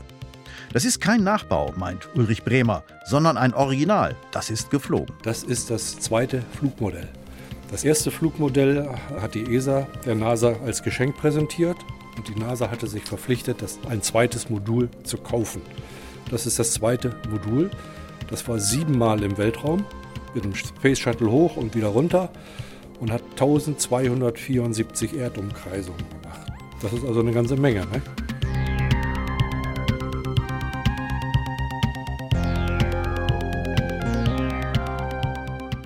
Das 0.71 0.85
ist 0.85 1.01
kein 1.01 1.25
Nachbau, 1.25 1.73
meint 1.75 2.07
Ulrich 2.15 2.45
Bremer, 2.45 2.85
sondern 3.03 3.35
ein 3.35 3.53
Original. 3.53 4.15
Das 4.31 4.49
ist 4.49 4.71
geflogen. 4.71 5.13
Das 5.23 5.43
ist 5.43 5.71
das 5.71 5.99
zweite 5.99 6.41
Flugmodell. 6.57 7.09
Das 7.69 7.83
erste 7.83 8.11
Flugmodell 8.11 8.87
hat 9.19 9.35
die 9.35 9.53
ESA 9.53 9.87
der 10.05 10.15
NASA 10.15 10.55
als 10.65 10.83
Geschenk 10.83 11.17
präsentiert 11.17 11.77
und 12.15 12.27
die 12.27 12.39
NASA 12.39 12.71
hatte 12.71 12.87
sich 12.87 13.03
verpflichtet, 13.03 13.61
das 13.61 13.79
ein 13.89 14.01
zweites 14.01 14.49
Modul 14.49 14.89
zu 15.03 15.17
kaufen. 15.17 15.61
Das 16.31 16.45
ist 16.45 16.59
das 16.59 16.71
zweite 16.71 17.15
Modul. 17.29 17.69
Das 18.29 18.47
war 18.47 18.59
siebenmal 18.59 19.21
im 19.23 19.37
Weltraum 19.37 19.85
mit 20.33 20.45
dem 20.45 20.55
Space 20.55 20.99
Shuttle 20.99 21.29
hoch 21.29 21.57
und 21.57 21.75
wieder 21.75 21.87
runter 21.87 22.29
und 22.99 23.11
hat 23.11 23.23
1274 23.31 25.17
Erdumkreisungen 25.17 26.03
gemacht. 26.09 26.51
Das 26.81 26.93
ist 26.93 27.05
also 27.05 27.19
eine 27.19 27.31
ganze 27.31 27.57
Menge. 27.57 27.81
Ne? 27.81 28.01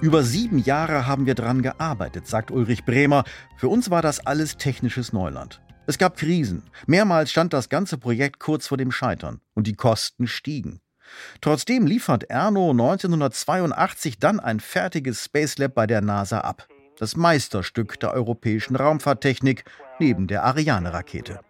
Über 0.02 0.24
sieben 0.24 0.58
Jahre 0.58 1.06
haben 1.06 1.28
wir 1.28 1.36
dran 1.36 1.62
gearbeitet, 1.62 2.26
sagt 2.26 2.50
Ulrich 2.50 2.86
Bremer. 2.86 3.24
Für 3.56 3.68
uns 3.68 3.92
war 3.92 4.02
das 4.02 4.26
alles 4.26 4.58
technisches 4.58 5.14
Neuland. 5.14 5.62
Es 5.86 6.00
gab 6.00 6.18
Krisen. 6.18 6.64
Mehrmals 6.88 7.30
stand 7.30 7.54
das 7.54 7.70
ganze 7.70 8.00
Projekt 8.00 8.40
kurz 8.40 8.66
vor 8.66 8.78
dem 8.78 8.92
Scheitern. 8.92 9.42
Und 9.54 9.68
die 9.68 9.76
Kosten 9.76 10.26
stiegen. 10.26 10.82
Trotzdem 11.40 11.86
liefert 11.86 12.24
Erno 12.24 12.72
1982 12.72 14.18
dann 14.18 14.40
ein 14.40 14.60
fertiges 14.60 15.24
Space 15.26 15.60
Lab 15.60 15.76
bei 15.76 15.86
der 15.86 16.02
NASA 16.02 16.40
ab. 16.40 16.68
Das 16.98 17.16
Meisterstück 17.16 18.00
der 18.00 18.12
europäischen 18.14 18.76
Raumfahrttechnik 18.76 19.66
neben 20.00 20.26
der 20.26 20.46
Ariane-Rakete. 20.46 21.42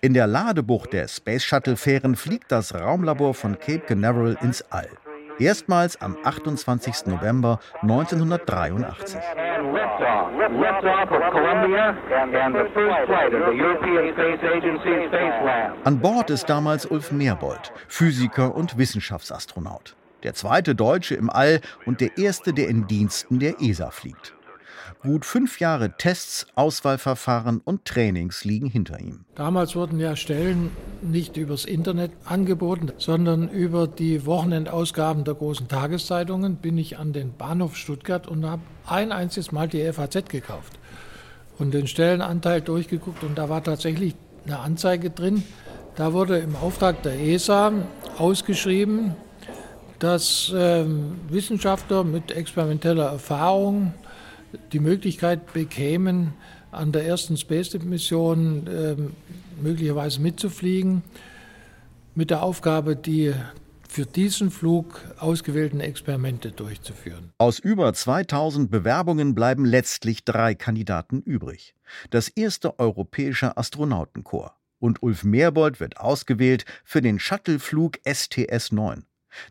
In 0.00 0.14
der 0.14 0.26
Ladebucht 0.26 0.94
der 0.94 1.06
Space 1.06 1.44
Shuttle-Fähren 1.44 2.16
fliegt 2.16 2.50
das 2.50 2.74
Raumlabor 2.74 3.34
von 3.34 3.58
Cape 3.58 3.80
Canaveral 3.80 4.38
ins 4.40 4.62
All. 4.70 4.88
Erstmals 5.38 6.00
am 6.00 6.16
28. 6.24 7.06
November 7.06 7.60
1983. 7.82 9.20
An 15.84 16.00
Bord 16.00 16.30
ist 16.30 16.46
damals 16.46 16.86
Ulf 16.86 17.12
Merbold, 17.12 17.72
Physiker 17.86 18.54
und 18.54 18.78
Wissenschaftsastronaut. 18.78 19.94
Der 20.24 20.34
zweite 20.34 20.74
Deutsche 20.74 21.14
im 21.14 21.30
All 21.30 21.60
und 21.86 22.00
der 22.00 22.18
erste, 22.18 22.52
der 22.52 22.68
in 22.68 22.88
Diensten 22.88 23.38
der 23.38 23.60
ESA 23.60 23.90
fliegt. 23.90 24.37
Gut 25.00 25.24
fünf 25.24 25.60
Jahre 25.60 25.92
Tests, 25.96 26.48
Auswahlverfahren 26.56 27.60
und 27.64 27.84
Trainings 27.84 28.44
liegen 28.44 28.68
hinter 28.68 28.98
ihm. 28.98 29.24
Damals 29.36 29.76
wurden 29.76 30.00
ja 30.00 30.16
Stellen 30.16 30.72
nicht 31.02 31.36
übers 31.36 31.64
Internet 31.64 32.10
angeboten, 32.24 32.90
sondern 32.98 33.48
über 33.48 33.86
die 33.86 34.26
Wochenendausgaben 34.26 35.22
der 35.22 35.34
großen 35.34 35.68
Tageszeitungen 35.68 36.56
bin 36.56 36.76
ich 36.78 36.98
an 36.98 37.12
den 37.12 37.32
Bahnhof 37.32 37.76
Stuttgart 37.76 38.26
und 38.26 38.44
habe 38.44 38.62
ein 38.86 39.12
einziges 39.12 39.52
Mal 39.52 39.68
die 39.68 39.92
FAZ 39.92 40.28
gekauft 40.30 40.72
und 41.60 41.74
den 41.74 41.86
Stellenanteil 41.86 42.60
durchgeguckt 42.60 43.22
und 43.22 43.38
da 43.38 43.48
war 43.48 43.62
tatsächlich 43.62 44.16
eine 44.46 44.58
Anzeige 44.58 45.10
drin. 45.10 45.44
Da 45.94 46.12
wurde 46.12 46.38
im 46.38 46.56
Auftrag 46.56 47.04
der 47.04 47.20
ESA 47.20 47.72
ausgeschrieben, 48.18 49.14
dass 50.00 50.52
ähm, 50.56 51.20
Wissenschaftler 51.28 52.02
mit 52.02 52.32
experimenteller 52.32 53.06
Erfahrung 53.06 53.94
die 54.72 54.80
Möglichkeit 54.80 55.52
bekämen, 55.52 56.32
an 56.70 56.92
der 56.92 57.06
ersten 57.06 57.36
Space-Mission 57.36 58.66
äh, 58.66 58.96
möglicherweise 59.62 60.20
mitzufliegen, 60.20 61.02
mit 62.14 62.30
der 62.30 62.42
Aufgabe, 62.42 62.96
die 62.96 63.32
für 63.88 64.04
diesen 64.04 64.50
Flug 64.50 65.00
ausgewählten 65.18 65.80
Experimente 65.80 66.52
durchzuführen. 66.52 67.32
Aus 67.38 67.58
über 67.58 67.92
2000 67.92 68.70
Bewerbungen 68.70 69.34
bleiben 69.34 69.64
letztlich 69.64 70.24
drei 70.24 70.54
Kandidaten 70.54 71.22
übrig. 71.22 71.74
Das 72.10 72.28
erste 72.28 72.78
europäische 72.78 73.56
Astronautenkorps. 73.56 74.54
Und 74.80 75.02
Ulf 75.02 75.24
Merbold 75.24 75.80
wird 75.80 75.98
ausgewählt 75.98 76.64
für 76.84 77.02
den 77.02 77.18
Shuttleflug 77.18 77.98
STS-9. 78.04 79.02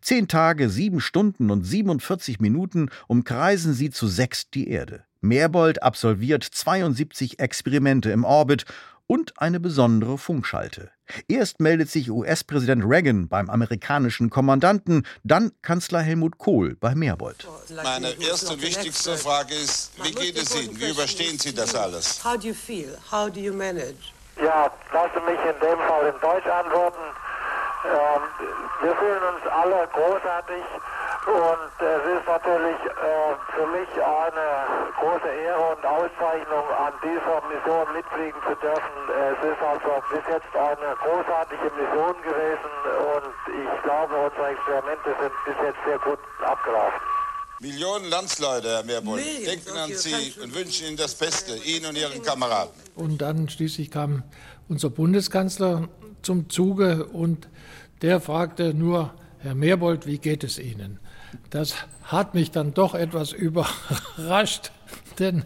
Zehn 0.01 0.27
Tage, 0.27 0.69
sieben 0.69 1.01
Stunden 1.01 1.51
und 1.51 1.63
47 1.63 2.39
Minuten 2.39 2.89
umkreisen 3.07 3.73
sie 3.73 3.89
zu 3.89 4.07
sechs 4.07 4.49
die 4.49 4.69
Erde. 4.69 5.03
Merbold 5.21 5.83
absolviert 5.83 6.43
72 6.43 7.39
Experimente 7.39 8.11
im 8.11 8.23
Orbit 8.23 8.65
und 9.07 9.39
eine 9.41 9.59
besondere 9.59 10.17
Funkschalte. 10.17 10.91
Erst 11.29 11.61
meldet 11.61 11.89
sich 11.89 12.11
US-Präsident 12.11 12.83
Reagan 12.85 13.29
beim 13.29 13.49
amerikanischen 13.49 14.29
Kommandanten, 14.29 15.07
dann 15.23 15.51
Kanzler 15.61 16.01
Helmut 16.01 16.37
Kohl 16.37 16.75
bei 16.75 16.93
Merbold. 16.93 17.47
Meine 17.83 18.11
erste 18.21 18.53
und 18.53 18.61
wichtigste 18.61 19.15
Frage 19.17 19.55
ist, 19.55 19.91
wie 20.03 20.11
geht 20.11 20.37
es 20.37 20.53
Ihnen? 20.61 20.77
Wie 20.79 20.89
überstehen 20.89 21.39
Sie 21.39 21.53
das 21.53 21.73
alles? 21.73 22.23
How 22.23 22.37
do 22.37 22.49
you 22.49 22.53
feel? 22.53 22.97
How 23.09 23.31
do 23.31 23.39
you 23.39 23.53
manage? 23.53 24.13
Ja, 24.43 24.69
lassen 24.93 25.25
mich 25.25 25.39
in 25.39 25.59
dem 25.61 25.79
Fall 25.87 26.13
in 26.13 26.21
Deutsch 26.21 26.45
antworten. 26.45 26.99
Ähm, 27.87 28.21
wir 28.81 28.95
fühlen 28.95 29.23
uns 29.33 29.43
alle 29.47 29.87
großartig 29.95 30.63
und 31.27 31.71
es 31.79 32.03
ist 32.19 32.27
natürlich 32.27 32.79
äh, 32.83 33.31
für 33.55 33.67
mich 33.67 33.89
eine 33.95 34.47
große 34.99 35.27
Ehre 35.27 35.75
und 35.75 35.83
Auszeichnung, 35.85 36.65
an 36.75 36.93
dieser 37.03 37.39
Mission 37.47 37.87
mitfliegen 37.95 38.39
zu 38.43 38.55
dürfen. 38.59 38.95
Es 39.11 39.39
ist 39.43 39.61
also 39.63 40.03
bis 40.11 40.23
jetzt 40.27 40.51
eine 40.55 40.95
großartige 40.99 41.67
Mission 41.79 42.15
gewesen 42.21 42.73
und 43.15 43.33
ich 43.47 43.83
glaube, 43.83 44.13
unsere 44.15 44.47
Experimente 44.51 45.09
sind 45.19 45.33
bis 45.45 45.57
jetzt 45.63 45.79
sehr 45.85 45.99
gut 45.99 46.19
abgelaufen. 46.43 47.01
Millionen 47.59 48.05
Landsleute, 48.05 48.69
Herr 48.69 48.83
Meerbull, 48.83 49.19
denken 49.19 49.75
an 49.75 49.91
Sie 49.91 50.35
und 50.43 50.53
wünschen 50.53 50.87
Ihnen 50.87 50.97
das 50.97 51.15
Beste, 51.15 51.55
Ihnen 51.55 51.87
und 51.87 51.97
Ihren 51.97 52.21
Kameraden. 52.21 52.71
Und 52.95 53.17
dann 53.19 53.49
schließlich 53.49 53.89
kam 53.89 54.23
unser 54.69 54.91
Bundeskanzler 54.91 55.87
zum 56.21 56.49
Zuge 56.49 57.05
und 57.05 57.47
der 58.01 58.21
fragte 58.21 58.73
nur, 58.73 59.13
Herr 59.39 59.55
Meerbold, 59.55 60.05
wie 60.07 60.17
geht 60.17 60.43
es 60.43 60.59
Ihnen? 60.59 60.99
Das 61.49 61.75
hat 62.03 62.33
mich 62.33 62.51
dann 62.51 62.73
doch 62.73 62.95
etwas 62.95 63.31
überrascht, 63.33 64.71
denn 65.19 65.43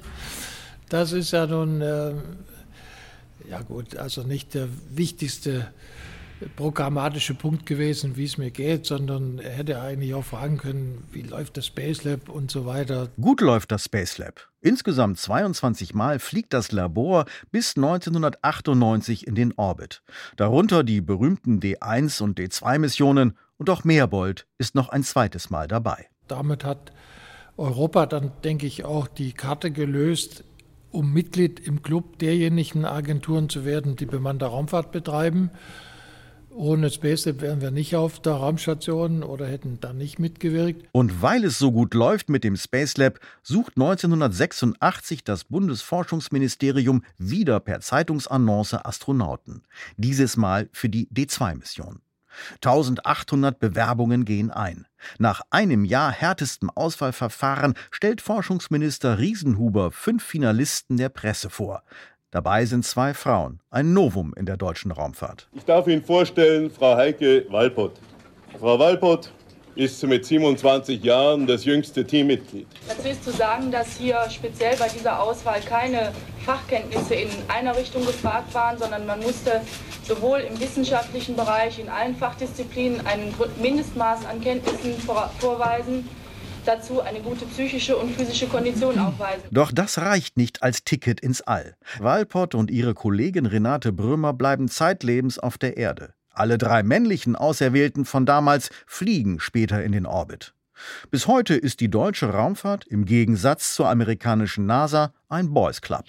das 0.89 1.11
ist 1.11 1.31
ja 1.31 1.47
nun, 1.47 1.81
äh, 1.81 2.13
ja 3.49 3.61
gut, 3.61 3.95
also 3.95 4.23
nicht 4.23 4.53
der 4.53 4.67
wichtigste 4.89 5.71
programmatische 6.55 7.33
Punkt 7.33 7.65
gewesen, 7.65 8.17
wie 8.17 8.25
es 8.25 8.37
mir 8.37 8.51
geht, 8.51 8.85
sondern 8.85 9.39
er 9.39 9.51
hätte 9.51 9.81
eigentlich 9.81 10.13
auch 10.13 10.25
fragen 10.25 10.57
können, 10.57 11.03
wie 11.11 11.21
läuft 11.21 11.57
das 11.57 11.67
Space 11.67 12.03
Lab 12.03 12.29
und 12.29 12.51
so 12.51 12.65
weiter. 12.65 13.09
Gut 13.19 13.41
läuft 13.41 13.71
das 13.71 13.85
Space 13.85 14.17
Lab. 14.17 14.49
Insgesamt 14.61 15.17
22 15.17 15.93
Mal 15.93 16.19
fliegt 16.19 16.53
das 16.53 16.71
Labor 16.71 17.25
bis 17.51 17.75
1998 17.75 19.25
in 19.27 19.35
den 19.35 19.53
Orbit. 19.55 20.03
Darunter 20.37 20.83
die 20.83 21.01
berühmten 21.01 21.59
D1 21.59 22.21
und 22.21 22.39
D2 22.39 22.79
Missionen 22.79 23.37
und 23.57 23.69
auch 23.69 23.83
Meerbold 23.83 24.47
ist 24.57 24.75
noch 24.75 24.89
ein 24.89 25.03
zweites 25.03 25.49
Mal 25.49 25.67
dabei. 25.67 26.07
Damit 26.27 26.63
hat 26.63 26.91
Europa 27.57 28.05
dann, 28.05 28.31
denke 28.43 28.65
ich, 28.65 28.85
auch 28.85 29.07
die 29.07 29.33
Karte 29.33 29.71
gelöst, 29.71 30.43
um 30.91 31.13
Mitglied 31.13 31.59
im 31.59 31.83
Club 31.83 32.19
derjenigen 32.19 32.85
Agenturen 32.85 33.49
zu 33.49 33.65
werden, 33.65 33.95
die 33.95 34.05
bemannte 34.05 34.45
Raumfahrt 34.45 34.91
betreiben. 34.91 35.51
Ohne 36.53 36.89
SpaceLab 36.89 37.41
wären 37.41 37.61
wir 37.61 37.71
nicht 37.71 37.95
auf 37.95 38.19
der 38.19 38.33
Raumstation 38.33 39.23
oder 39.23 39.47
hätten 39.47 39.79
da 39.79 39.93
nicht 39.93 40.19
mitgewirkt. 40.19 40.85
Und 40.91 41.21
weil 41.21 41.45
es 41.45 41.57
so 41.57 41.71
gut 41.71 41.93
läuft 41.93 42.29
mit 42.29 42.43
dem 42.43 42.57
SpaceLab, 42.57 43.19
sucht 43.41 43.73
1986 43.77 45.23
das 45.23 45.45
Bundesforschungsministerium 45.45 47.03
wieder 47.17 47.59
per 47.59 47.79
Zeitungsannonce 47.79 48.85
Astronauten. 48.85 49.63
Dieses 49.97 50.35
Mal 50.35 50.69
für 50.73 50.89
die 50.89 51.07
D2-Mission. 51.07 52.01
1800 52.55 53.59
Bewerbungen 53.59 54.25
gehen 54.25 54.51
ein. 54.51 54.87
Nach 55.17 55.41
einem 55.49 55.85
Jahr 55.85 56.11
härtestem 56.11 56.69
Auswahlverfahren 56.69 57.73
stellt 57.91 58.21
Forschungsminister 58.21 59.19
Riesenhuber 59.19 59.91
fünf 59.91 60.23
Finalisten 60.23 60.97
der 60.97 61.09
Presse 61.09 61.49
vor. 61.49 61.83
Dabei 62.33 62.63
sind 62.65 62.85
zwei 62.85 63.13
Frauen, 63.13 63.59
ein 63.71 63.91
Novum 63.91 64.33
in 64.37 64.45
der 64.45 64.55
deutschen 64.55 64.91
Raumfahrt. 64.91 65.49
Ich 65.53 65.65
darf 65.65 65.85
Ihnen 65.87 66.01
vorstellen, 66.01 66.71
Frau 66.71 66.95
Heike 66.95 67.45
Walpott. 67.49 67.91
Frau 68.57 68.79
Walpott 68.79 69.33
ist 69.75 70.01
mit 70.07 70.25
27 70.25 71.03
Jahren 71.03 71.45
das 71.45 71.65
jüngste 71.65 72.05
Teammitglied. 72.05 72.67
Dazu 72.87 73.09
ist 73.09 73.25
zu 73.25 73.31
sagen, 73.31 73.69
dass 73.69 73.97
hier 73.97 74.17
speziell 74.29 74.77
bei 74.77 74.87
dieser 74.87 75.21
Auswahl 75.21 75.59
keine 75.59 76.13
Fachkenntnisse 76.45 77.15
in 77.15 77.29
einer 77.49 77.75
Richtung 77.75 78.05
gefragt 78.05 78.53
waren, 78.53 78.77
sondern 78.77 79.05
man 79.05 79.19
musste 79.19 79.59
sowohl 80.03 80.39
im 80.39 80.57
wissenschaftlichen 80.57 81.35
Bereich 81.35 81.79
in 81.79 81.89
allen 81.89 82.15
Fachdisziplinen 82.15 83.05
ein 83.07 83.33
Mindestmaß 83.61 84.25
an 84.25 84.39
Kenntnissen 84.39 84.93
vorweisen 85.39 86.07
dazu 86.65 87.01
eine 87.01 87.19
gute 87.19 87.45
psychische 87.45 87.97
und 87.97 88.15
physische 88.15 88.47
Kondition 88.47 88.97
aufweisen. 88.99 89.43
Doch 89.51 89.71
das 89.71 89.97
reicht 89.99 90.37
nicht 90.37 90.63
als 90.63 90.83
Ticket 90.83 91.19
ins 91.19 91.41
All. 91.41 91.75
Walpott 91.99 92.55
und 92.55 92.71
ihre 92.71 92.93
Kollegin 92.93 93.45
Renate 93.45 93.91
Brömer 93.91 94.33
bleiben 94.33 94.67
zeitlebens 94.67 95.39
auf 95.39 95.57
der 95.57 95.77
Erde. 95.77 96.13
Alle 96.33 96.57
drei 96.57 96.83
männlichen 96.83 97.35
Auserwählten 97.35 98.05
von 98.05 98.25
damals 98.25 98.69
fliegen 98.87 99.39
später 99.39 99.83
in 99.83 99.91
den 99.91 100.05
Orbit. 100.05 100.53
Bis 101.11 101.27
heute 101.27 101.55
ist 101.55 101.79
die 101.79 101.89
deutsche 101.89 102.27
Raumfahrt 102.31 102.87
im 102.87 103.05
Gegensatz 103.05 103.75
zur 103.75 103.89
amerikanischen 103.89 104.65
NASA 104.65 105.13
ein 105.29 105.53
Boys 105.53 105.81
Club. 105.81 106.05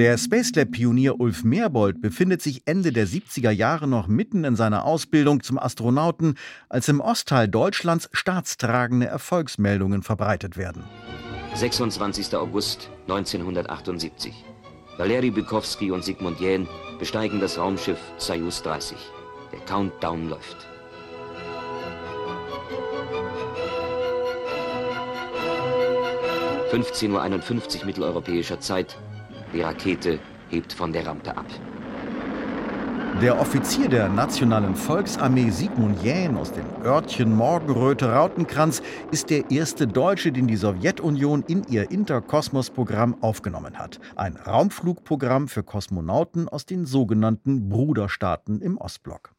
Der 0.00 0.16
Spacelab-Pionier 0.16 1.20
Ulf 1.20 1.44
Merbold 1.44 2.00
befindet 2.00 2.40
sich 2.40 2.62
Ende 2.64 2.90
der 2.90 3.06
70er 3.06 3.50
Jahre 3.50 3.86
noch 3.86 4.08
mitten 4.08 4.44
in 4.44 4.56
seiner 4.56 4.86
Ausbildung 4.86 5.42
zum 5.42 5.58
Astronauten, 5.58 6.38
als 6.70 6.88
im 6.88 7.02
Ostteil 7.02 7.48
Deutschlands 7.48 8.08
staatstragende 8.10 9.04
Erfolgsmeldungen 9.04 10.02
verbreitet 10.02 10.56
werden. 10.56 10.84
26. 11.54 12.34
August 12.34 12.88
1978. 13.08 14.32
Valery 14.96 15.30
Bykowski 15.30 15.90
und 15.90 16.02
Sigmund 16.02 16.40
Jähn 16.40 16.66
besteigen 16.98 17.38
das 17.38 17.58
Raumschiff 17.58 18.00
Soyuz 18.16 18.62
30. 18.62 18.96
Der 19.52 19.60
Countdown 19.66 20.30
läuft. 20.30 20.56
»15.51 26.72 27.80
Uhr 27.80 27.84
mitteleuropäischer 27.84 28.60
Zeit. 28.60 28.96
Die 29.52 29.62
Rakete 29.62 30.18
hebt 30.48 30.72
von 30.72 30.92
der 30.92 31.06
Rampe 31.06 31.36
ab. 31.36 31.46
Der 33.20 33.38
Offizier 33.38 33.88
der 33.88 34.08
Nationalen 34.08 34.74
Volksarmee 34.74 35.50
Sigmund 35.50 36.02
Jähn 36.02 36.38
aus 36.38 36.52
dem 36.52 36.64
Örtchen 36.82 37.36
Morgenröte-Rautenkranz 37.36 38.80
ist 39.10 39.28
der 39.28 39.50
erste 39.50 39.86
Deutsche, 39.86 40.32
den 40.32 40.46
die 40.46 40.56
Sowjetunion 40.56 41.42
in 41.46 41.64
ihr 41.68 41.90
Interkosmos-Programm 41.90 43.22
aufgenommen 43.22 43.78
hat. 43.78 44.00
Ein 44.16 44.36
Raumflugprogramm 44.36 45.48
für 45.48 45.62
Kosmonauten 45.62 46.48
aus 46.48 46.64
den 46.64 46.86
sogenannten 46.86 47.68
Bruderstaaten 47.68 48.62
im 48.62 48.78
Ostblock. 48.78 49.34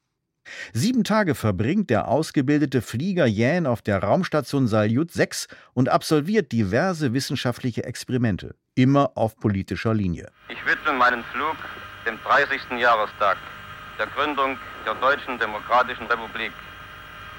Sieben 0.73 1.03
Tage 1.03 1.33
verbringt 1.33 1.89
der 1.89 2.07
ausgebildete 2.07 2.81
Flieger 2.81 3.25
Jähn 3.25 3.65
auf 3.65 3.81
der 3.81 4.03
Raumstation 4.03 4.67
Salyut 4.67 5.11
6 5.11 5.47
und 5.73 5.89
absolviert 5.89 6.51
diverse 6.51 7.13
wissenschaftliche 7.13 7.83
Experimente, 7.83 8.55
immer 8.75 9.11
auf 9.15 9.37
politischer 9.37 9.93
Linie. 9.93 10.29
Ich 10.49 10.65
widme 10.65 10.93
meinen 10.93 11.23
Flug 11.33 11.55
dem 12.05 12.17
30. 12.23 12.79
Jahrestag 12.79 13.37
der 13.99 14.07
Gründung 14.07 14.57
der 14.85 14.95
Deutschen 14.95 15.37
Demokratischen 15.37 16.07
Republik, 16.07 16.51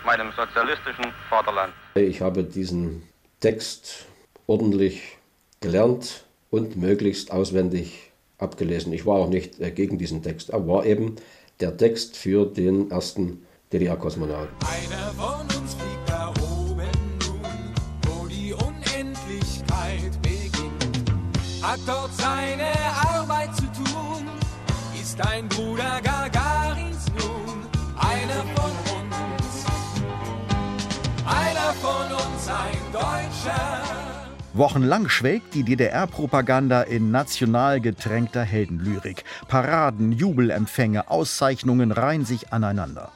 meinem 0.05 0.31
sozialistischen 0.37 1.07
Vaterland. 1.29 1.73
Ich 1.95 2.21
habe 2.21 2.45
diesen 2.45 3.03
Text 3.41 4.07
ordentlich 4.47 5.19
gelernt 5.61 6.25
und 6.51 6.77
möglichst 6.77 7.33
auswendig 7.33 8.13
abgelesen. 8.39 8.93
Ich 8.93 9.07
war 9.07 9.17
auch 9.17 9.29
nicht 9.29 9.61
äh, 9.61 9.71
gegen 9.71 9.99
diesen 9.99 10.23
Text, 10.23 10.51
er 10.51 10.67
war 10.67 10.85
eben 10.85 11.17
der 11.61 11.77
Text 11.77 12.17
für 12.17 12.47
den 12.47 12.91
ersten 12.91 13.47
DDR-Kosmonauten. 13.73 14.55
Einer 14.61 15.13
von 15.13 15.41
uns 15.43 15.75
fliegt 15.75 16.09
da 16.09 16.33
hat 21.63 21.79
dort 21.87 22.13
seine 22.17 22.73
Arbeit 23.15 23.55
zu 23.55 23.63
tun, 23.63 24.27
ist 25.01 25.25
ein 25.25 25.49
Bruder 25.49 26.01
Gagarins 26.03 27.07
nun, 27.19 27.63
einer 27.97 28.43
von 28.57 28.73
uns, 28.99 29.65
einer 31.25 31.73
von 31.81 32.13
uns, 32.13 32.49
ein 32.49 32.93
Deutscher. 32.93 33.83
Wochenlang 34.55 35.09
schwelgt 35.09 35.55
die 35.55 35.63
DDR-Propaganda 35.63 36.83
in 36.83 37.11
national 37.11 37.81
getränkter 37.81 38.43
Heldenlyrik. 38.43 39.25
Paraden, 39.49 40.13
Jubelempfänge, 40.13 41.11
Auszeichnungen 41.11 41.91
reihen 41.91 42.27
sich 42.27 42.53
aneinander. 42.53 43.13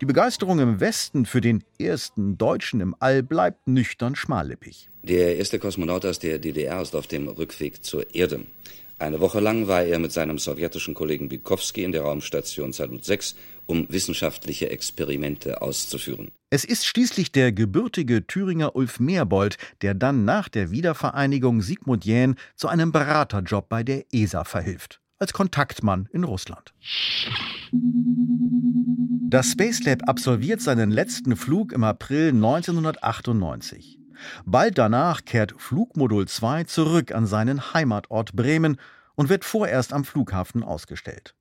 Die 0.00 0.06
Begeisterung 0.06 0.58
im 0.58 0.80
Westen 0.80 1.24
für 1.24 1.40
den 1.40 1.62
ersten 1.78 2.36
Deutschen 2.36 2.80
im 2.80 2.96
All 2.98 3.22
bleibt 3.22 3.68
nüchtern 3.68 4.16
schmallippig. 4.16 4.90
Der 5.02 5.36
erste 5.36 5.58
Kosmonaut 5.58 6.04
aus 6.04 6.18
der 6.18 6.38
DDR 6.38 6.82
ist 6.82 6.96
auf 6.96 7.06
dem 7.06 7.28
Rückweg 7.28 7.84
zur 7.84 8.12
Erde. 8.14 8.40
Eine 8.98 9.20
Woche 9.20 9.40
lang 9.40 9.68
war 9.68 9.82
er 9.82 9.98
mit 9.98 10.12
seinem 10.12 10.38
sowjetischen 10.38 10.94
Kollegen 10.94 11.28
Bykowski 11.28 11.84
in 11.84 11.92
der 11.92 12.02
Raumstation 12.02 12.72
Salut 12.72 13.04
6, 13.04 13.36
um 13.66 13.86
wissenschaftliche 13.90 14.70
Experimente 14.70 15.62
auszuführen. 15.62 16.30
Es 16.50 16.64
ist 16.64 16.86
schließlich 16.86 17.32
der 17.32 17.52
gebürtige 17.52 18.26
Thüringer 18.26 18.76
Ulf 18.76 19.00
Meerbold, 19.00 19.56
der 19.82 19.94
dann 19.94 20.24
nach 20.24 20.48
der 20.48 20.70
Wiedervereinigung 20.70 21.62
Sigmund 21.62 22.04
Jähn 22.04 22.36
zu 22.56 22.68
einem 22.68 22.92
Beraterjob 22.92 23.68
bei 23.68 23.82
der 23.82 24.04
ESA 24.12 24.44
verhilft, 24.44 25.00
als 25.18 25.32
Kontaktmann 25.32 26.08
in 26.12 26.24
Russland. 26.24 26.74
Das 29.30 29.50
Space 29.50 29.82
Lab 29.84 30.08
absolviert 30.08 30.60
seinen 30.60 30.90
letzten 30.90 31.36
Flug 31.36 31.72
im 31.72 31.84
April 31.84 32.28
1998. 32.28 33.98
Bald 34.44 34.78
danach 34.78 35.24
kehrt 35.24 35.54
Flugmodul 35.58 36.28
2 36.28 36.64
zurück 36.64 37.12
an 37.12 37.26
seinen 37.26 37.74
Heimatort 37.74 38.34
Bremen 38.34 38.76
und 39.16 39.28
wird 39.28 39.44
vorerst 39.44 39.92
am 39.92 40.04
Flughafen 40.04 40.62
ausgestellt. 40.62 41.34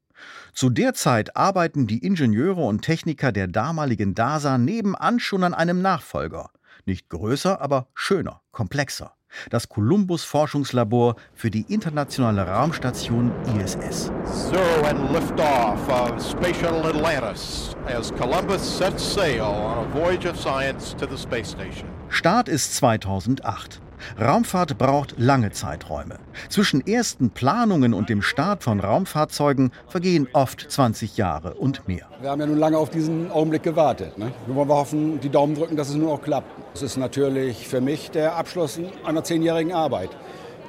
Zu 0.54 0.70
der 0.70 0.94
Zeit 0.94 1.36
arbeiten 1.36 1.88
die 1.88 2.06
Ingenieure 2.06 2.62
und 2.62 2.82
Techniker 2.82 3.32
der 3.32 3.48
damaligen 3.48 4.16
DASA 4.16 4.58
nebenan 4.58 5.20
schon 5.20 5.44
an 5.44 5.54
einem 5.54 5.82
Nachfolger. 5.82 6.52
Nicht 6.86 7.10
größer, 7.10 7.62
aber 7.62 7.88
schöner, 7.94 8.42
komplexer. 8.52 9.16
Das 9.50 9.70
Columbus 9.70 10.24
Forschungslabor 10.24 11.16
für 11.34 11.50
die 11.50 11.66
internationale 11.68 12.48
Raumstation 12.48 13.32
ISS. 13.58 14.12
Zero 14.50 14.86
and 14.88 15.12
liftoff 15.12 15.88
of 15.90 16.22
Space 16.22 16.58
Shuttle 16.58 16.84
Atlantis 16.84 17.76
as 17.86 18.12
Columbus 18.14 18.62
sets 18.62 19.14
sail 19.14 19.44
on 19.44 19.86
a 19.86 19.90
voyage 19.94 20.26
of 20.26 20.40
science 20.40 20.96
to 20.96 21.06
the 21.06 21.18
space 21.18 21.50
station. 21.50 21.88
Start 22.10 22.48
ist 22.48 22.76
2008. 22.76 23.82
Raumfahrt 24.20 24.78
braucht 24.78 25.16
lange 25.18 25.52
Zeiträume. 25.52 26.20
Zwischen 26.50 26.86
ersten 26.86 27.30
Planungen 27.30 27.94
und 27.94 28.10
dem 28.10 28.22
Start 28.22 28.64
von 28.64 28.80
Raumfahrzeugen 28.80 29.72
vergehen 29.88 30.28
oft 30.34 30.66
20 30.70 31.18
Jahre 31.18 31.56
und 31.56 31.88
mehr. 31.88 32.08
Wir 32.22 32.30
haben 32.30 32.42
ja 32.42 32.48
nun 32.48 32.58
lange 32.58 32.78
auf 32.78 32.90
diesen 32.90 33.32
Augenblick 33.32 33.64
gewartet. 33.64 34.18
Ne? 34.18 34.32
Wir 34.46 34.56
wollen 34.56 34.70
hoffen, 34.70 35.20
die 35.20 35.30
Daumen 35.30 35.56
drücken, 35.56 35.76
dass 35.76 35.90
es 35.90 35.96
nun 35.96 36.10
auch 36.10 36.22
klappt. 36.22 36.48
Es 36.74 36.82
ist 36.82 36.98
natürlich 36.98 37.68
für 37.68 37.82
mich 37.82 38.12
der 38.12 38.36
Abschluss 38.36 38.80
einer 39.06 39.24
zehnjährigen 39.24 39.74
Arbeit. 39.74 40.10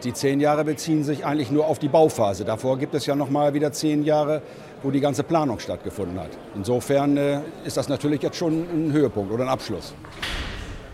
Die 0.05 0.12
zehn 0.12 0.39
Jahre 0.39 0.64
beziehen 0.64 1.03
sich 1.03 1.24
eigentlich 1.24 1.51
nur 1.51 1.66
auf 1.66 1.78
die 1.78 1.89
Bauphase. 1.89 2.45
Davor 2.45 2.78
gibt 2.78 2.95
es 2.95 3.07
ja 3.07 3.14
noch 3.14 3.30
mal 3.30 3.55
wieder 3.55 3.72
zehn 3.72 4.03
Jahre, 4.03 4.43
wo 4.82 4.91
die 4.91 5.01
ganze 5.01 5.22
Planung 5.22 5.59
stattgefunden 5.59 6.20
hat. 6.20 6.30
Insofern 6.55 7.16
äh, 7.16 7.41
ist 7.64 7.78
das 7.78 7.89
natürlich 7.89 8.20
jetzt 8.20 8.37
schon 8.37 8.66
ein 8.70 8.93
Höhepunkt 8.93 9.32
oder 9.32 9.45
ein 9.45 9.49
Abschluss. 9.49 9.95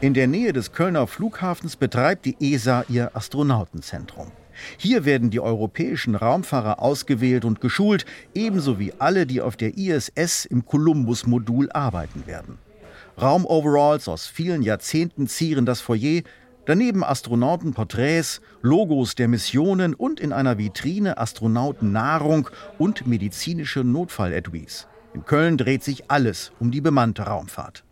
In 0.03 0.15
der 0.15 0.29
Nähe 0.29 0.55
des 0.55 0.73
Kölner 0.73 1.07
Flughafens 1.07 1.77
betreibt 1.77 2.25
die 2.25 2.37
ESA 2.41 2.87
ihr 2.89 3.15
Astronautenzentrum. 3.15 4.29
Hier 4.79 5.05
werden 5.05 5.29
die 5.29 5.41
europäischen 5.41 6.15
Raumfahrer 6.15 6.81
ausgewählt 6.81 7.45
und 7.45 7.61
geschult, 7.61 8.07
ebenso 8.35 8.79
wie 8.79 8.95
alle, 8.99 9.27
die 9.27 9.43
auf 9.43 9.59
der 9.59 9.77
ISS 9.77 10.47
im 10.47 10.65
Columbus-Modul 10.65 11.71
arbeiten 11.73 12.27
werden. 12.27 12.57
Raumoveralls 13.21 14.09
aus 14.09 14.27
vielen 14.27 14.63
Jahrzehnten 14.63 15.27
zieren 15.27 15.67
das 15.67 15.83
Foyer, 15.83 16.23
daneben 16.65 17.05
Astronautenporträts, 17.05 18.41
Logos 18.63 19.17
der 19.17 19.29
Missionen 19.29 19.93
und 19.93 20.19
in 20.19 20.33
einer 20.33 20.57
Vitrine 20.57 21.19
Astronautennahrung 21.19 22.49
und 22.79 23.07
medizinische 23.07 23.85
Notfalletuis. 23.85 24.87
In 25.13 25.27
Köln 25.27 25.59
dreht 25.59 25.85
sich 25.85 26.11
alles 26.11 26.53
um 26.59 26.71
die 26.71 26.81
bemannte 26.81 27.25
Raumfahrt. 27.25 27.85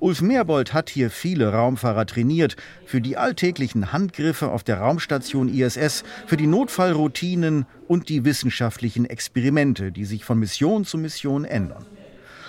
Ulf 0.00 0.22
Meerbold 0.22 0.72
hat 0.72 0.90
hier 0.90 1.10
viele 1.10 1.52
Raumfahrer 1.52 2.06
trainiert, 2.06 2.56
für 2.84 3.00
die 3.00 3.16
alltäglichen 3.16 3.92
Handgriffe 3.92 4.50
auf 4.50 4.64
der 4.64 4.78
Raumstation 4.78 5.48
ISS, 5.48 6.04
für 6.26 6.36
die 6.36 6.46
Notfallroutinen 6.46 7.66
und 7.88 8.08
die 8.08 8.24
wissenschaftlichen 8.24 9.04
Experimente, 9.04 9.92
die 9.92 10.04
sich 10.04 10.24
von 10.24 10.38
Mission 10.38 10.84
zu 10.84 10.98
Mission 10.98 11.44
ändern. 11.44 11.84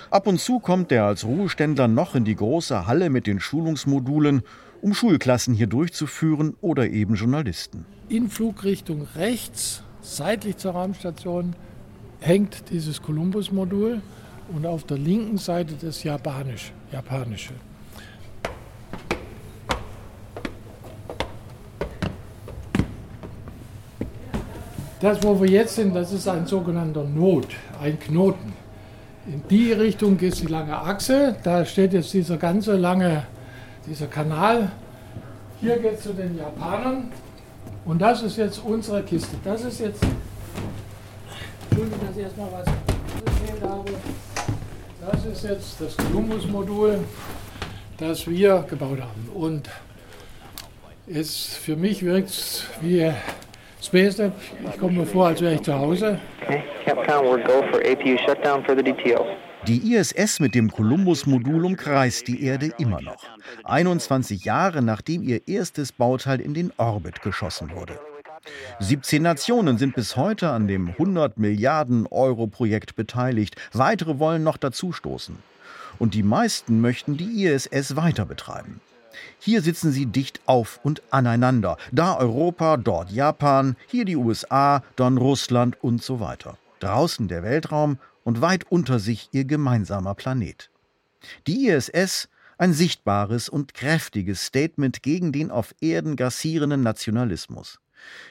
Ab 0.10 0.26
und 0.26 0.40
zu 0.40 0.60
kommt 0.60 0.92
er 0.92 1.06
als 1.06 1.26
Ruheständler 1.26 1.88
noch 1.88 2.16
in 2.16 2.24
die 2.24 2.36
große 2.36 2.88
Halle 2.88 3.10
mit 3.10 3.28
den 3.28 3.42
Schulungsmodulen, 3.42 4.42
um 4.82 4.94
Schulklassen 4.94 5.54
hier 5.54 5.68
durchzuführen 5.68 6.56
oder 6.62 6.90
eben 6.90 7.16
Journalisten. 7.16 7.86
In 8.08 8.30
Flugrichtung 8.30 9.06
rechts, 9.16 9.84
seitlich 10.02 10.58
zur 10.58 10.74
Raumstation, 10.74 11.56
hängt 12.20 12.70
dieses 12.72 13.02
Columbus-Modul 13.02 14.02
und 14.54 14.66
auf 14.66 14.84
der 14.84 14.98
linken 14.98 15.38
Seite 15.38 15.74
das 15.80 16.04
Japanisch, 16.04 16.72
Japanische. 16.92 17.54
Das, 25.00 25.22
wo 25.24 25.40
wir 25.40 25.48
jetzt 25.48 25.76
sind, 25.76 25.96
das 25.96 26.12
ist 26.12 26.28
ein 26.28 26.48
sogenannter 26.48 27.04
Not, 27.04 27.48
ein 27.80 28.00
Knoten. 28.00 28.54
In 29.28 29.44
die 29.48 29.72
Richtung 29.72 30.18
geht 30.18 30.40
die 30.42 30.48
lange 30.48 30.76
Achse. 30.76 31.36
Da 31.44 31.64
steht 31.66 31.94
jetzt 31.94 32.14
dieser 32.14 32.38
ganze 32.38 32.76
lange, 32.78 33.24
dieser 33.86 34.08
Kanal. 34.08 34.72
Hier 35.60 35.78
geht 35.78 35.96
es 35.96 36.02
zu 36.02 36.14
den 36.14 36.38
Japanern. 36.38 37.12
Und 37.86 38.02
das 38.02 38.24
ist 38.24 38.38
jetzt 38.38 38.60
unsere 38.66 39.04
Kiste. 39.04 39.38
Das 39.44 39.64
ist 39.64 39.82
jetzt. 39.82 40.02
Entschuldigung, 41.70 42.00
dass 42.08 42.18
ich 42.18 42.24
erstmal 42.24 42.48
was 42.52 42.66
erzählt 42.66 43.62
habe. 43.64 43.92
Das 45.10 45.26
ist 45.26 45.44
jetzt 45.44 45.80
das 45.80 45.96
Columbus-Modul, 45.96 47.00
das 47.98 48.28
wir 48.28 48.66
gebaut 48.70 49.00
haben. 49.00 49.30
Und 49.34 49.70
es, 51.08 51.56
für 51.56 51.78
mich 51.78 52.04
wirkt 52.04 52.30
es 52.30 52.66
wie 52.82 53.10
Space 53.82 54.18
Lab. 54.18 54.34
Ich 54.70 54.78
komme 54.78 55.00
mir 55.00 55.06
vor, 55.06 55.28
als 55.28 55.40
wäre 55.40 55.54
ich 55.54 55.62
zu 55.62 55.74
Hause. 55.74 56.20
Okay, 56.44 56.62
Capcom, 56.84 57.26
we're 57.26 57.42
go 57.48 57.64
for 57.72 57.80
APU 57.86 58.18
shutdown 58.26 58.66
for 58.66 58.76
the 58.76 58.84
DTO. 58.84 59.26
Die 59.66 59.94
ISS 59.94 60.42
mit 60.42 60.54
dem 60.54 60.70
Columbus-Modul 60.70 61.64
umkreist 61.64 62.28
die 62.28 62.44
Erde 62.44 62.72
immer 62.78 63.02
noch. 63.02 63.24
21 63.64 64.44
Jahre 64.44 64.82
nachdem 64.82 65.24
ihr 65.24 65.48
erstes 65.48 65.94
Bauteil 65.94 66.42
in 66.42 66.54
den 66.54 66.74
Orbit 66.78 67.22
geschossen 67.22 67.72
wurde. 67.74 67.98
17 68.80 69.22
Nationen 69.22 69.78
sind 69.78 69.96
bis 69.96 70.16
heute 70.16 70.50
an 70.50 70.68
dem 70.68 70.90
100 70.90 71.38
Milliarden 71.38 72.08
Euro 72.08 72.48
Projekt 72.48 72.96
beteiligt. 72.96 73.56
Weitere 73.74 74.20
wollen 74.20 74.44
noch 74.44 74.58
dazustoßen. 74.58 75.38
Und 76.00 76.14
die 76.14 76.24
meisten 76.24 76.82
möchten 76.82 77.18
die 77.18 77.46
ISS 77.46 77.96
weiter 77.96 78.26
betreiben. 78.26 78.82
Hier 79.40 79.62
sitzen 79.62 79.92
sie 79.92 80.06
dicht 80.06 80.42
auf 80.46 80.80
und 80.84 81.02
aneinander. 81.10 81.78
Da 81.92 82.18
Europa, 82.18 82.78
dort 82.78 83.12
Japan, 83.12 83.76
hier 83.88 84.06
die 84.06 84.16
USA, 84.16 84.84
dann 84.96 85.18
Russland 85.18 85.82
und 85.84 86.04
so 86.04 86.20
weiter. 86.20 86.58
Draußen 86.80 87.28
der 87.28 87.44
Weltraum 87.44 87.98
und 88.24 88.42
weit 88.42 88.66
unter 88.70 89.00
sich 89.00 89.30
ihr 89.32 89.46
gemeinsamer 89.46 90.14
Planet. 90.14 90.70
Die 91.48 91.68
ISS 91.68 92.30
ein 92.58 92.74
sichtbares 92.74 93.50
und 93.50 93.74
kräftiges 93.74 94.46
Statement 94.46 95.04
gegen 95.04 95.32
den 95.32 95.52
auf 95.52 95.76
Erden 95.80 96.16
grassierenden 96.16 96.82
Nationalismus. 96.82 97.80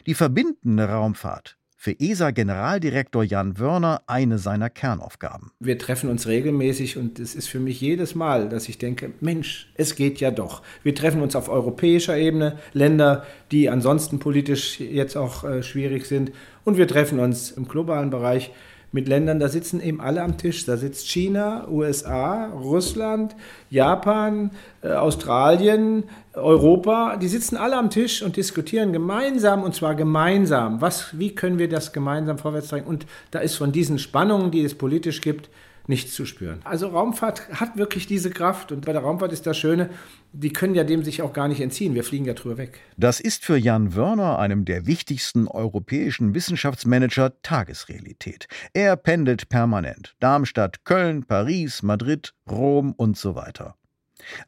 Die 0.06 0.14
verbindende 0.14 0.88
Raumfahrt, 0.88 1.56
für 1.86 2.00
ESA-Generaldirektor 2.00 3.22
Jan 3.22 3.58
Wörner 3.60 4.02
eine 4.08 4.38
seiner 4.38 4.70
Kernaufgaben. 4.70 5.52
Wir 5.60 5.78
treffen 5.78 6.10
uns 6.10 6.26
regelmäßig 6.26 6.96
und 6.96 7.20
es 7.20 7.34
ist 7.36 7.48
für 7.48 7.60
mich 7.60 7.80
jedes 7.80 8.16
Mal, 8.16 8.48
dass 8.48 8.68
ich 8.68 8.78
denke, 8.78 9.12
Mensch, 9.20 9.70
es 9.74 9.94
geht 9.94 10.18
ja 10.18 10.32
doch. 10.32 10.62
Wir 10.82 10.96
treffen 10.96 11.22
uns 11.22 11.36
auf 11.36 11.48
europäischer 11.48 12.16
Ebene, 12.16 12.58
Länder, 12.72 13.24
die 13.52 13.70
ansonsten 13.70 14.18
politisch 14.18 14.80
jetzt 14.80 15.16
auch 15.16 15.44
äh, 15.44 15.62
schwierig 15.62 16.06
sind, 16.06 16.32
und 16.64 16.76
wir 16.76 16.88
treffen 16.88 17.20
uns 17.20 17.52
im 17.52 17.68
globalen 17.68 18.10
Bereich 18.10 18.50
mit 18.93 19.09
Ländern, 19.09 19.39
da 19.39 19.49
sitzen 19.49 19.80
eben 19.80 20.01
alle 20.01 20.22
am 20.22 20.39
Tisch. 20.39 20.64
Da 20.64 20.76
sitzt 20.76 21.09
China, 21.09 21.68
USA, 21.68 22.47
Russland, 22.47 23.37
Japan, 23.68 24.51
äh, 24.82 24.93
Australien, 24.93 26.05
Europa. 26.32 27.16
Die 27.16 27.28
sitzen 27.28 27.57
alle 27.57 27.76
am 27.76 27.91
Tisch 27.91 28.22
und 28.22 28.37
diskutieren 28.37 28.93
gemeinsam 28.93 29.62
und 29.62 29.74
zwar 29.74 29.95
gemeinsam. 29.95 30.80
Was, 30.80 31.18
wie 31.18 31.34
können 31.34 31.59
wir 31.59 31.68
das 31.68 31.93
gemeinsam 31.93 32.39
vorwärts 32.39 32.68
bringen? 32.68 32.87
Und 32.87 33.07
da 33.30 33.41
ist 33.41 33.57
von 33.57 33.72
diesen 33.72 33.99
Spannungen, 33.99 34.51
die 34.51 34.64
es 34.64 34.74
politisch 34.74 35.20
gibt, 35.20 35.51
nichts 35.89 36.14
zu 36.14 36.26
spüren. 36.26 36.61
Also 36.64 36.89
Raumfahrt 36.89 37.61
hat 37.61 37.76
wirklich 37.76 38.07
diese 38.07 38.30
Kraft 38.30 38.72
und 38.72 38.84
bei 38.84 38.93
der 38.93 39.03
Raumfahrt 39.03 39.32
ist 39.32 39.47
das 39.47 39.57
Schöne, 39.57 39.91
die 40.32 40.53
können 40.53 40.74
ja 40.74 40.84
dem 40.84 41.03
sich 41.03 41.22
auch 41.22 41.32
gar 41.32 41.49
nicht 41.49 41.61
entziehen. 41.61 41.95
Wir 41.95 42.05
fliegen 42.05 42.24
ja 42.24 42.34
drüber 42.34 42.59
weg. 42.59 42.80
Das 42.97 43.20
ist 43.20 43.45
für 43.45 43.57
Jan 43.57 43.95
Wörner, 43.95 44.39
einem 44.39 44.64
der 44.64 44.87
wichtigsten 44.87 45.49
europäischen 45.49 46.34
Wissenschaftsmanager, 46.34 47.41
Tagesrealität. 47.43 48.49
Er 48.72 48.97
pendelt 48.97 49.49
permanent. 49.49 50.14
Darmstadt, 50.20 50.84
Köln, 50.84 51.24
Paris, 51.24 51.82
Madrid, 51.82 52.34
Rom 52.51 52.93
und 52.97 53.16
so 53.16 53.34
weiter. 53.34 53.76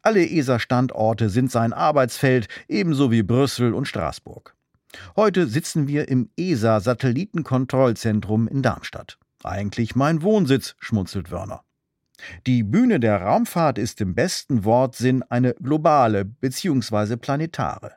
Alle 0.03 0.29
ESA-Standorte 0.29 1.31
sind 1.31 1.51
sein 1.51 1.73
Arbeitsfeld, 1.73 2.49
ebenso 2.69 3.11
wie 3.11 3.23
Brüssel 3.23 3.75
und 3.75 3.87
Straßburg. 3.87 4.55
Heute 5.17 5.47
sitzen 5.47 5.89
wir 5.89 6.09
im 6.09 6.31
ESA-Satellitenkontrollzentrum 6.37 8.49
in 8.49 8.63
Darmstadt. 8.63 9.19
Eigentlich 9.45 9.95
mein 9.95 10.23
Wohnsitz, 10.23 10.75
schmunzelt 10.79 11.31
Wörner. 11.31 11.63
Die 12.47 12.63
Bühne 12.65 12.99
der 12.99 13.23
Raumfahrt 13.23 13.79
ist 13.79 14.01
im 14.01 14.15
besten 14.15 14.65
Wortsinn 14.65 15.23
eine 15.23 15.55
globale 15.55 16.25
bzw. 16.25 17.17
planetare. 17.17 17.93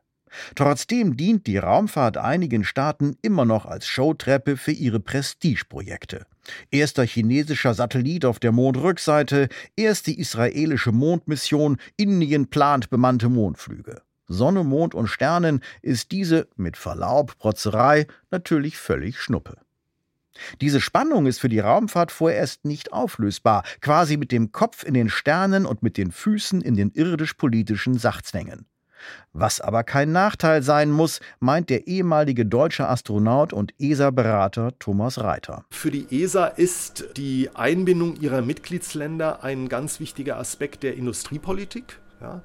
Trotzdem 0.56 1.18
dient 1.18 1.48
die 1.48 1.58
Raumfahrt 1.58 2.18
einigen 2.18 2.64
Staaten 2.64 3.18
immer 3.22 3.46
noch 3.46 3.66
als 3.66 3.88
Showtreppe 3.88 4.56
für 4.56 4.72
ihre 4.72 5.00
Prestigeprojekte. 5.00 6.26
Erster 6.70 7.04
chinesischer 7.04 7.74
Satellit 7.74 8.26
auf 8.26 8.40
der 8.40 8.52
Mondrückseite, 8.52 9.50
erste 9.76 10.12
israelische 10.12 10.92
Mondmission, 10.92 11.78
Indien 11.98 12.50
plant 12.50 12.90
bemannte 12.90 13.30
Mondflüge. 13.30 14.02
Sonne, 14.28 14.64
Mond 14.64 14.96
und 14.96 15.08
Sternen 15.08 15.62
ist 15.82 16.12
diese, 16.12 16.48
mit 16.56 16.78
Verlaub, 16.78 17.38
Protzerei, 17.38 18.08
natürlich 18.30 18.78
völlig 18.78 19.20
Schnuppe. 19.20 19.58
Diese 20.62 20.82
Spannung 20.82 21.26
ist 21.26 21.40
für 21.40 21.50
die 21.50 21.60
Raumfahrt 21.60 22.12
vorerst 22.12 22.66
nicht 22.66 22.94
auflösbar, 22.94 23.64
quasi 23.82 24.18
mit 24.18 24.32
dem 24.32 24.52
Kopf 24.52 24.84
in 24.84 24.94
den 24.94 25.10
Sternen 25.10 25.66
und 25.66 25.84
mit 25.84 25.98
den 25.98 26.12
Füßen 26.12 26.62
in 26.62 26.76
den 26.76 26.92
irdisch-politischen 26.92 27.98
Sachzwängen. 27.98 28.66
Was 29.34 29.62
aber 29.62 29.84
kein 29.84 30.12
Nachteil 30.12 30.62
sein 30.62 30.92
muss, 30.92 31.22
meint 31.40 31.70
der 31.70 31.88
ehemalige 31.88 32.46
deutsche 32.46 32.88
Astronaut 32.88 33.54
und 33.54 33.74
ESA-Berater 33.80 34.78
Thomas 34.80 35.20
Reiter. 35.20 35.66
Für 35.72 35.92
die 35.92 36.06
ESA 36.12 36.46
ist 36.46 37.06
die 37.18 37.50
Einbindung 37.54 38.20
ihrer 38.20 38.42
Mitgliedsländer 38.42 39.44
ein 39.44 39.70
ganz 39.70 40.00
wichtiger 40.00 40.38
Aspekt 40.38 40.84
der 40.84 40.96
Industriepolitik. 40.96 41.98
Ja. 42.20 42.42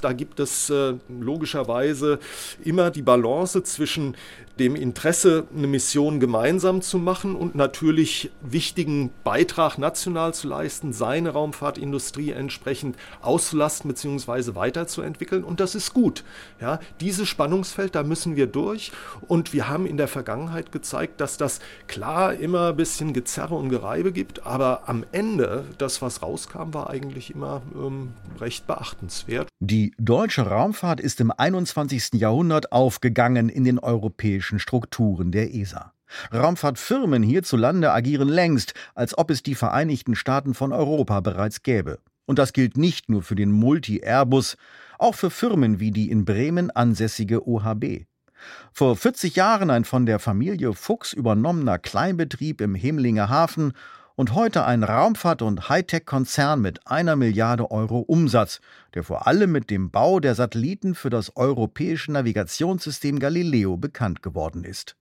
Da 0.00 0.12
gibt 0.12 0.40
es 0.40 0.70
äh, 0.70 0.94
logischerweise 1.08 2.18
immer 2.64 2.90
die 2.90 3.02
Balance 3.02 3.62
zwischen 3.62 4.16
dem 4.58 4.74
Interesse, 4.74 5.46
eine 5.56 5.66
Mission 5.66 6.20
gemeinsam 6.20 6.82
zu 6.82 6.98
machen 6.98 7.36
und 7.36 7.54
natürlich 7.54 8.30
wichtigen 8.40 9.10
Beitrag 9.24 9.78
national 9.78 10.34
zu 10.34 10.48
leisten, 10.48 10.92
seine 10.92 11.30
Raumfahrtindustrie 11.30 12.32
entsprechend 12.32 12.96
auszulasten 13.22 13.88
bzw. 13.88 14.54
weiterzuentwickeln. 14.54 15.44
Und 15.44 15.60
das 15.60 15.74
ist 15.74 15.94
gut. 15.94 16.24
Ja, 16.60 16.80
dieses 17.00 17.28
Spannungsfeld, 17.28 17.94
da 17.94 18.02
müssen 18.02 18.36
wir 18.36 18.46
durch. 18.46 18.92
Und 19.26 19.52
wir 19.52 19.68
haben 19.68 19.86
in 19.86 19.96
der 19.96 20.08
Vergangenheit 20.08 20.72
gezeigt, 20.72 21.20
dass 21.20 21.36
das 21.36 21.60
klar 21.86 22.34
immer 22.34 22.70
ein 22.70 22.76
bisschen 22.76 23.12
Gezerre 23.12 23.54
und 23.54 23.68
Gereibe 23.68 24.12
gibt, 24.12 24.44
aber 24.46 24.88
am 24.88 25.04
Ende, 25.12 25.64
das, 25.78 26.02
was 26.02 26.22
rauskam, 26.22 26.74
war 26.74 26.90
eigentlich 26.90 27.34
immer 27.34 27.62
ähm, 27.74 28.12
recht 28.40 28.66
beachtenswert. 28.66 29.48
Die 29.60 29.87
deutsche 29.98 30.42
Raumfahrt 30.42 31.00
ist 31.00 31.20
im 31.20 31.30
21. 31.30 32.14
Jahrhundert 32.14 32.72
aufgegangen 32.72 33.48
in 33.48 33.64
den 33.64 33.78
europäischen 33.78 34.58
Strukturen 34.58 35.32
der 35.32 35.54
ESA. 35.54 35.92
Raumfahrtfirmen 36.32 37.22
hierzulande 37.22 37.92
agieren 37.92 38.28
längst, 38.28 38.74
als 38.94 39.16
ob 39.16 39.30
es 39.30 39.42
die 39.42 39.54
Vereinigten 39.54 40.14
Staaten 40.14 40.54
von 40.54 40.72
Europa 40.72 41.20
bereits 41.20 41.62
gäbe. 41.62 41.98
Und 42.26 42.38
das 42.38 42.52
gilt 42.52 42.76
nicht 42.76 43.08
nur 43.08 43.22
für 43.22 43.34
den 43.34 43.52
Multi-Airbus, 43.52 44.56
auch 44.98 45.14
für 45.14 45.30
Firmen 45.30 45.80
wie 45.80 45.90
die 45.90 46.10
in 46.10 46.24
Bremen 46.24 46.70
ansässige 46.70 47.46
OHB. 47.46 48.04
Vor 48.72 48.96
40 48.96 49.36
Jahren 49.36 49.70
ein 49.70 49.84
von 49.84 50.06
der 50.06 50.18
Familie 50.18 50.72
Fuchs 50.74 51.12
übernommener 51.12 51.78
Kleinbetrieb 51.78 52.60
im 52.60 52.74
Hemlinger 52.74 53.28
Hafen 53.28 53.72
und 54.18 54.34
heute 54.34 54.64
ein 54.64 54.82
Raumfahrt- 54.82 55.42
und 55.42 55.68
Hightech-Konzern 55.68 56.60
mit 56.60 56.88
einer 56.88 57.14
Milliarde 57.14 57.70
Euro 57.70 58.00
Umsatz, 58.00 58.60
der 58.94 59.04
vor 59.04 59.28
allem 59.28 59.52
mit 59.52 59.70
dem 59.70 59.92
Bau 59.92 60.18
der 60.18 60.34
Satelliten 60.34 60.96
für 60.96 61.08
das 61.08 61.36
europäische 61.36 62.10
Navigationssystem 62.10 63.20
Galileo 63.20 63.76
bekannt 63.76 64.20
geworden 64.20 64.64
ist. 64.64 64.96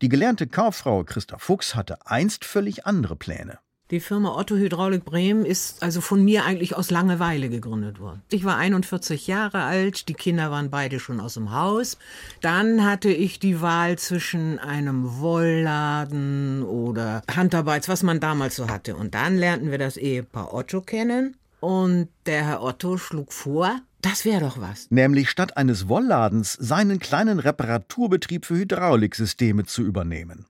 Die 0.00 0.08
gelernte 0.08 0.46
Kauffrau 0.46 1.02
Christa 1.02 1.38
Fuchs 1.38 1.74
hatte 1.74 2.06
einst 2.06 2.44
völlig 2.44 2.86
andere 2.86 3.16
Pläne. 3.16 3.58
Die 3.92 4.00
Firma 4.00 4.36
Otto 4.36 4.56
Hydraulik 4.56 5.04
Bremen 5.04 5.46
ist 5.46 5.80
also 5.80 6.00
von 6.00 6.24
mir 6.24 6.44
eigentlich 6.44 6.74
aus 6.74 6.90
Langeweile 6.90 7.48
gegründet 7.48 8.00
worden. 8.00 8.20
Ich 8.32 8.44
war 8.44 8.56
41 8.56 9.28
Jahre 9.28 9.62
alt, 9.62 10.08
die 10.08 10.14
Kinder 10.14 10.50
waren 10.50 10.70
beide 10.70 10.98
schon 10.98 11.20
aus 11.20 11.34
dem 11.34 11.52
Haus. 11.52 11.96
Dann 12.40 12.84
hatte 12.84 13.10
ich 13.10 13.38
die 13.38 13.60
Wahl 13.60 13.96
zwischen 13.96 14.58
einem 14.58 15.20
Wollladen 15.20 16.64
oder 16.64 17.22
Handarbeits, 17.32 17.88
was 17.88 18.02
man 18.02 18.18
damals 18.18 18.56
so 18.56 18.68
hatte. 18.68 18.96
Und 18.96 19.14
dann 19.14 19.36
lernten 19.36 19.70
wir 19.70 19.78
das 19.78 19.96
Ehepaar 19.96 20.52
Otto 20.52 20.80
kennen 20.80 21.36
und 21.60 22.08
der 22.26 22.44
Herr 22.44 22.62
Otto 22.64 22.98
schlug 22.98 23.32
vor, 23.32 23.80
das 24.02 24.24
wäre 24.24 24.40
doch 24.40 24.60
was. 24.60 24.90
Nämlich 24.90 25.30
statt 25.30 25.56
eines 25.56 25.86
Wollladens 25.86 26.54
seinen 26.54 26.98
kleinen 26.98 27.38
Reparaturbetrieb 27.38 28.46
für 28.46 28.56
Hydrauliksysteme 28.56 29.64
zu 29.64 29.82
übernehmen. 29.82 30.46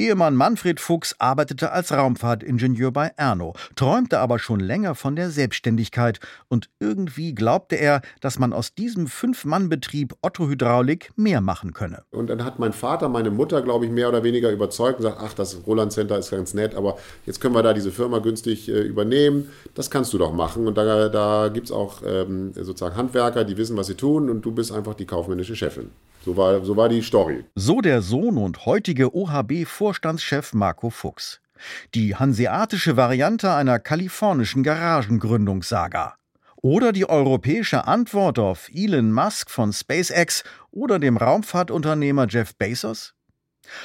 Ehemann 0.00 0.36
Manfred 0.36 0.78
Fuchs 0.78 1.16
arbeitete 1.18 1.72
als 1.72 1.90
Raumfahrtingenieur 1.90 2.92
bei 2.92 3.10
Erno, 3.16 3.54
träumte 3.74 4.20
aber 4.20 4.38
schon 4.38 4.60
länger 4.60 4.94
von 4.94 5.16
der 5.16 5.28
Selbstständigkeit 5.30 6.20
und 6.46 6.70
irgendwie 6.78 7.34
glaubte 7.34 7.74
er, 7.74 8.02
dass 8.20 8.38
man 8.38 8.52
aus 8.52 8.74
diesem 8.74 9.08
Fünf-Mann-Betrieb 9.08 10.14
Otto 10.22 10.46
Hydraulik 10.46 11.10
mehr 11.16 11.40
machen 11.40 11.72
könne. 11.72 12.04
Und 12.12 12.30
dann 12.30 12.44
hat 12.44 12.60
mein 12.60 12.72
Vater 12.72 13.08
meine 13.08 13.32
Mutter, 13.32 13.60
glaube 13.60 13.86
ich, 13.86 13.90
mehr 13.90 14.08
oder 14.08 14.22
weniger 14.22 14.52
überzeugt 14.52 15.00
und 15.00 15.04
gesagt, 15.06 15.20
ach, 15.20 15.34
das 15.34 15.66
Roland 15.66 15.90
Center 15.92 16.16
ist 16.16 16.30
ganz 16.30 16.54
nett, 16.54 16.76
aber 16.76 16.96
jetzt 17.26 17.40
können 17.40 17.56
wir 17.56 17.64
da 17.64 17.72
diese 17.72 17.90
Firma 17.90 18.20
günstig 18.20 18.68
äh, 18.68 18.80
übernehmen, 18.82 19.48
das 19.74 19.90
kannst 19.90 20.12
du 20.12 20.18
doch 20.18 20.32
machen. 20.32 20.68
Und 20.68 20.78
da, 20.78 21.08
da 21.08 21.48
gibt 21.48 21.66
es 21.66 21.72
auch 21.72 22.02
ähm, 22.06 22.52
sozusagen 22.54 22.94
Handwerker, 22.94 23.42
die 23.42 23.56
wissen, 23.56 23.76
was 23.76 23.88
sie 23.88 23.96
tun 23.96 24.30
und 24.30 24.42
du 24.42 24.52
bist 24.52 24.70
einfach 24.70 24.94
die 24.94 25.06
kaufmännische 25.06 25.56
Chefin. 25.56 25.90
So 26.28 26.36
war, 26.36 26.62
so 26.62 26.76
war 26.76 26.90
die 26.90 27.00
Story. 27.00 27.46
So 27.54 27.80
der 27.80 28.02
Sohn 28.02 28.36
und 28.36 28.66
heutige 28.66 29.14
OHB-Vorstandschef 29.14 30.52
Marco 30.52 30.90
Fuchs. 30.90 31.40
Die 31.94 32.16
hanseatische 32.16 32.98
Variante 32.98 33.54
einer 33.54 33.78
kalifornischen 33.78 34.62
Garagengründungssaga. 34.62 36.16
Oder 36.56 36.92
die 36.92 37.08
europäische 37.08 37.86
Antwort 37.86 38.38
auf 38.38 38.68
Elon 38.70 39.10
Musk 39.10 39.48
von 39.48 39.72
SpaceX 39.72 40.44
oder 40.70 40.98
dem 40.98 41.16
Raumfahrtunternehmer 41.16 42.26
Jeff 42.28 42.54
Bezos? 42.56 43.14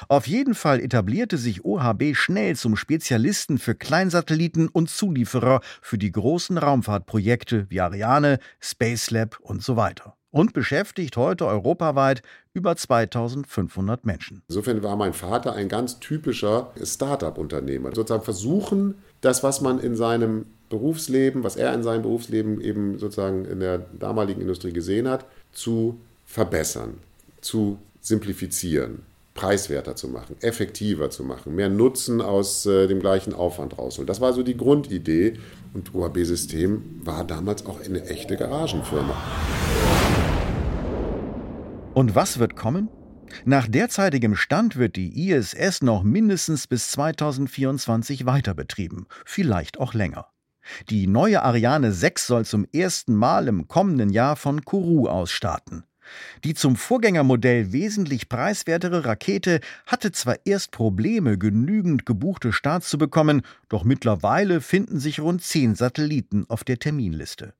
Auf 0.09 0.27
jeden 0.27 0.53
Fall 0.53 0.81
etablierte 0.81 1.37
sich 1.37 1.63
OHB 1.63 2.13
schnell 2.13 2.57
zum 2.57 2.75
Spezialisten 2.75 3.57
für 3.57 3.73
Kleinsatelliten 3.73 4.67
und 4.67 4.89
Zulieferer 4.89 5.61
für 5.81 5.97
die 5.97 6.11
großen 6.11 6.57
Raumfahrtprojekte 6.57 7.69
wie 7.69 7.79
Ariane, 7.79 8.39
Spacelab 8.59 9.39
und 9.39 9.63
so 9.63 9.77
weiter 9.77 10.17
und 10.33 10.53
beschäftigt 10.53 11.15
heute 11.15 11.45
europaweit 11.45 12.23
über 12.53 12.75
2500 12.75 14.03
Menschen. 14.03 14.41
Insofern 14.49 14.81
war 14.81 14.95
mein 14.95 15.13
Vater 15.13 15.53
ein 15.53 15.69
ganz 15.69 15.99
typischer 15.99 16.71
Start-up-Unternehmer. 16.83 17.93
Sozusagen 17.93 18.23
versuchen, 18.23 18.95
das, 19.21 19.43
was 19.43 19.61
man 19.61 19.79
in 19.79 19.95
seinem 19.95 20.47
Berufsleben, 20.69 21.43
was 21.43 21.55
er 21.55 21.71
in 21.75 21.83
seinem 21.83 22.01
Berufsleben 22.01 22.59
eben 22.61 22.97
sozusagen 22.97 23.45
in 23.45 23.59
der 23.59 23.77
damaligen 23.77 24.41
Industrie 24.41 24.73
gesehen 24.73 25.07
hat, 25.07 25.25
zu 25.51 25.99
verbessern, 26.25 26.95
zu 27.41 27.77
simplifizieren, 28.01 29.03
preiswerter 29.35 29.95
zu 29.95 30.07
machen, 30.07 30.35
effektiver 30.41 31.11
zu 31.11 31.23
machen, 31.23 31.53
mehr 31.53 31.69
Nutzen 31.69 32.21
aus 32.21 32.65
äh, 32.65 32.87
dem 32.87 33.01
gleichen 33.01 33.33
Aufwand 33.35 33.77
rausholen. 33.77 34.07
Das 34.07 34.19
war 34.19 34.33
so 34.33 34.41
die 34.41 34.57
Grundidee 34.57 35.33
und 35.75 35.93
OHB 35.93 36.25
System 36.25 37.01
war 37.03 37.23
damals 37.23 37.67
auch 37.67 37.79
eine 37.81 38.03
echte 38.07 38.35
Garagenfirma. 38.35 39.15
Und 41.93 42.15
was 42.15 42.39
wird 42.39 42.55
kommen? 42.55 42.89
Nach 43.45 43.67
derzeitigem 43.67 44.35
Stand 44.35 44.77
wird 44.77 44.95
die 44.95 45.29
ISS 45.29 45.83
noch 45.83 46.01
mindestens 46.03 46.65
bis 46.65 46.89
2024 46.91 48.25
weiter 48.25 48.55
betrieben, 48.55 49.05
vielleicht 49.25 49.79
auch 49.79 49.93
länger. 49.93 50.27
Die 50.89 51.07
neue 51.07 51.43
Ariane 51.43 51.91
6 51.91 52.25
soll 52.25 52.45
zum 52.45 52.65
ersten 52.73 53.15
Mal 53.15 53.47
im 53.47 53.67
kommenden 53.67 54.09
Jahr 54.09 54.35
von 54.35 54.65
Kourou 54.65 55.07
aus 55.07 55.31
starten. 55.31 55.83
Die 56.43 56.53
zum 56.55 56.75
Vorgängermodell 56.75 57.71
wesentlich 57.71 58.27
preiswertere 58.27 59.05
Rakete 59.05 59.59
hatte 59.85 60.11
zwar 60.11 60.37
erst 60.45 60.71
Probleme, 60.71 61.37
genügend 61.37 62.05
gebuchte 62.05 62.51
Starts 62.53 62.89
zu 62.89 62.97
bekommen, 62.97 63.41
doch 63.69 63.83
mittlerweile 63.83 64.61
finden 64.61 64.99
sich 64.99 65.19
rund 65.19 65.43
zehn 65.43 65.75
Satelliten 65.75 66.45
auf 66.49 66.63
der 66.63 66.79
Terminliste. 66.79 67.53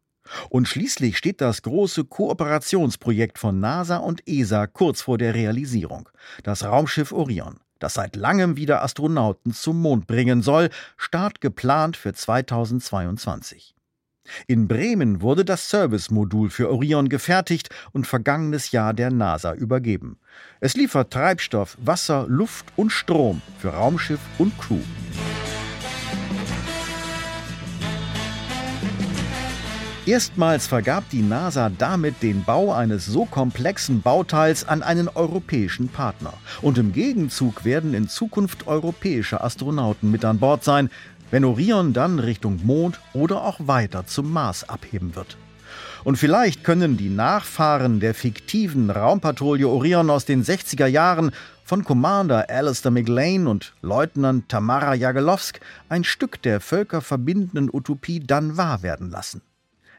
Und 0.49 0.67
schließlich 0.67 1.17
steht 1.17 1.41
das 1.41 1.61
große 1.61 2.05
Kooperationsprojekt 2.05 3.38
von 3.39 3.59
NASA 3.59 3.97
und 3.97 4.28
ESA 4.28 4.67
kurz 4.67 5.01
vor 5.01 5.17
der 5.17 5.36
Realisierung. 5.36 6.09
Das 6.43 6.63
Raumschiff 6.63 7.11
Orion, 7.11 7.59
das 7.80 7.95
seit 7.95 8.15
langem 8.15 8.55
wieder 8.55 8.84
Astronauten 8.84 9.53
zum 9.53 9.82
Mond 9.82 10.07
bringen 10.07 10.41
soll, 10.41 10.69
Start 10.97 11.41
geplant 11.41 11.97
für 11.97 12.13
2022. 12.13 13.76
In 14.47 14.67
Bremen 14.67 15.21
wurde 15.21 15.43
das 15.43 15.69
Servicemodul 15.69 16.49
für 16.49 16.71
Orion 16.71 17.09
gefertigt 17.09 17.69
und 17.91 18.07
vergangenes 18.07 18.71
Jahr 18.71 18.93
der 18.93 19.11
NASA 19.11 19.53
übergeben. 19.53 20.17
Es 20.61 20.76
liefert 20.76 21.11
Treibstoff, 21.11 21.78
Wasser, 21.82 22.26
Luft 22.30 22.67
und 22.78 22.91
Strom 22.91 23.41
für 23.59 23.69
Raumschiff 23.69 24.21
und 24.38 24.57
Crew. 24.57 24.80
Erstmals 30.06 30.68
vergab 30.68 31.10
die 31.12 31.22
NASA 31.22 31.72
damit 31.78 32.22
den 32.22 32.43
Bau 32.43 32.74
eines 32.74 33.06
so 33.06 33.24
komplexen 33.24 34.01
Bauteils 34.01 34.68
an 34.68 34.84
einen 34.84 35.08
europäischen 35.08 35.88
Partner. 35.88 36.34
Und 36.62 36.78
im 36.78 36.91
Gegenzug 36.91 37.64
werden 37.64 37.93
in 37.93 38.10
Zukunft 38.10 38.68
europäische 38.68 39.41
Astronauten 39.41 40.12
mit 40.12 40.26
an 40.26 40.39
Bord 40.39 40.66
sein, 40.66 40.89
wenn 41.32 41.45
Orion 41.45 41.93
dann 41.93 42.20
Richtung 42.20 42.60
Mond 42.66 42.99
oder 43.14 43.43
auch 43.43 43.60
weiter 43.66 44.06
zum 44.06 44.34
Mars 44.34 44.68
abheben 44.68 45.16
wird. 45.16 45.38
Und 46.04 46.18
vielleicht 46.18 46.66
können 46.66 46.97
die 46.97 47.10
Nachfahren 47.10 48.01
der 48.01 48.14
fiktiven 48.14 48.89
Raumpatrouille 48.89 49.70
Orion 49.70 50.10
aus 50.10 50.26
den 50.26 50.43
60er 50.43 50.88
Jahren 50.88 51.32
von 51.64 51.86
Commander 51.86 52.49
Alistair 52.49 52.91
McLean 52.91 53.47
und 53.47 53.74
Leutnant 53.82 54.49
Tamara 54.49 54.95
Jagelowsk 54.95 55.62
ein 55.88 56.04
Stück 56.04 56.41
der 56.41 56.60
völkerverbindenden 56.60 57.70
Utopie 57.72 58.20
dann 58.20 58.58
wahr 58.58 58.84
werden 58.84 59.10
lassen. 59.10 59.41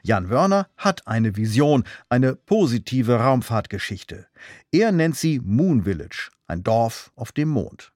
Jan 0.06 0.28
Wörner 0.28 0.68
hat 0.76 1.06
eine 1.06 1.34
Vision, 1.34 1.84
eine 2.10 2.36
positive 2.36 3.16
Raumfahrtgeschichte. 3.16 4.26
Er 4.70 4.92
nennt 4.92 5.16
sie 5.16 5.40
Moon 5.42 5.84
Village, 5.84 6.28
ein 6.46 6.62
Dorf 6.62 7.10
auf 7.16 7.32
dem 7.32 7.48
Mond. 7.48 7.90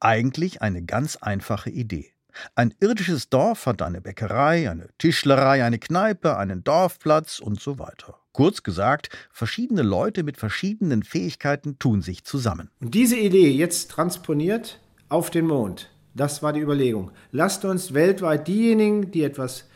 Eigentlich 0.00 0.62
eine 0.62 0.82
ganz 0.82 1.14
einfache 1.14 1.70
Idee. 1.70 2.10
Ein 2.56 2.74
irdisches 2.80 3.30
Dorf 3.30 3.66
hat 3.66 3.82
eine 3.82 4.00
Bäckerei, 4.00 4.68
eine 4.68 4.88
Tischlerei, 4.98 5.62
eine 5.62 5.78
Kneipe, 5.78 6.36
einen 6.36 6.64
Dorfplatz 6.64 7.38
und 7.38 7.60
so 7.60 7.78
weiter. 7.78 8.18
Kurz 8.32 8.64
gesagt, 8.64 9.08
verschiedene 9.30 9.82
Leute 9.82 10.24
mit 10.24 10.38
verschiedenen 10.38 11.04
Fähigkeiten 11.04 11.78
tun 11.78 12.02
sich 12.02 12.24
zusammen. 12.24 12.68
Und 12.80 12.94
diese 12.94 13.16
Idee 13.16 13.50
jetzt 13.52 13.92
transponiert 13.92 14.80
auf 15.08 15.30
den 15.30 15.46
Mond, 15.46 15.88
das 16.14 16.42
war 16.42 16.52
die 16.52 16.60
Überlegung. 16.60 17.12
Lasst 17.30 17.64
uns 17.64 17.94
weltweit 17.94 18.48
diejenigen, 18.48 19.12
die 19.12 19.22
etwas 19.22 19.67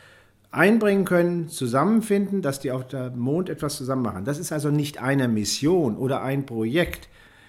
einbringen 0.53 1.05
können, 1.05 1.49
zusammenfinden, 1.49 2.43
dass 2.43 2.61
die 2.61 2.71
auf 2.71 2.87
dem 2.87 3.19
Mond 3.19 3.49
etwas 3.49 3.77
zusammen 3.77 4.03
machen. 4.03 4.25
Das 4.25 4.39
ist 4.39 4.53
also 4.53 4.71
nicht 4.71 5.03
eine 5.03 5.27
Mission 5.27 5.97
oder 5.97 6.23
ein 6.23 6.47
Projekt. 6.47 7.09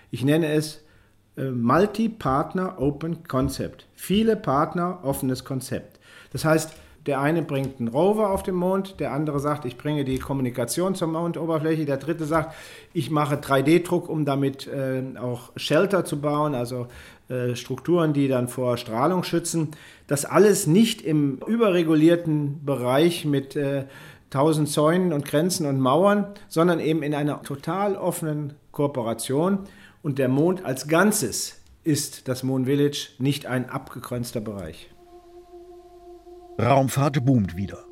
Ich 0.10 0.24
nenne 0.24 0.54
es 0.54 0.82
äh, 1.38 1.44
Multi-Partner 1.44 2.80
Open 2.80 3.28
Concept. 3.28 3.88
Viele 3.94 4.36
Partner 4.36 5.00
offenes 5.04 5.44
Konzept. 5.44 6.00
Das 6.32 6.46
heißt, 6.46 6.74
der 7.06 7.20
eine 7.20 7.42
bringt 7.42 7.80
einen 7.80 7.90
Rover 7.90 8.30
auf 8.30 8.44
den 8.44 8.56
Mond, 8.56 9.02
der 9.02 9.12
andere 9.12 9.40
sagt, 9.40 9.66
ich 9.66 9.78
bringe 9.78 10.06
die 10.06 10.20
Kommunikation 10.20 10.96
zur 10.96 11.10
Mondoberfläche, 11.10 11.86
der 11.86 11.98
dritte 11.98 12.24
sagt, 12.24 12.56
ich 12.94 13.12
mache 13.12 13.36
3D-Druck, 13.36 14.08
um 14.08 14.24
damit 14.24 14.68
äh, 14.68 15.04
auch 15.20 15.52
Shelter 15.58 16.06
zu 16.06 16.22
bauen, 16.22 16.56
also 16.56 16.88
äh, 17.30 17.56
Strukturen, 17.56 18.14
die 18.14 18.28
dann 18.28 18.48
vor 18.48 18.78
Strahlung 18.78 19.24
schützen. 19.24 19.70
Das 20.08 20.26
alles 20.26 20.68
nicht 20.68 21.02
im 21.02 21.40
überregulierten 21.48 22.64
Bereich 22.66 23.26
mit 23.26 23.56
äh, 23.56 23.86
tausend 24.30 24.70
Zäunen 24.70 25.14
und 25.14 25.26
Grenzen 25.26 25.66
und 25.66 25.80
Mauern, 25.80 26.28
sondern 26.50 26.80
eben 26.80 27.04
in 27.04 27.14
einer 27.14 27.42
total 27.44 27.96
offenen 27.96 28.54
Kooperation. 28.72 29.60
Und 30.02 30.20
der 30.20 30.28
Mond 30.28 30.66
als 30.66 30.88
Ganzes 30.88 31.62
ist 31.84 32.28
das 32.28 32.44
Moon 32.44 32.66
Village 32.66 33.10
nicht 33.20 33.46
ein 33.46 33.70
abgegrenzter 33.70 34.42
Bereich. 34.42 34.90
Raumfahrt 36.60 37.24
boomt 37.26 37.56
wieder. 37.56 37.86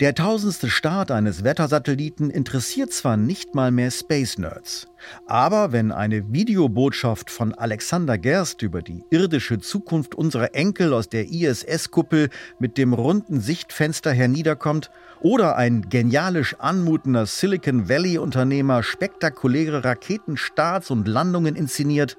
Der 0.00 0.14
tausendste 0.14 0.70
Start 0.70 1.10
eines 1.10 1.44
Wettersatelliten 1.44 2.30
interessiert 2.30 2.92
zwar 2.92 3.16
nicht 3.16 3.54
mal 3.54 3.70
mehr 3.70 3.90
Space 3.90 4.38
Nerds, 4.38 4.88
aber 5.26 5.72
wenn 5.72 5.92
eine 5.92 6.32
Videobotschaft 6.32 7.30
von 7.30 7.54
Alexander 7.54 8.18
Gerst 8.18 8.62
über 8.62 8.82
die 8.82 9.04
irdische 9.10 9.60
Zukunft 9.60 10.14
unserer 10.14 10.54
Enkel 10.54 10.92
aus 10.92 11.08
der 11.08 11.28
ISS-Kuppel 11.30 12.28
mit 12.58 12.76
dem 12.76 12.92
runden 12.92 13.40
Sichtfenster 13.40 14.12
herniederkommt 14.12 14.90
oder 15.20 15.56
ein 15.56 15.88
genialisch 15.88 16.56
anmutender 16.58 17.26
Silicon 17.26 17.88
Valley-Unternehmer 17.88 18.82
spektakuläre 18.82 19.84
Raketenstarts 19.84 20.90
und 20.90 21.08
Landungen 21.08 21.56
inszeniert, 21.56 22.16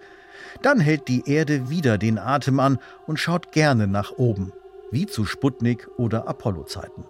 dann 0.62 0.80
hält 0.80 1.08
die 1.08 1.30
Erde 1.30 1.70
wieder 1.70 1.98
den 1.98 2.18
Atem 2.18 2.60
an 2.60 2.80
und 3.06 3.20
schaut 3.20 3.52
gerne 3.52 3.88
nach 3.88 4.12
oben 4.18 4.54
wie 4.92 5.06
zu 5.06 5.26
Sputnik 5.26 5.88
oder 5.98 6.28
Apollo-Zeiten. 6.28 7.06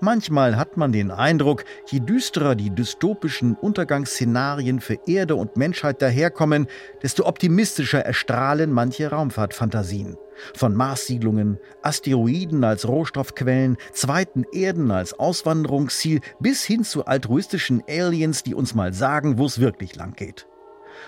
Manchmal 0.00 0.56
hat 0.56 0.76
man 0.76 0.92
den 0.92 1.10
Eindruck, 1.10 1.64
je 1.86 2.00
düsterer 2.00 2.54
die 2.54 2.70
dystopischen 2.70 3.54
Untergangsszenarien 3.54 4.80
für 4.80 4.98
Erde 5.06 5.36
und 5.36 5.56
Menschheit 5.56 6.02
daherkommen, 6.02 6.66
desto 7.02 7.26
optimistischer 7.26 8.00
erstrahlen 8.00 8.72
manche 8.72 9.10
Raumfahrtfantasien. 9.10 10.16
Von 10.56 10.74
Marssiedlungen, 10.74 11.58
Asteroiden 11.82 12.64
als 12.64 12.88
Rohstoffquellen, 12.88 13.76
zweiten 13.92 14.44
Erden 14.52 14.90
als 14.90 15.18
Auswanderungsziel 15.18 16.20
bis 16.38 16.64
hin 16.64 16.84
zu 16.84 17.04
altruistischen 17.04 17.82
Aliens, 17.88 18.42
die 18.42 18.54
uns 18.54 18.74
mal 18.74 18.94
sagen, 18.94 19.38
wo 19.38 19.46
es 19.46 19.60
wirklich 19.60 19.96
lang 19.96 20.14
geht 20.14 20.46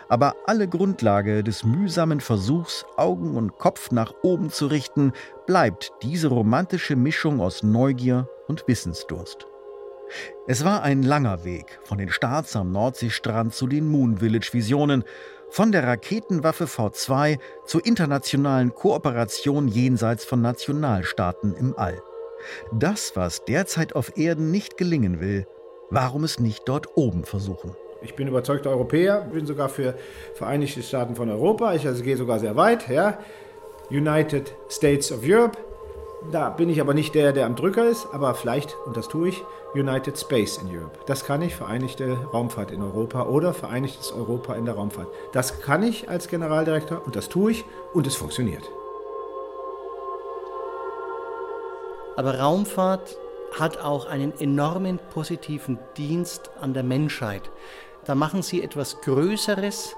aber 0.09 0.35
alle 0.47 0.69
Grundlage 0.69 1.43
des 1.43 1.65
mühsamen 1.65 2.21
Versuchs, 2.21 2.85
Augen 2.97 3.37
und 3.37 3.59
Kopf 3.59 3.91
nach 3.91 4.13
oben 4.23 4.51
zu 4.51 4.67
richten, 4.67 5.13
bleibt 5.47 5.93
diese 6.03 6.29
romantische 6.29 6.97
Mischung 6.97 7.41
aus 7.41 7.63
Neugier 7.63 8.29
und 8.49 8.67
Wissensdurst. 8.67 9.47
Es 10.47 10.65
war 10.65 10.83
ein 10.83 11.03
langer 11.03 11.45
Weg 11.45 11.79
von 11.85 11.99
den 11.99 12.11
Starts 12.11 12.55
am 12.57 12.73
Nordseestrand 12.73 13.55
zu 13.55 13.67
den 13.67 13.89
Moon 13.89 14.19
Village 14.19 14.51
Visionen, 14.53 15.05
von 15.51 15.71
der 15.71 15.87
Raketenwaffe 15.87 16.65
V2 16.65 17.39
zur 17.67 17.85
internationalen 17.85 18.75
Kooperation 18.75 19.69
jenseits 19.69 20.25
von 20.25 20.41
Nationalstaaten 20.41 21.55
im 21.55 21.77
All. 21.77 22.03
Das, 22.73 23.13
was 23.17 23.45
derzeit 23.45 23.95
auf 23.95 24.17
Erden 24.17 24.51
nicht 24.51 24.77
gelingen 24.77 25.21
will, 25.21 25.47
warum 25.91 26.25
es 26.25 26.41
nicht 26.41 26.63
dort 26.67 26.97
oben 26.97 27.25
versuchen? 27.25 27.77
Ich 28.01 28.15
bin 28.15 28.29
überzeugter 28.29 28.71
Europäer, 28.71 29.29
bin 29.33 29.47
sogar 29.47 29.69
für 29.69 29.95
Vereinigte 30.35 30.83
Staaten 30.83 31.15
von 31.15 31.31
Europa. 31.31 31.75
Ich 31.75 31.87
also 31.87 32.03
gehe 32.03 32.17
sogar 32.17 32.41
sehr 32.41 32.57
weit. 32.57 32.89
Ja. 32.89 33.19
United 33.91 34.55
States 34.71 35.13
of 35.13 35.21
Europe. 35.23 35.59
Da 36.31 36.51
bin 36.51 36.71
ich 36.71 36.81
aber 36.81 36.95
nicht 36.95 37.15
der, 37.15 37.33
der 37.33 37.47
am 37.47 37.57
Drücker 37.57 37.89
ist, 37.89 38.09
aber 38.13 38.35
vielleicht, 38.35 38.77
und 38.87 38.97
das 38.97 39.09
tue 39.09 39.29
ich, 39.29 39.45
United 39.75 40.19
Space 40.19 40.59
in 40.59 40.69
Europe. 40.69 40.99
Das 41.07 41.25
kann 41.25 41.43
ich, 41.43 41.55
Vereinigte 41.55 42.17
Raumfahrt 42.33 42.71
in 42.71 42.83
Europa 42.83 43.25
oder 43.25 43.53
Vereinigtes 43.55 44.13
Europa 44.13 44.55
in 44.55 44.65
der 44.65 44.75
Raumfahrt. 44.75 45.09
Das 45.33 45.61
kann 45.61 45.83
ich 45.83 46.09
als 46.09 46.29
Generaldirektor 46.29 47.03
und 47.05 47.17
das 47.17 47.29
tue 47.29 47.53
ich 47.53 47.65
und 47.93 48.07
es 48.07 48.15
funktioniert. 48.15 48.63
Aber 52.17 52.39
Raumfahrt 52.39 53.17
hat 53.59 53.79
auch 53.79 54.07
einen 54.07 54.39
enormen 54.39 54.99
positiven 55.13 55.79
Dienst 55.97 56.51
an 56.61 56.75
der 56.75 56.83
Menschheit. 56.83 57.51
Da 58.05 58.15
machen 58.15 58.43
sie 58.43 58.63
etwas 58.63 59.01
Größeres, 59.01 59.97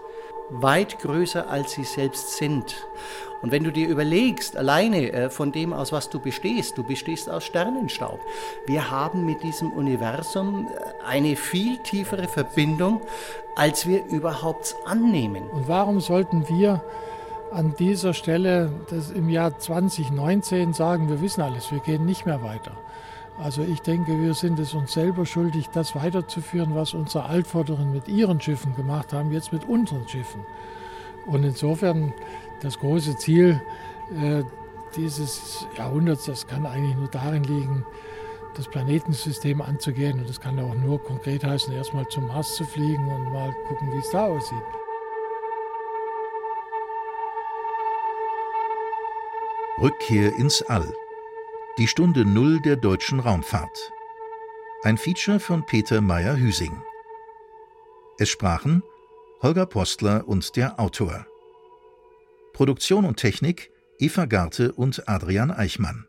weit 0.51 0.99
größer 1.01 1.49
als 1.49 1.73
sie 1.73 1.85
selbst 1.85 2.37
sind. 2.37 2.65
Und 3.45 3.51
wenn 3.51 3.63
du 3.63 3.71
dir 3.71 3.89
überlegst, 3.89 4.57
alleine 4.57 5.13
äh, 5.13 5.29
von 5.29 5.53
dem, 5.53 5.75
aus 5.75 5.93
was 5.93 6.09
du 6.09 6.19
bestehst, 6.19 6.79
du 6.79 6.83
bestehst 6.83 7.29
aus 7.29 7.45
Sternenstaub. 7.45 8.19
Wir 8.65 8.91
haben 8.91 9.27
mit 9.27 9.43
diesem 9.43 9.71
Universum 9.71 10.69
äh, 10.69 11.05
eine 11.07 11.37
viel 11.37 11.77
tiefere 11.77 12.27
Verbindung, 12.27 13.03
als 13.55 13.87
wir 13.87 14.03
überhaupt 14.07 14.75
annehmen. 14.87 15.43
Und 15.51 15.69
warum 15.69 16.01
sollten 16.01 16.49
wir 16.49 16.83
an 17.53 17.75
dieser 17.79 18.15
Stelle 18.15 18.73
das 18.89 19.11
im 19.11 19.29
Jahr 19.29 19.59
2019 19.59 20.73
sagen, 20.73 21.11
wir 21.11 21.21
wissen 21.21 21.43
alles, 21.43 21.71
wir 21.71 21.81
gehen 21.81 22.07
nicht 22.07 22.25
mehr 22.25 22.43
weiter? 22.43 22.73
Also 23.39 23.61
ich 23.61 23.83
denke, 23.83 24.19
wir 24.23 24.33
sind 24.33 24.59
es 24.59 24.73
uns 24.73 24.95
selber 24.95 25.27
schuldig, 25.27 25.69
das 25.69 25.95
weiterzuführen, 25.95 26.75
was 26.75 26.95
unsere 26.95 27.27
Altvorderen 27.27 27.93
mit 27.93 28.09
ihren 28.09 28.41
Schiffen 28.41 28.75
gemacht 28.75 29.13
haben, 29.13 29.33
jetzt 29.33 29.53
mit 29.53 29.69
unseren 29.69 30.09
Schiffen. 30.09 30.47
Und 31.27 31.43
insofern 31.45 32.13
das 32.65 32.79
große 32.79 33.17
Ziel 33.17 33.61
äh, 34.21 34.43
dieses 34.97 35.67
Jahrhunderts, 35.77 36.25
das 36.25 36.47
kann 36.47 36.67
eigentlich 36.67 36.97
nur 36.97 37.09
darin 37.09 37.45
liegen, 37.45 37.85
das 38.57 38.69
Planetensystem 38.69 39.61
anzugehen. 39.61 40.21
Und 40.21 40.29
das 40.29 40.41
kann 40.41 40.59
auch 40.59 40.75
nur 40.75 41.03
konkret 41.03 41.45
heißen, 41.45 41.73
erstmal 41.75 42.09
zum 42.09 42.27
Mars 42.27 42.55
zu 42.57 42.65
fliegen 42.65 43.07
und 43.09 43.33
mal 43.33 43.55
gucken, 43.69 43.93
wie 43.93 43.99
es 43.99 44.11
da 44.11 44.27
aussieht. 44.27 44.63
Rückkehr 49.81 50.35
ins 50.37 50.63
All. 50.63 50.95
Die 51.79 51.89
Stunde 51.89 52.25
Null 52.25 52.61
der 52.61 52.77
deutschen 52.77 53.19
Raumfahrt. 53.19 53.93
Ein 54.85 54.97
Feature 54.97 55.41
von 55.41 55.67
Peter 55.67 56.01
Meyer-Hüsing. 56.01 56.81
Es 58.19 58.29
sprachen 58.29 58.85
Holger 59.43 59.67
Postler 59.67 60.29
und 60.29 60.55
der 60.57 60.79
Autor. 60.79 61.27
Produktion 62.55 63.05
und 63.05 63.17
Technik 63.17 63.73
Eva 63.99 64.27
Garte 64.27 64.73
und 64.73 65.09
Adrian 65.09 65.51
Eichmann. 65.51 66.07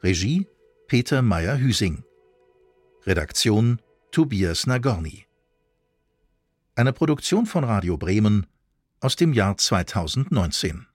Regie 0.00 0.46
Peter 0.86 1.22
Meyer-Hüsing. 1.22 2.04
Redaktion 3.04 3.82
Tobias 4.12 4.68
Nagorny. 4.68 5.26
Eine 6.76 6.92
Produktion 6.92 7.46
von 7.46 7.64
Radio 7.64 7.96
Bremen 7.96 8.46
aus 9.00 9.16
dem 9.16 9.32
Jahr 9.32 9.56
2019. 9.56 10.86